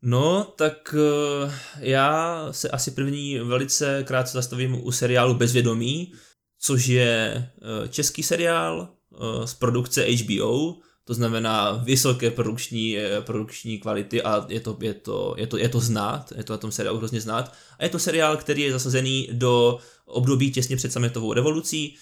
[0.02, 6.12] No, tak uh, já se asi první velice krátce zastavím u seriálu Bezvědomí,
[6.58, 14.22] což je uh, český seriál uh, z produkce HBO, to znamená vysoké produkční, produkční kvality
[14.22, 16.98] a je to, je, to, je, to, je to znát, je to na tom seriálu
[16.98, 17.54] hrozně znát.
[17.78, 21.96] A je to seriál, který je zasazený do období těsně před sametovou revolucí,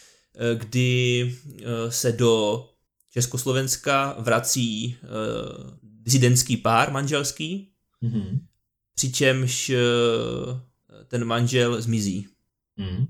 [0.54, 1.34] kdy
[1.88, 2.64] se do
[3.12, 4.96] Československa vrací
[6.06, 8.40] zidentský pár manželský, mm-hmm.
[8.94, 9.72] přičemž
[11.08, 12.28] ten manžel zmizí.
[12.78, 13.06] Mm-hmm.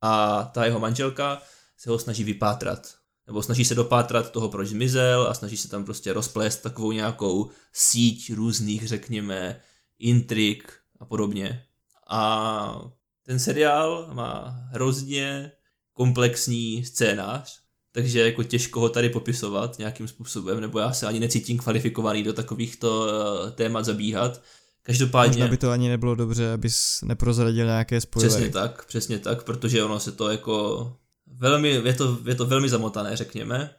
[0.00, 1.42] A ta jeho manželka
[1.76, 2.94] se ho snaží vypátrat
[3.26, 7.50] nebo snaží se dopátrat toho, proč zmizel a snaží se tam prostě rozplést takovou nějakou
[7.72, 9.60] síť různých, řekněme,
[9.98, 11.66] intrik a podobně.
[12.10, 12.90] A
[13.22, 15.52] ten seriál má hrozně
[15.92, 17.60] komplexní scénář,
[17.94, 22.32] takže jako těžko ho tady popisovat nějakým způsobem, nebo já se ani necítím kvalifikovaný do
[22.32, 24.42] takovýchto uh, témat zabíhat.
[24.82, 25.30] Každopádně...
[25.30, 28.34] Možná by to ani nebylo dobře, abys neprozradil nějaké spoilery.
[28.34, 30.92] Přesně tak, přesně tak, protože ono se to jako
[31.26, 33.70] velmi, je to, je to velmi zamotané, řekněme.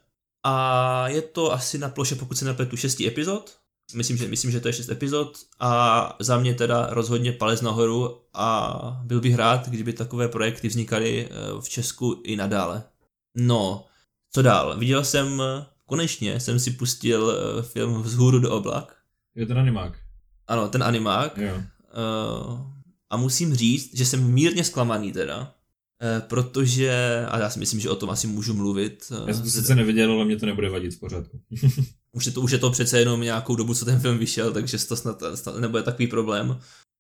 [0.44, 3.58] A je to asi na ploše, pokud se nepletu, šesti epizod.
[3.94, 8.18] Myslím, že, myslím, že to je šest epizod a za mě teda rozhodně palec nahoru
[8.34, 12.84] a byl bych rád, kdyby takové projekty vznikaly eh, v Česku i nadále.
[13.36, 13.86] No,
[14.36, 14.78] co dál?
[14.78, 15.42] Viděl jsem,
[15.86, 18.96] konečně jsem si pustil eh, film Vzhůru do oblak.
[19.36, 19.94] Je ten animák.
[20.48, 21.38] Ano, ten animák.
[21.38, 21.56] Jo.
[21.56, 22.60] Uh,
[23.10, 25.56] a musím říct, že jsem mírně zklamaný teda,
[26.02, 29.12] Eh, protože, a já si myslím, že o tom asi můžu mluvit.
[29.28, 31.42] Já jsem to sice neviděl, ale mě to nebude vadit v pořádku.
[32.12, 34.86] už, je to, už je to přece jenom nějakou dobu, co ten film vyšel, takže
[34.88, 36.60] to snad, snad nebude takový problém.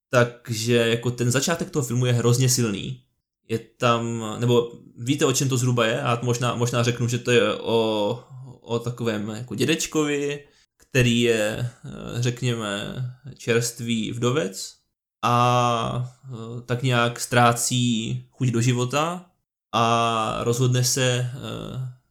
[0.10, 3.05] Takže jako ten začátek toho filmu je hrozně silný.
[3.48, 6.02] Je tam, nebo víte, o čem to zhruba je?
[6.02, 8.20] A možná, možná řeknu, že to je o,
[8.62, 10.48] o takovém jako dědečkovi,
[10.78, 12.96] který je, eh, řekněme,
[13.38, 14.86] čerstvý vdovec
[15.26, 19.26] a e, tak nějak ztrácí chuť do života
[19.72, 21.32] a rozhodne se e,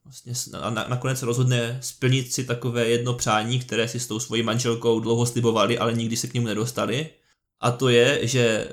[0.04, 5.00] vlastně a nakonec rozhodne splnit si takové jedno přání, které si s tou svojí manželkou
[5.00, 7.10] dlouho slibovali, ale nikdy se k němu nedostali.
[7.64, 8.68] A to je, že e,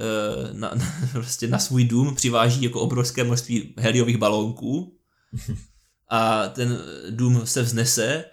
[0.54, 4.98] na, na, prostě na svůj dům přiváží jako obrovské množství heliových balónků
[6.10, 8.26] a ten dům se vznese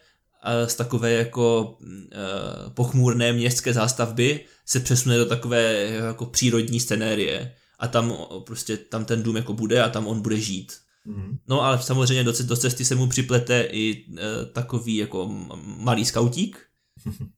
[0.67, 7.89] z takové jako uh, pochmurné městské zástavby se přesune do takové jako přírodní scenérie a
[7.89, 8.15] tam
[8.47, 10.73] prostě tam ten dům jako bude a tam on bude žít.
[11.07, 11.39] Mm-hmm.
[11.49, 14.17] No ale samozřejmě do, do cesty se mu připlete i uh,
[14.53, 15.29] takový jako
[15.63, 16.59] malý skautík,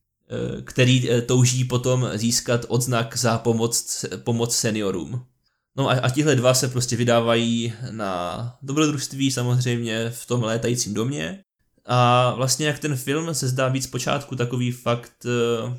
[0.64, 5.24] který uh, touží potom získat odznak za pomoc, pomoc seniorům.
[5.76, 11.44] No a, a tihle dva se prostě vydávají na dobrodružství samozřejmě v tom létajícím domě
[11.92, 15.78] a vlastně jak ten film se zdá být zpočátku takový fakt, eh,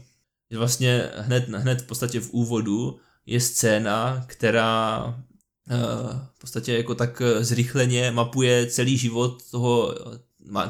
[0.51, 5.05] že vlastně hned, hned v podstatě v úvodu je scéna, která
[5.69, 5.75] eh,
[6.33, 9.95] v podstatě jako tak zrychleně mapuje celý život toho,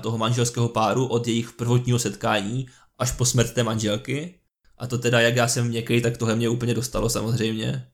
[0.01, 2.67] toho manželského páru od jejich prvotního setkání
[3.01, 4.35] až po smrt té manželky.
[4.77, 7.87] A to teda, jak já jsem měkký, tak tohle mě úplně dostalo samozřejmě.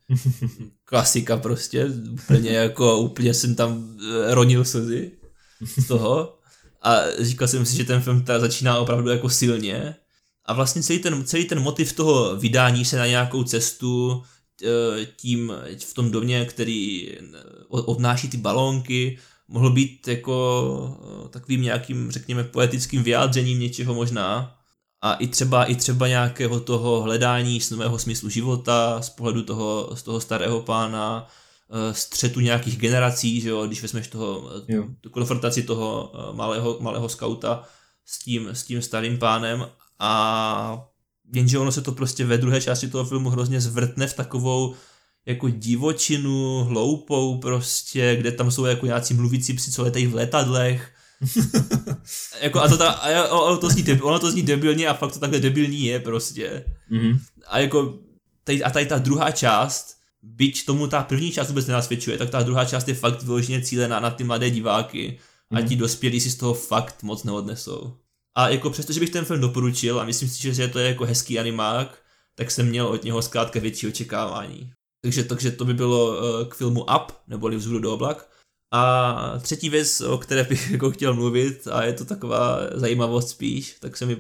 [0.86, 5.12] Klasika prostě, úplně jako, úplně jsem tam eh, ronil slzy
[5.78, 6.40] z toho.
[6.82, 9.96] A říkal jsem si, že ten film teda začíná opravdu jako silně.
[10.46, 14.24] A vlastně celý ten, celý ten motiv toho vydání se na nějakou cestu
[14.64, 15.54] e, tím
[15.86, 17.20] v tom domě, který e,
[17.70, 19.18] odnáší ty balónky,
[19.48, 24.57] mohl být jako takovým nějakým, řekněme, poetickým vyjádřením něčeho možná.
[25.02, 30.04] A i třeba, i třeba nějakého toho hledání nového smyslu života z pohledu toho, z
[30.04, 31.28] toho starého pána,
[31.70, 34.88] Eh, střetu nějakých generací, že jo, když vezmeš toho, eh, jo.
[35.02, 37.64] tu konfrontaci toho eh, malého, malého skauta
[38.06, 39.68] s tím, s tím starým pánem
[40.00, 40.88] a
[41.34, 44.76] jenže ono se to prostě ve druhé části toho filmu hrozně zvrtne v takovou
[45.26, 50.92] jako divočinu, hloupou prostě, kde tam jsou jako nějací mluvící psi, co letají v letadlech.
[52.42, 55.14] jako a to, ta, a ono, to zní debil, ono to zní debilně a fakt
[55.14, 56.66] to takhle debilní je prostě.
[56.92, 57.20] Mm-hmm.
[57.48, 58.00] A jako
[58.44, 62.44] tady, a tady ta druhá část byť tomu ta první část vůbec nenasvědčuje, tak ta
[62.44, 65.20] druhá část je fakt vyloženě cílená na ty mladé diváky
[65.50, 65.58] mm.
[65.58, 65.78] a ti mhm.
[65.78, 67.94] dospělí si z toho fakt moc neodnesou.
[68.36, 71.06] A jako přesto, že bych ten film doporučil a myslím si, že to je jako
[71.06, 71.98] hezký animák,
[72.36, 74.72] tak jsem měl od něho zkrátka větší očekávání.
[75.02, 78.30] Takže, takže to by bylo eh, k filmu Up, neboli Vzhůru do oblak.
[78.72, 83.78] A třetí věc, o které bych jako chtěl mluvit, a je to taková zajímavost spíš,
[83.80, 84.18] tak se mi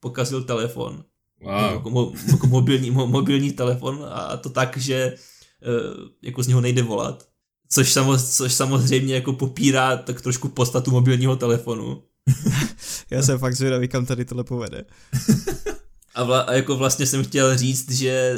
[0.00, 1.04] pokazil telefon.
[1.42, 1.72] Wow.
[1.72, 5.14] Jako, mo, jako mobilní, mo, mobilní telefon a to tak, že
[5.62, 7.28] Eh, jako z něho nejde volat.
[7.68, 12.02] Což, samo, což samozřejmě jako popírá tak trošku podstatu mobilního telefonu.
[13.10, 14.84] Já jsem fakt zvědavý, kam tady tohle povede.
[16.18, 18.36] A, vla, a jako vlastně jsem chtěl říct, že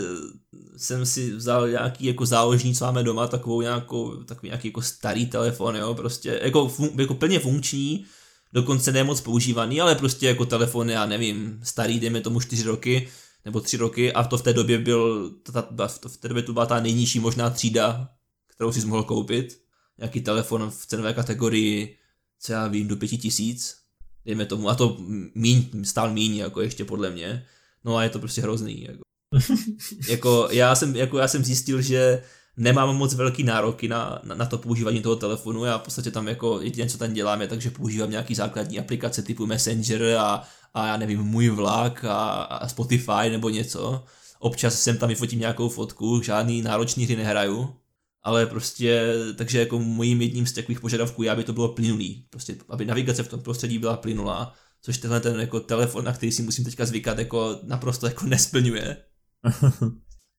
[0.76, 5.26] jsem si vzal nějaký jako záložní, co máme doma, takovou nějakou, takový nějaký jako starý
[5.26, 8.04] telefon, jo, prostě, jako, fun, jako plně funkční,
[8.52, 13.08] dokonce nemoc používaný, ale prostě jako telefon, já nevím, starý, dejme tomu 4 roky,
[13.44, 16.52] nebo 3 roky a to v té době byl, ta, ta, v té době to
[16.52, 18.08] byla ta nejnižší možná třída,
[18.54, 19.60] kterou si mohl koupit.
[19.98, 21.96] Nějaký telefon v cenové kategorii,
[22.40, 23.76] co já vím, do pěti tisíc,
[24.24, 24.96] dejme tomu, a to
[25.34, 27.46] míň, stál míň, jako ještě podle mě.
[27.84, 29.00] No a je to prostě hrozný, jako.
[30.08, 32.22] jako, já jsem, jako já jsem zjistil, že
[32.56, 36.28] nemám moc velký nároky na, na, na to používání toho telefonu, já v podstatě tam
[36.28, 40.42] jako jediné, co tam dělám, je tak, že používám nějaký základní aplikace typu Messenger a,
[40.74, 44.04] a já nevím, můj vlak a, a Spotify nebo něco.
[44.38, 47.74] Občas jsem tam vyfotím nějakou fotku, žádný náročný hry nehraju,
[48.22, 52.56] ale prostě, takže jako mojím jedním z takových požadavků je, aby to bylo plynulý, prostě,
[52.68, 56.42] aby navigace v tom prostředí byla plynulá, což tenhle ten jako telefon, na který si
[56.42, 58.96] musím teďka zvykat, jako naprosto jako nesplňuje.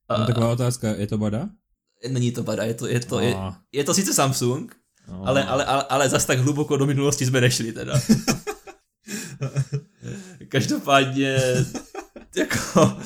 [0.10, 1.50] Mám taková otázka, je to Bada?
[2.10, 3.36] Není to Bada, je to, je to, je,
[3.72, 4.76] je to sice Samsung,
[5.08, 8.02] ale, ale, ale, ale zas tak hluboko do minulosti jsme nešli teda.
[10.50, 11.40] Každopádně,
[12.38, 12.98] jako,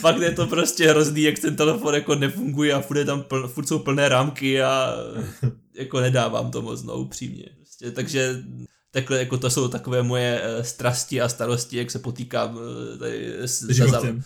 [0.00, 3.66] fakt je to prostě hrozný, jak ten telefon jako nefunguje a furt, tam pl, furt
[3.66, 4.94] jsou plné rámky a
[5.74, 7.44] jako nedávám to moc, no, upřímně.
[7.56, 8.42] Prostě, takže
[8.90, 13.38] takhle, jako to jsou takové moje uh, strasti a starosti, jak se potýkám uh, tady
[13.38, 14.22] s, životem.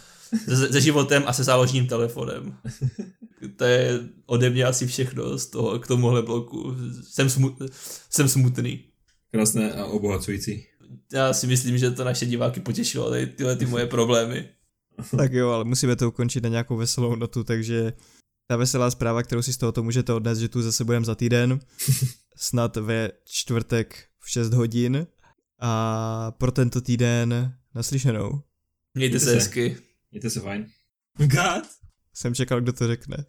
[0.49, 2.57] Se, se životem a se záložním telefonem.
[3.57, 6.77] To je ode mě asi všechno z toho k tomuhle bloku.
[7.03, 7.63] Jsem, smut,
[8.11, 8.85] jsem smutný.
[9.31, 10.67] Krásné a obohacující.
[11.13, 14.49] Já si myslím, že to naše diváky potěšilo, tady tyhle ty moje problémy.
[15.17, 17.93] tak jo, ale musíme to ukončit na nějakou veselou notu, takže
[18.47, 21.61] ta veselá zpráva, kterou si z tohoto můžete odnést, že tu zase budeme za týden,
[22.37, 25.07] snad ve čtvrtek v 6 hodin
[25.59, 28.43] a pro tento týden naslyšenou.
[28.95, 29.77] Mějte, Mějte se hezky.
[30.11, 30.67] Mějte se fajn.
[31.19, 31.65] God.
[32.15, 33.25] Jsem čekal, kdo to řekne.